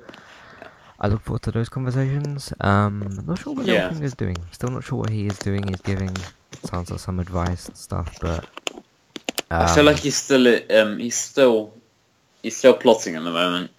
I 1.02 1.08
look 1.08 1.22
forward 1.22 1.42
to 1.42 1.50
those 1.50 1.70
conversations. 1.70 2.52
Um, 2.60 3.24
not 3.26 3.38
sure 3.38 3.54
what 3.54 3.64
yeah. 3.64 3.90
is 3.90 4.12
doing. 4.14 4.36
Still 4.52 4.70
not 4.70 4.84
sure 4.84 4.98
what 4.98 5.08
he 5.08 5.26
is 5.26 5.38
doing. 5.38 5.66
He's 5.66 5.80
giving 5.80 6.14
like 6.72 6.86
some 6.88 7.20
advice 7.20 7.68
and 7.68 7.76
stuff, 7.76 8.18
but 8.20 8.46
I 9.50 9.74
feel 9.74 9.84
like 9.84 9.96
um, 9.96 10.02
he's 10.02 10.16
still 10.16 10.60
um, 10.78 10.98
he's 10.98 11.16
still 11.16 11.72
he's 12.42 12.56
still 12.56 12.74
plotting 12.74 13.16
at 13.16 13.24
the 13.24 13.30
moment, 13.30 13.70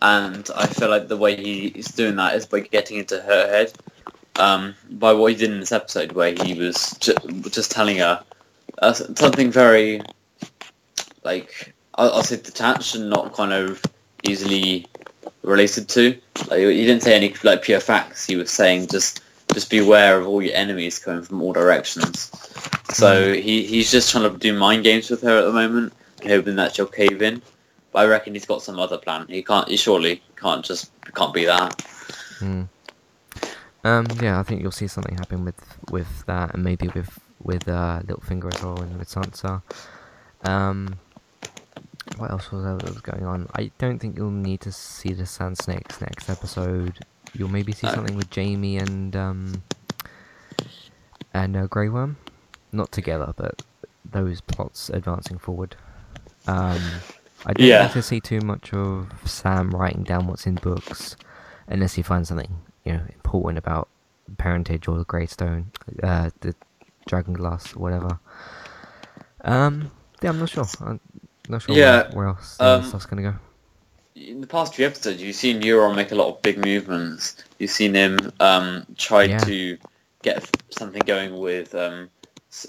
and 0.00 0.48
I 0.56 0.66
feel 0.66 0.88
like 0.88 1.08
the 1.08 1.18
way 1.18 1.36
he's 1.36 1.88
doing 1.88 2.16
that 2.16 2.34
is 2.34 2.46
by 2.46 2.60
getting 2.60 2.96
into 2.96 3.20
her 3.20 3.48
head. 3.48 3.72
um, 4.40 4.74
by 4.90 5.12
what 5.12 5.32
he 5.32 5.38
did 5.38 5.50
in 5.50 5.60
this 5.60 5.72
episode, 5.72 6.12
where 6.12 6.32
he 6.32 6.54
was 6.54 6.96
ju- 7.00 7.14
just 7.50 7.70
telling 7.70 7.98
her 7.98 8.22
uh, 8.78 8.92
something 8.92 9.50
very 9.50 10.00
like 11.24 11.74
I'll, 12.00 12.22
say 12.22 12.36
detached 12.36 12.94
and 12.94 13.10
not 13.10 13.34
kind 13.34 13.52
of 13.52 13.82
easily 14.26 14.86
related 15.42 15.88
to. 15.90 16.18
Like 16.48 16.60
he 16.60 16.86
didn't 16.86 17.02
say 17.02 17.14
any 17.14 17.34
like 17.42 17.62
pure 17.62 17.80
facts. 17.80 18.26
He 18.26 18.36
was 18.36 18.50
saying 18.50 18.88
just 18.88 19.22
just 19.52 19.68
beware 19.70 20.18
of 20.18 20.26
all 20.26 20.42
your 20.42 20.54
enemies 20.54 20.98
coming 20.98 21.22
from 21.22 21.42
all 21.42 21.52
directions. 21.52 22.30
So 22.94 23.34
he 23.34 23.66
he's 23.66 23.90
just 23.90 24.10
trying 24.10 24.30
to 24.30 24.38
do 24.38 24.58
mind 24.58 24.84
games 24.84 25.10
with 25.10 25.22
her 25.22 25.38
at 25.38 25.44
the 25.44 25.52
moment, 25.52 25.92
hoping 26.24 26.56
that 26.56 26.74
she'll 26.74 26.86
cave 26.86 27.20
in. 27.22 27.42
But 27.92 28.00
I 28.00 28.06
reckon 28.06 28.34
he's 28.34 28.46
got 28.46 28.62
some 28.62 28.78
other 28.78 28.98
plan. 28.98 29.26
He 29.28 29.42
can't. 29.42 29.68
He 29.68 29.76
surely 29.76 30.22
can't 30.36 30.64
just 30.64 30.90
can't 31.14 31.34
be 31.34 31.44
that. 31.44 31.76
Mm. 32.38 32.68
Um. 33.84 34.06
Yeah, 34.22 34.40
I 34.40 34.42
think 34.42 34.62
you'll 34.62 34.70
see 34.70 34.88
something 34.88 35.16
happen 35.16 35.44
with 35.44 35.60
with 35.90 36.24
that, 36.26 36.54
and 36.54 36.64
maybe 36.64 36.88
with 36.88 37.18
with 37.42 37.68
uh, 37.68 38.00
Littlefinger 38.06 38.54
as 38.54 38.62
well, 38.62 38.80
and 38.80 38.98
with 38.98 39.08
Sansa. 39.08 39.62
Um 40.44 40.98
what 42.16 42.30
else 42.30 42.50
was, 42.50 42.82
was 42.82 43.00
going 43.00 43.24
on? 43.24 43.48
I 43.54 43.70
don't 43.78 43.98
think 43.98 44.16
you'll 44.16 44.30
need 44.30 44.60
to 44.62 44.72
see 44.72 45.12
the 45.12 45.26
Sand 45.26 45.58
Snakes 45.58 46.00
next 46.00 46.28
episode. 46.28 46.98
You'll 47.34 47.48
maybe 47.48 47.72
see 47.72 47.86
something 47.86 48.16
with 48.16 48.34
Jaime 48.34 48.78
and 48.78 49.14
um 49.16 49.62
and 51.32 51.56
uh, 51.56 51.66
Grey 51.66 51.88
Worm, 51.88 52.16
not 52.72 52.90
together, 52.92 53.32
but 53.36 53.62
those 54.04 54.40
plots 54.40 54.90
advancing 54.90 55.38
forward. 55.38 55.76
Um, 56.46 56.80
I 57.46 57.52
don't 57.52 57.66
yeah. 57.66 57.82
need 57.86 57.92
to 57.92 58.02
see 58.02 58.20
too 58.20 58.40
much 58.40 58.72
of 58.72 59.08
Sam 59.24 59.70
writing 59.70 60.02
down 60.02 60.26
what's 60.26 60.46
in 60.46 60.56
books, 60.56 61.16
unless 61.68 61.94
he 61.94 62.02
finds 62.02 62.28
something 62.28 62.58
you 62.84 62.92
know 62.94 63.02
important 63.14 63.58
about 63.58 63.88
parentage 64.38 64.88
or 64.88 64.98
the 64.98 65.04
Greystone, 65.04 65.70
uh, 66.02 66.30
the 66.40 66.54
Dragon 67.06 67.34
Glass, 67.34 67.74
whatever. 67.74 68.18
Um, 69.42 69.90
yeah, 70.22 70.30
I'm 70.30 70.38
not 70.38 70.50
sure. 70.50 70.64
I, 70.80 70.98
not 71.50 71.62
sure 71.62 71.74
yeah, 71.74 72.02
where, 72.08 72.10
where 72.12 72.26
else 72.28 72.60
um, 72.60 72.82
stuff's 72.84 73.06
going 73.06 73.22
to 73.22 73.30
go. 73.30 73.36
In 74.14 74.40
the 74.40 74.46
past 74.46 74.74
few 74.74 74.86
episodes, 74.86 75.22
you've 75.22 75.36
seen 75.36 75.62
Euron 75.62 75.94
make 75.96 76.12
a 76.12 76.14
lot 76.14 76.28
of 76.28 76.42
big 76.42 76.58
movements. 76.64 77.42
You've 77.58 77.70
seen 77.70 77.94
him 77.94 78.18
um, 78.40 78.86
try 78.96 79.24
yeah. 79.24 79.38
to 79.38 79.78
get 80.22 80.56
something 80.70 81.02
going 81.06 81.38
with 81.38 81.74
um, 81.74 82.10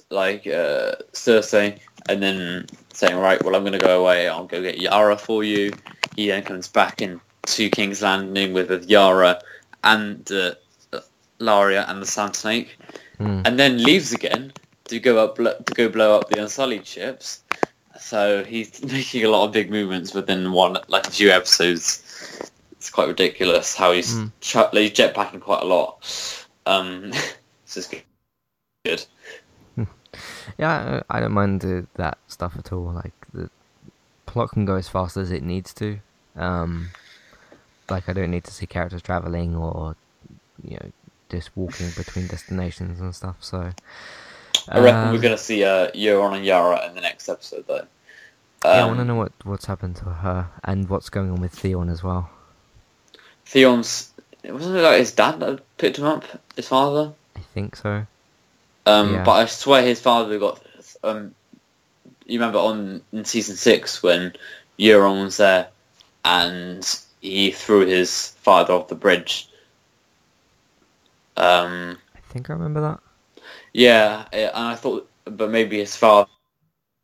like 0.09 0.47
uh, 0.47 0.95
Cersei, 1.13 1.79
and 2.09 2.21
then 2.21 2.67
saying, 2.93 3.17
"Right, 3.17 3.43
well, 3.43 3.55
I'm 3.55 3.63
going 3.63 3.73
to 3.73 3.79
go 3.79 4.01
away. 4.01 4.27
I'll 4.27 4.45
go 4.45 4.61
get 4.61 4.79
Yara 4.79 5.17
for 5.17 5.43
you." 5.43 5.73
He 6.15 6.27
then 6.27 6.43
comes 6.43 6.67
back 6.67 7.01
in 7.01 7.19
to 7.47 7.69
King's 7.69 8.01
Landing 8.01 8.53
with, 8.53 8.69
with 8.69 8.89
Yara 8.89 9.41
and 9.83 10.29
uh, 10.31 10.53
Ellaria 11.39 11.89
and 11.89 12.01
the 12.01 12.05
Sand 12.05 12.35
Snake, 12.35 12.77
mm. 13.19 13.45
and 13.45 13.59
then 13.59 13.83
leaves 13.83 14.13
again 14.13 14.53
to 14.85 14.99
go 14.99 15.23
up 15.23 15.35
to 15.35 15.73
go 15.73 15.89
blow 15.89 16.19
up 16.19 16.29
the 16.29 16.41
Unsullied 16.41 16.85
ships. 16.85 17.43
So 18.01 18.43
he's 18.43 18.83
making 18.91 19.23
a 19.25 19.29
lot 19.29 19.45
of 19.45 19.51
big 19.53 19.69
movements 19.69 20.13
within 20.13 20.51
one, 20.51 20.77
like 20.87 21.07
a 21.07 21.11
few 21.11 21.29
episodes. 21.29 22.03
It's 22.73 22.89
quite 22.89 23.07
ridiculous 23.07 23.75
how 23.75 23.91
he's, 23.91 24.13
mm. 24.13 24.31
ch- 24.41 24.73
he's 24.73 24.91
jetpacking 24.91 25.41
quite 25.41 25.61
a 25.61 25.65
lot. 25.65 26.47
Um, 26.65 27.11
it's 27.63 27.75
just 27.75 27.93
good. 28.83 29.05
Yeah, 30.57 31.01
I 31.09 31.19
don't 31.19 31.31
mind 31.31 31.61
the, 31.61 31.87
that 31.95 32.17
stuff 32.27 32.55
at 32.57 32.73
all. 32.73 32.91
Like 32.91 33.13
the 33.33 33.49
plot 34.25 34.51
can 34.51 34.65
go 34.65 34.75
as 34.75 34.87
fast 34.87 35.17
as 35.17 35.31
it 35.31 35.43
needs 35.43 35.73
to. 35.75 35.99
Um, 36.35 36.89
like 37.89 38.07
I 38.07 38.13
don't 38.13 38.31
need 38.31 38.43
to 38.45 38.51
see 38.51 38.65
characters 38.65 39.01
traveling 39.01 39.55
or 39.55 39.95
you 40.63 40.77
know 40.77 40.91
just 41.29 41.55
walking 41.55 41.89
between 41.95 42.27
destinations 42.27 42.99
and 42.99 43.15
stuff. 43.15 43.37
So 43.41 43.71
I 44.71 44.79
reckon 44.79 45.07
um, 45.07 45.13
we're 45.13 45.21
going 45.21 45.35
to 45.35 45.43
see 45.43 45.63
uh, 45.63 45.91
Euron 45.91 46.35
and 46.35 46.45
Yara 46.45 46.87
in 46.87 46.95
the 46.95 47.01
next 47.01 47.27
episode, 47.27 47.65
though. 47.67 47.85
Um, 48.63 48.75
yeah, 48.75 48.83
I 48.83 48.85
want 48.85 48.99
to 48.99 49.05
know 49.05 49.15
what 49.15 49.31
what's 49.43 49.65
happened 49.65 49.95
to 49.97 50.05
her 50.05 50.49
and 50.63 50.87
what's 50.87 51.09
going 51.09 51.31
on 51.31 51.41
with 51.41 51.51
Theon 51.51 51.89
as 51.89 52.03
well. 52.03 52.29
Theon's 53.45 54.11
wasn't 54.43 54.77
it 54.77 54.81
like 54.81 54.99
his 54.99 55.11
dad 55.11 55.39
that 55.39 55.61
picked 55.77 55.97
him 55.97 56.05
up? 56.05 56.25
His 56.55 56.67
father? 56.67 57.13
I 57.35 57.39
think 57.39 57.75
so. 57.75 58.05
Um, 58.85 59.13
yeah. 59.13 59.23
but 59.23 59.31
I 59.31 59.45
swear 59.45 59.83
his 59.83 59.99
father 59.99 60.39
got. 60.39 60.61
Um, 61.03 61.35
you 62.25 62.39
remember 62.39 62.59
on 62.59 63.01
in 63.11 63.25
season 63.25 63.55
six 63.55 64.01
when 64.01 64.33
Euron 64.79 65.23
was 65.23 65.37
there, 65.37 65.67
and 66.23 66.87
he 67.19 67.51
threw 67.51 67.85
his 67.85 68.29
father 68.41 68.73
off 68.73 68.87
the 68.87 68.95
bridge. 68.95 69.49
Um, 71.37 71.97
I 72.15 72.19
think 72.31 72.49
I 72.49 72.53
remember 72.53 72.81
that. 72.81 72.99
Yeah, 73.73 74.25
and 74.31 74.51
I 74.53 74.75
thought, 74.75 75.09
but 75.25 75.49
maybe 75.49 75.77
his 75.77 75.95
father, 75.95 76.29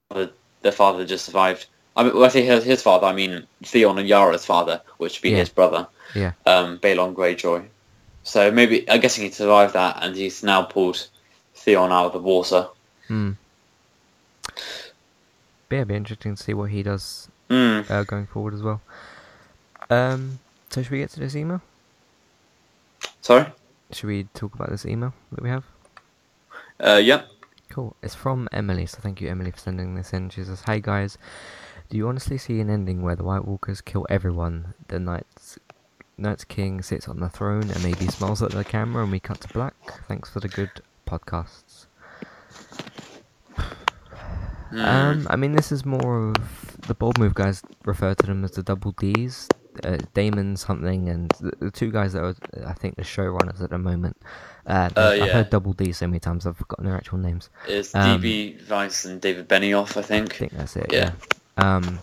the 0.10 0.72
father 0.72 1.06
just 1.06 1.26
survived. 1.26 1.68
I 1.96 2.04
mean, 2.04 2.16
when 2.16 2.26
I 2.26 2.28
say 2.28 2.44
his, 2.44 2.64
his 2.64 2.82
father, 2.82 3.08
I 3.08 3.14
mean 3.14 3.48
Theon 3.64 3.98
and 3.98 4.08
Yara's 4.08 4.46
father, 4.46 4.82
which 4.98 5.18
would 5.18 5.24
be 5.24 5.32
yeah. 5.32 5.38
his 5.38 5.50
brother. 5.50 5.88
Yeah. 6.14 6.34
Um, 6.46 6.78
Balon 6.80 7.14
Greyjoy. 7.14 7.66
So 8.24 8.52
maybe 8.52 8.90
I'm 8.90 9.00
guessing 9.00 9.24
he 9.24 9.32
survived 9.32 9.74
that, 9.74 10.00
and 10.02 10.16
he's 10.16 10.44
now 10.44 10.64
pulled 10.64 11.08
Theon 11.56 11.92
out 11.92 12.08
of 12.08 12.14
the 12.14 12.20
water. 12.20 12.68
Hmm. 13.08 13.32
Yeah, 15.72 15.80
it'd 15.80 15.88
be 15.88 15.96
interesting 15.96 16.36
to 16.36 16.44
see 16.44 16.54
what 16.54 16.70
he 16.70 16.84
does 16.84 17.30
mm. 17.50 17.90
uh, 17.90 18.04
going 18.04 18.26
forward 18.26 18.54
as 18.54 18.62
well. 18.62 18.82
Um, 19.90 20.40
so 20.70 20.82
should 20.82 20.92
we 20.92 21.00
get 21.00 21.10
to 21.12 21.20
this 21.20 21.36
email? 21.36 21.62
Sorry. 23.22 23.46
Should 23.92 24.08
we 24.08 24.24
talk 24.34 24.56
about 24.56 24.70
this 24.70 24.86
email 24.86 25.14
that 25.32 25.42
we 25.42 25.50
have? 25.50 25.64
Uh, 26.80 27.02
yeah. 27.04 27.24
Cool. 27.70 27.96
It's 28.02 28.16
from 28.16 28.48
Emily, 28.52 28.86
so 28.86 29.00
thank 29.02 29.22
you, 29.22 29.30
Emily, 29.30 29.52
for 29.52 29.60
sending 29.60 29.96
this 29.96 30.14
in. 30.14 30.30
She 30.30 30.44
says, 30.44 30.64
"Hey 30.66 30.80
guys, 30.80 31.18
do 31.90 31.98
you 31.98 32.08
honestly 32.08 32.38
see 32.38 32.60
an 32.60 32.70
ending 32.70 33.02
where 33.02 33.16
the 33.16 33.24
White 33.24 33.46
Walkers 33.46 33.82
kill 33.82 34.06
everyone? 34.10 34.74
The 34.88 35.00
Night's 35.00 35.60
Night's 36.18 36.44
King 36.44 36.82
sits 36.82 37.08
on 37.08 37.20
the 37.20 37.30
throne 37.30 37.70
and 37.70 37.84
maybe 37.84 38.08
smiles 38.08 38.42
at 38.42 38.52
the 38.52 38.64
camera, 38.64 39.04
and 39.04 39.12
we 39.12 39.20
cut 39.20 39.42
to 39.42 39.48
black. 39.50 39.76
Thanks 40.08 40.30
for 40.30 40.40
the 40.40 40.48
good 40.48 40.72
podcasts." 41.06 41.88
Mm. 44.72 44.86
Um, 44.86 45.28
I 45.30 45.36
mean, 45.36 45.54
this 45.54 45.72
is 45.72 45.86
more 45.86 46.30
of 46.30 46.78
the 46.88 46.94
bold 46.94 47.18
move 47.20 47.34
guys 47.34 47.62
refer 47.86 48.14
to 48.16 48.26
them 48.26 48.44
as 48.44 48.52
the 48.52 48.64
double 48.64 48.92
D's. 48.92 49.48
Uh, 49.84 49.98
Daemon 50.14 50.58
something 50.58 51.10
and 51.10 51.30
the, 51.40 51.52
the, 51.60 51.72
two 51.72 51.92
guys 51.92 52.14
that 52.14 52.24
are, 52.24 52.36
I 52.66 52.74
think, 52.74 52.96
the 52.96 53.04
showrunners 53.04 53.62
at 53.62 53.70
the 53.70 53.78
moment. 53.78 54.18
Uh, 54.66 54.90
uh, 54.96 55.14
yeah. 55.16 55.24
I've 55.24 55.32
heard 55.32 55.50
Double 55.50 55.74
D 55.74 55.92
so 55.94 56.08
many 56.08 56.20
times 56.20 56.46
I've 56.46 56.58
forgotten 56.58 56.86
their 56.86 56.96
actual 56.96 57.18
names. 57.18 57.50
It's 57.68 57.96
um, 57.96 58.22
DB 58.22 58.70
Weiss 58.70 59.06
and 59.06 59.22
David 59.22 59.48
Benioff, 59.48 59.96
I 59.98 60.02
think. 60.02 60.34
I 60.34 60.38
think 60.38 60.52
that's 60.54 60.76
it. 60.76 60.88
Yeah. 60.92 61.12
yeah. 61.58 61.76
Um, 61.76 62.00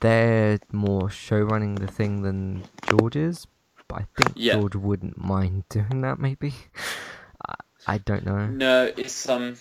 they're 0.00 0.58
more 0.72 1.10
show 1.10 1.40
running 1.40 1.74
the 1.76 1.86
thing 1.86 2.22
than 2.22 2.64
George 2.88 3.16
is, 3.16 3.46
but 3.88 4.02
I 4.02 4.06
think 4.16 4.32
yeah. 4.36 4.54
George 4.54 4.76
wouldn't 4.76 5.18
mind 5.18 5.64
doing 5.68 6.02
that. 6.02 6.18
Maybe. 6.18 6.54
I, 7.48 7.54
I 7.86 7.98
don't 7.98 8.24
know. 8.24 8.46
No, 8.46 8.92
it's 8.96 9.28
um. 9.28 9.56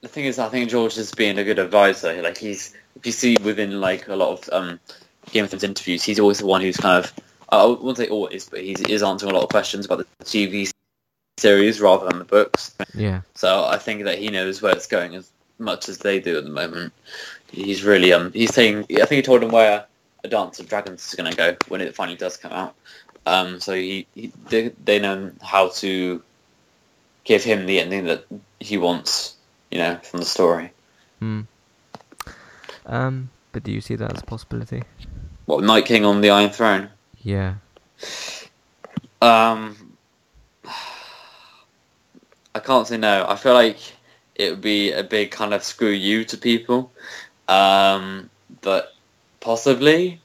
The 0.00 0.08
thing 0.08 0.24
is, 0.24 0.38
I 0.38 0.48
think 0.48 0.68
George 0.68 0.98
is 0.98 1.12
being 1.12 1.38
a 1.38 1.44
good 1.44 1.60
advisor. 1.60 2.20
Like 2.22 2.36
he's, 2.36 2.74
if 2.96 3.06
you 3.06 3.12
see 3.12 3.36
within 3.42 3.80
like 3.80 4.08
a 4.08 4.16
lot 4.16 4.32
of 4.32 4.50
um 4.52 4.80
Game 5.32 5.44
of 5.44 5.50
Thrones 5.50 5.64
interviews, 5.64 6.04
he's 6.04 6.20
always 6.20 6.38
the 6.38 6.46
one 6.46 6.60
who's 6.60 6.76
kind 6.76 7.04
of 7.04 7.12
I 7.48 7.66
won't 7.66 7.98
say 7.98 8.08
always, 8.08 8.48
but 8.48 8.60
he 8.60 8.72
is 8.72 9.02
answering 9.02 9.32
a 9.32 9.34
lot 9.34 9.44
of 9.44 9.50
questions 9.50 9.84
about 9.84 9.98
the 9.98 10.24
TV 10.24 10.70
series 11.36 11.80
rather 11.80 12.08
than 12.08 12.18
the 12.18 12.24
books. 12.24 12.74
Yeah. 12.94 13.22
So 13.34 13.64
I 13.64 13.78
think 13.78 14.04
that 14.04 14.18
he 14.18 14.28
knows 14.28 14.62
where 14.62 14.72
it's 14.72 14.86
going 14.86 15.14
as 15.14 15.30
much 15.58 15.88
as 15.88 15.98
they 15.98 16.20
do 16.20 16.38
at 16.38 16.44
the 16.44 16.50
moment. 16.50 16.94
He's 17.50 17.84
really 17.84 18.12
um 18.12 18.32
he's 18.32 18.54
saying 18.54 18.86
I 18.90 19.04
think 19.04 19.10
he 19.10 19.22
told 19.22 19.42
them 19.42 19.50
where 19.50 19.86
a 20.24 20.28
Dance 20.28 20.60
of 20.60 20.68
Dragons 20.68 21.06
is 21.06 21.14
going 21.14 21.30
to 21.30 21.36
go 21.36 21.56
when 21.68 21.80
it 21.80 21.94
finally 21.94 22.16
does 22.16 22.36
come 22.36 22.52
out. 22.52 22.74
Um, 23.26 23.60
so 23.60 23.74
he, 23.74 24.06
he 24.14 24.32
they, 24.48 24.68
they 24.84 24.98
know 24.98 25.32
how 25.42 25.68
to 25.68 26.22
give 27.24 27.44
him 27.44 27.66
the 27.66 27.80
ending 27.80 28.04
that 28.04 28.24
he 28.58 28.78
wants, 28.78 29.36
you 29.70 29.78
know, 29.78 29.96
from 29.96 30.20
the 30.20 30.26
story. 30.26 30.72
Hmm. 31.18 31.42
Um, 32.86 33.30
but 33.52 33.62
do 33.62 33.70
you 33.70 33.80
see 33.80 33.94
that 33.94 34.12
as 34.12 34.22
a 34.22 34.26
possibility? 34.26 34.82
What 35.52 35.64
Night 35.64 35.84
King 35.84 36.06
on 36.06 36.22
the 36.22 36.30
Iron 36.30 36.48
Throne? 36.48 36.88
Yeah. 37.22 37.56
Um, 39.20 39.76
I 42.54 42.58
can't 42.58 42.86
say 42.86 42.96
no. 42.96 43.26
I 43.28 43.36
feel 43.36 43.52
like 43.52 43.76
it 44.34 44.48
would 44.48 44.62
be 44.62 44.92
a 44.92 45.04
big 45.04 45.30
kind 45.30 45.52
of 45.52 45.62
screw 45.62 45.90
you 45.90 46.24
to 46.24 46.38
people. 46.38 46.90
Um, 47.48 48.30
but 48.62 48.94
possibly. 49.40 50.22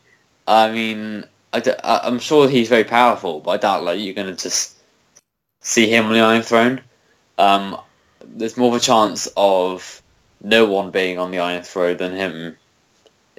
I 0.47 0.71
mean, 0.71 1.25
I 1.51 1.59
d- 1.59 1.73
I'm 1.84 2.19
sure 2.19 2.47
he's 2.47 2.69
very 2.69 2.86
powerful, 2.86 3.41
but 3.41 3.51
I 3.51 3.57
doubt 3.57 3.84
like 3.84 3.99
you're 3.99 4.13
going 4.13 4.34
to 4.34 4.41
just 4.41 4.78
see 5.59 5.89
him 5.89 6.05
on 6.05 6.13
the 6.13 6.21
Iron 6.21 6.41
Throne. 6.41 6.80
Um, 7.38 7.78
there's 8.23 8.55
more 8.55 8.73
of 8.73 8.82
a 8.82 8.86
chance 8.86 9.28
of 9.36 10.01
no 10.41 10.67
one 10.67 10.91
being 10.91 11.19
on 11.19 11.32
the 11.32 11.39
Iron 11.39 11.63
Throne 11.63 11.97
than 11.97 12.15
him, 12.15 12.57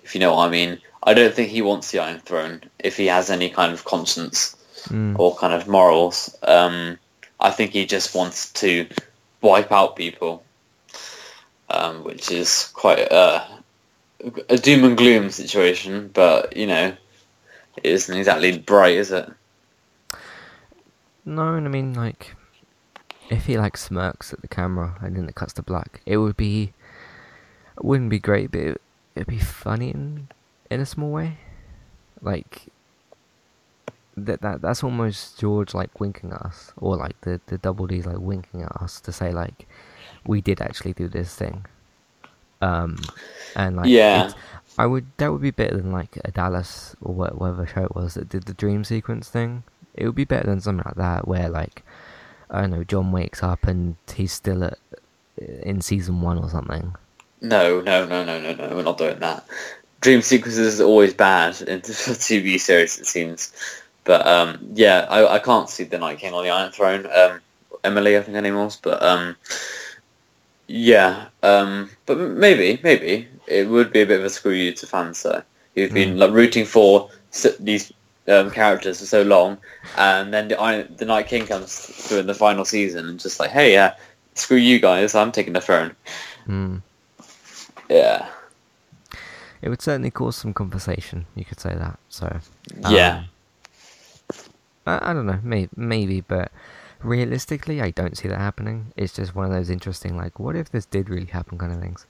if 0.03 0.15
you 0.15 0.21
know 0.21 0.35
what 0.35 0.49
I 0.49 0.51
mean. 0.51 0.83
I 1.03 1.15
don't 1.15 1.35
think 1.35 1.51
he 1.51 1.63
wants 1.63 1.91
the 1.91 2.01
Iron 2.01 2.21
Throne 2.21 2.63
if 2.79 2.97
he 2.97 3.07
has 3.07 3.31
any 3.31 3.51
kind 3.51 3.73
of 3.73 3.85
conscience 3.85 4.57
mm. 4.85 5.19
or 5.19 5.37
kind 5.37 5.55
of 5.55 5.69
morals. 5.69 6.37
Um, 6.43 6.99
I 7.41 7.51
think 7.51 7.73
he 7.73 7.87
just 7.87 8.15
wants 8.15 8.53
to 8.55 8.89
wipe 9.41 9.71
out 9.71 9.97
people, 9.97 10.43
um, 11.71 12.05
which 12.05 12.31
is 12.31 12.71
quite 12.75 12.99
a, 12.99 13.47
a 14.49 14.57
doom 14.57 14.85
and 14.85 14.97
gloom 14.97 15.31
situation. 15.31 16.11
But 16.13 16.57
you 16.57 16.67
know, 16.67 16.97
it 17.77 17.87
isn't 17.87 18.17
exactly 18.17 18.59
bright, 18.59 18.97
is 18.97 19.13
it? 19.13 19.31
No, 21.25 21.43
I 21.43 21.61
mean 21.61 21.95
like 21.95 22.35
if 23.31 23.47
he 23.47 23.59
like 23.59 23.77
smirks 23.77 24.33
at 24.33 24.41
the 24.41 24.49
camera 24.49 24.97
and 25.01 25.17
then 25.17 25.29
it 25.29 25.35
cuts 25.35 25.53
to 25.55 25.63
black, 25.63 26.01
it 26.07 26.17
would 26.17 26.37
be 26.37 26.73
it 27.77 27.85
wouldn't 27.85 28.11
be 28.11 28.19
great, 28.19 28.51
but 28.51 28.61
it, 28.61 28.83
it'd 29.15 29.29
be 29.29 29.39
funny 29.39 29.91
in 29.91 30.29
in 30.71 30.81
a 30.81 30.87
small 30.87 31.11
way. 31.11 31.39
Like 32.21 32.69
that 34.17 34.41
that 34.43 34.61
that's 34.61 34.83
almost 34.83 35.39
George 35.39 35.75
like 35.75 36.01
winking 36.01 36.33
at 36.33 36.43
us, 36.43 36.73
or 36.77 36.97
like 36.97 37.21
the 37.23 37.41
the 37.47 37.59
double 37.59 37.87
D's 37.87 38.07
like 38.07 38.19
winking 38.19 38.63
at 38.63 38.73
us 38.83 39.01
to 39.03 39.13
say 39.13 39.33
like 39.33 39.67
we 40.27 40.41
did 40.41 40.61
actually 40.61 40.93
do 40.93 41.09
this 41.09 41.35
thing. 41.35 41.65
Um, 42.61 42.99
and 43.55 43.77
like 43.77 43.89
yeah, 43.89 44.33
I 44.77 44.87
would 44.87 45.07
that 45.19 45.31
would 45.33 45.43
be 45.43 45.53
better 45.53 45.77
than 45.77 45.93
like 45.93 46.19
a 46.25 46.31
Dallas 46.31 46.97
or 47.01 47.15
whatever 47.15 47.67
show 47.67 47.85
it 47.85 47.95
was 47.95 48.15
that 48.15 48.29
did 48.29 48.45
the 48.45 48.55
dream 48.55 48.85
sequence 48.85 49.29
thing. 49.29 49.63
It 49.95 50.07
would 50.07 50.15
be 50.15 50.25
better 50.25 50.47
than 50.47 50.61
something 50.61 50.85
like 50.85 50.97
that 50.97 51.29
where 51.29 51.49
like 51.49 51.85
I 52.51 52.63
don't 52.63 52.71
know 52.71 52.85
Jon 52.85 53.13
wakes 53.13 53.43
up 53.43 53.65
and 53.67 53.97
he's 54.13 54.33
still 54.33 54.65
at 54.65 54.79
in 55.63 55.81
season 55.81 56.21
one 56.21 56.39
or 56.39 56.49
something. 56.49 56.95
No, 57.41 57.81
no, 57.81 58.05
no, 58.07 58.25
no, 58.25 58.41
no, 58.41 58.53
no. 58.53 58.77
We're 58.77 58.83
not 58.83 58.99
doing 58.99 59.21
that. 59.21 59.47
Dream 60.01 60.23
sequences 60.23 60.81
are 60.81 60.85
always 60.85 61.15
bad 61.15 61.61
in 61.69 61.81
TV 61.81 62.59
series, 62.61 62.99
it 62.99 63.07
seems. 63.07 63.53
But 64.05 64.27
um, 64.27 64.59
yeah, 64.75 65.07
I, 65.09 65.35
I 65.35 65.39
can't 65.39 65.69
see 65.69 65.85
the 65.85 65.99
Night 65.99 66.19
King 66.19 66.33
on 66.33 66.45
the 66.45 66.51
Iron 66.51 66.73
Throne. 66.73 67.07
Um, 67.07 67.41
Emily, 67.85 68.17
I 68.17 68.23
think 68.23 68.35
her 68.35 68.41
name 68.41 68.57
was, 68.57 68.77
but 68.77 69.03
um, 69.03 69.37
yeah, 70.67 71.27
um, 71.43 71.91
but 72.07 72.17
maybe, 72.19 72.81
maybe 72.83 73.29
it 73.47 73.69
would 73.69 73.93
be 73.93 74.03
a 74.03 74.07
bit 74.07 74.21
of 74.21 74.25
a 74.25 74.31
screw 74.31 74.53
you 74.53 74.73
to 74.73 74.87
fans. 74.87 75.19
So 75.19 75.43
you've 75.75 75.93
been 75.93 76.15
mm. 76.15 76.19
like 76.19 76.33
rooting 76.33 76.65
for 76.65 77.11
these 77.61 77.93
um, 78.29 78.51
characters 78.51 79.01
for 79.01 79.07
so 79.07 79.23
long, 79.23 79.59
and 79.97 80.33
then 80.33 80.49
the, 80.49 80.89
the 80.97 81.05
Night 81.05 81.29
King 81.29 81.47
comes 81.47 81.75
through 81.75 82.21
in 82.21 82.27
the 82.27 82.35
final 82.35 82.65
season 82.65 83.09
and 83.09 83.21
just 83.21 83.39
like, 83.39 83.51
hey, 83.51 83.73
yeah, 83.73 83.95
screw 84.35 84.57
you 84.57 84.79
guys, 84.79 85.15
I'm 85.15 85.33
taking 85.33 85.53
the 85.53 85.61
throne. 85.61 85.95
Mm. 86.47 86.83
Yeah. 87.89 88.29
It 89.63 89.69
would 89.69 89.83
certainly 89.83 90.11
cause 90.11 90.37
some 90.37 90.55
conversation. 90.55 91.27
You 91.35 91.45
could 91.45 91.61
say 91.61 91.75
that. 91.75 91.99
So. 92.09 92.41
Um, 92.85 92.95
yeah. 92.95 93.25
I, 94.87 95.11
I 95.11 95.13
don't 95.13 95.27
know. 95.27 95.41
Maybe, 95.43 95.71
maybe, 95.77 96.21
but 96.21 96.51
realistically, 97.03 97.83
I 97.83 97.91
don't 97.91 98.17
see 98.17 98.29
that 98.29 98.39
happening. 98.39 98.93
It's 98.97 99.15
just 99.15 99.35
one 99.35 99.47
of 99.47 99.53
those 99.53 99.71
interesting, 99.71 100.17
like, 100.17 100.39
what 100.39 100.57
if 100.57 100.71
this 100.71 100.87
did 100.87 101.09
really 101.09 101.27
happen, 101.27 101.59
kind 101.59 101.73
of 101.73 101.81
things. 101.81 102.07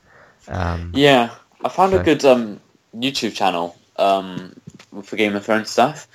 Um, 0.46 0.92
yeah, 0.94 1.30
I 1.64 1.68
found 1.68 1.92
so. 1.92 2.00
a 2.00 2.04
good 2.04 2.24
um, 2.24 2.60
YouTube 2.96 3.34
channel 3.34 3.76
um, 3.96 4.54
for 5.02 5.16
Game 5.16 5.34
of 5.34 5.44
Thrones 5.44 5.70
stuff. 5.70 6.08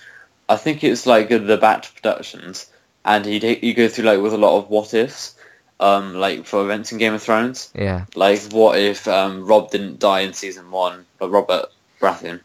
I 0.49 0.55
think 0.55 0.83
it's 0.83 1.05
like 1.05 1.29
the 1.29 1.57
Bat 1.57 1.91
Productions, 1.95 2.69
and 3.05 3.25
he 3.25 3.39
he 3.55 3.73
go 3.73 3.87
through 3.87 4.05
like 4.05 4.19
with 4.19 4.33
a 4.33 4.37
lot 4.37 4.57
of 4.57 4.69
what 4.69 4.93
ifs 4.93 5.35
um, 5.79 6.15
like 6.15 6.45
for 6.45 6.63
events 6.63 6.91
in 6.91 6.97
Game 6.97 7.13
of 7.13 7.21
Thrones. 7.21 7.71
Yeah. 7.75 8.05
Like, 8.15 8.41
what 8.51 8.79
if 8.79 9.07
um, 9.07 9.45
Robb 9.45 9.71
didn't 9.71 9.99
die 9.99 10.21
in 10.21 10.33
season 10.33 10.71
one, 10.71 11.05
Robert 11.29 11.71
Baratheon? 11.99 12.41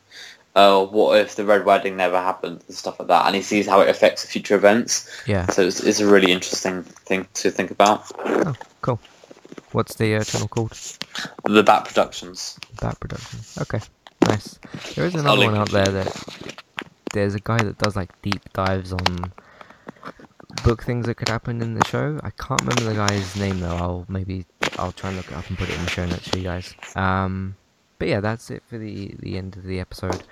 Uh, 0.55 0.85
what 0.85 1.21
if 1.21 1.37
the 1.37 1.45
Red 1.45 1.65
Wedding 1.65 1.97
never 1.97 2.19
happened 2.19 2.65
and 2.67 2.77
stuff 2.77 2.99
like 2.99 3.09
that? 3.09 3.27
And 3.27 3.37
he 3.37 3.43
sees 3.43 3.67
how 3.67 3.81
it 3.81 3.89
affects 3.89 4.27
future 4.27 4.57
events. 4.57 5.09
Yeah. 5.27 5.47
So 5.47 5.63
it's, 5.63 5.81
it's 5.81 6.01
a 6.01 6.07
really 6.07 6.33
interesting 6.33 6.83
thing 6.83 7.29
to 7.35 7.51
think 7.51 7.71
about. 7.71 8.11
Oh, 8.19 8.55
cool. 8.81 8.99
What's 9.73 9.95
the 9.95 10.17
uh, 10.17 10.25
channel 10.25 10.49
called? 10.49 10.73
The 11.45 11.63
Bat 11.63 11.85
Productions. 11.85 12.59
Bat 12.81 12.99
Productions. 12.99 13.59
Okay. 13.61 13.81
Nice. 14.27 14.59
There 14.95 15.07
is 15.07 15.15
another 15.15 15.47
one 15.47 15.57
out 15.57 15.71
there 15.71 15.87
that 15.87 16.65
there's 17.13 17.35
a 17.35 17.41
guy 17.41 17.59
that 17.59 17.79
does 17.79 17.97
like 17.97 18.11
deep 18.23 18.53
dives 18.53 18.93
on 18.93 19.33
book 20.65 20.83
things 20.83 21.07
that 21.07 21.15
could 21.15 21.29
happen 21.29 21.63
in 21.63 21.75
the 21.75 21.87
show. 21.87 22.19
I 22.23 22.31
can't 22.31 22.61
remember 22.61 22.85
the 22.85 22.95
guy's 22.95 23.37
name 23.37 23.61
though. 23.61 23.77
I'll 23.77 24.07
maybe 24.09 24.45
I'll 24.79 24.93
try 24.93 25.11
and 25.11 25.17
look 25.17 25.27
it 25.27 25.35
up 25.35 25.49
and 25.49 25.59
put 25.59 25.69
it 25.69 25.77
in 25.77 25.85
the 25.85 25.91
show 25.91 26.07
notes 26.07 26.29
for 26.29 26.39
you 26.39 26.45
guys. 26.45 26.75
Um, 26.97 27.57
but 27.99 28.09
yeah, 28.09 28.21
that's 28.21 28.51
it 28.51 28.63
for 28.67 28.79
the 28.79 29.15
the 29.19 29.37
end 29.37 29.57
of 29.57 29.65
the 29.65 29.81
episode. 29.81 30.23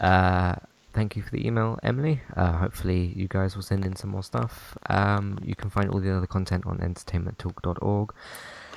Uh, 0.00 0.56
thank 0.92 1.16
you 1.16 1.22
for 1.22 1.30
the 1.30 1.46
email, 1.46 1.78
Emily. 1.82 2.22
Uh, 2.36 2.52
hopefully 2.52 3.12
you 3.16 3.28
guys 3.28 3.54
will 3.54 3.62
send 3.62 3.84
in 3.84 3.96
some 3.96 4.10
more 4.10 4.22
stuff. 4.22 4.76
Um, 4.88 5.38
you 5.42 5.54
can 5.54 5.70
find 5.70 5.90
all 5.90 6.00
the 6.00 6.14
other 6.16 6.26
content 6.26 6.66
on 6.66 6.78
entertainmenttalk.org. 6.78 8.14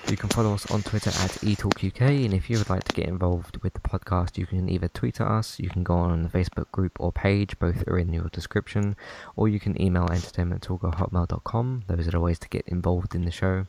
You 0.09 0.17
can 0.17 0.29
follow 0.29 0.53
us 0.55 0.69
on 0.71 0.81
Twitter 0.81 1.11
at 1.11 1.31
eTalkUK, 1.41 2.25
and 2.25 2.33
if 2.33 2.49
you 2.49 2.57
would 2.57 2.71
like 2.71 2.83
to 2.85 2.93
get 2.93 3.07
involved 3.07 3.61
with 3.61 3.73
the 3.73 3.79
podcast, 3.79 4.35
you 4.35 4.47
can 4.47 4.67
either 4.67 4.87
tweet 4.87 5.21
at 5.21 5.27
us, 5.27 5.59
you 5.59 5.69
can 5.69 5.83
go 5.83 5.93
on 5.93 6.23
the 6.23 6.29
Facebook 6.29 6.71
group 6.71 6.99
or 6.99 7.11
page, 7.11 7.57
both 7.59 7.87
are 7.87 7.99
in 7.99 8.11
your 8.11 8.27
description, 8.29 8.95
or 9.35 9.47
you 9.47 9.59
can 9.59 9.79
email 9.79 10.07
entertainmenttalk@hotmail.com. 10.07 11.83
Those 11.87 12.07
are 12.07 12.11
the 12.11 12.19
ways 12.19 12.39
to 12.39 12.49
get 12.49 12.67
involved 12.67 13.13
in 13.13 13.25
the 13.25 13.31
show, 13.31 13.67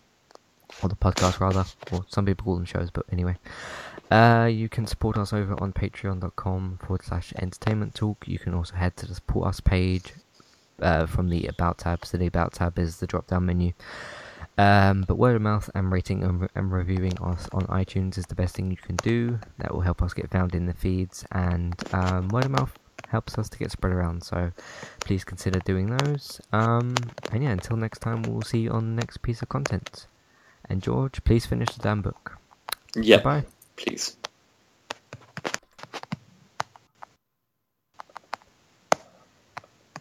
or 0.83 0.89
the 0.89 0.97
podcast 0.97 1.39
rather, 1.39 1.67
or 1.93 2.07
some 2.09 2.25
people 2.25 2.45
call 2.45 2.57
them 2.57 2.65
shows, 2.65 2.91
but 2.91 3.05
anyway. 3.13 3.37
Uh, 4.13 4.45
you 4.45 4.69
can 4.69 4.87
support 4.87 5.17
us 5.17 5.33
over 5.33 5.59
on 5.63 5.73
patreon.com 5.73 6.79
forward 6.83 7.03
slash 7.03 7.33
entertainment 7.39 7.95
talk. 7.95 8.29
You 8.29 8.39
can 8.39 8.53
also 8.53 8.75
head 8.75 8.95
to 8.99 9.07
the 9.07 9.15
support 9.15 9.49
us 9.49 9.61
page 9.61 10.13
uh, 10.83 11.07
from 11.07 11.31
the 11.31 11.47
about 11.47 11.79
tab. 11.79 12.05
So 12.05 12.19
the 12.19 12.27
about 12.27 12.53
tab 12.53 12.79
is 12.79 12.99
the 12.99 13.07
drop 13.07 13.29
down 13.29 13.47
menu. 13.47 13.73
Um, 14.59 15.07
but 15.09 15.17
word 15.17 15.37
of 15.37 15.41
mouth 15.41 15.71
and 15.75 15.91
rating 15.91 16.23
and, 16.23 16.43
re- 16.43 16.49
and, 16.55 16.71
reviewing 16.71 17.19
us 17.23 17.49
on 17.53 17.63
iTunes 17.69 18.19
is 18.19 18.27
the 18.27 18.35
best 18.35 18.55
thing 18.55 18.71
you 18.71 18.77
can 18.77 18.97
do. 18.97 19.39
That 19.57 19.73
will 19.73 19.81
help 19.81 20.03
us 20.03 20.13
get 20.13 20.31
found 20.31 20.55
in 20.55 20.67
the 20.67 20.75
feeds, 20.75 21.25
and 21.33 21.75
um, 21.95 22.29
word 22.29 22.45
of 22.45 22.51
mouth 22.51 22.79
helps 23.09 23.39
us 23.39 23.49
to 23.49 23.59
get 23.59 23.71
spread 23.71 23.95
around. 23.95 24.23
So 24.23 24.53
please 25.01 25.25
consider 25.25 25.59
doing 25.61 25.97
those. 25.97 26.39
Um, 26.53 26.95
and 27.31 27.43
yeah, 27.43 27.53
until 27.53 27.79
next 27.79 28.01
time, 28.01 28.25
we'll 28.25 28.43
see 28.43 28.59
you 28.59 28.73
on 28.73 28.95
the 28.95 29.01
next 29.01 29.23
piece 29.23 29.41
of 29.41 29.49
content. 29.49 30.07
And 30.69 30.83
George, 30.83 31.25
please 31.25 31.47
finish 31.47 31.71
the 31.75 31.83
damn 31.83 32.03
book. 32.03 32.39
Yeah. 32.95 33.21
Bye 33.21 33.47
please. 33.83 34.17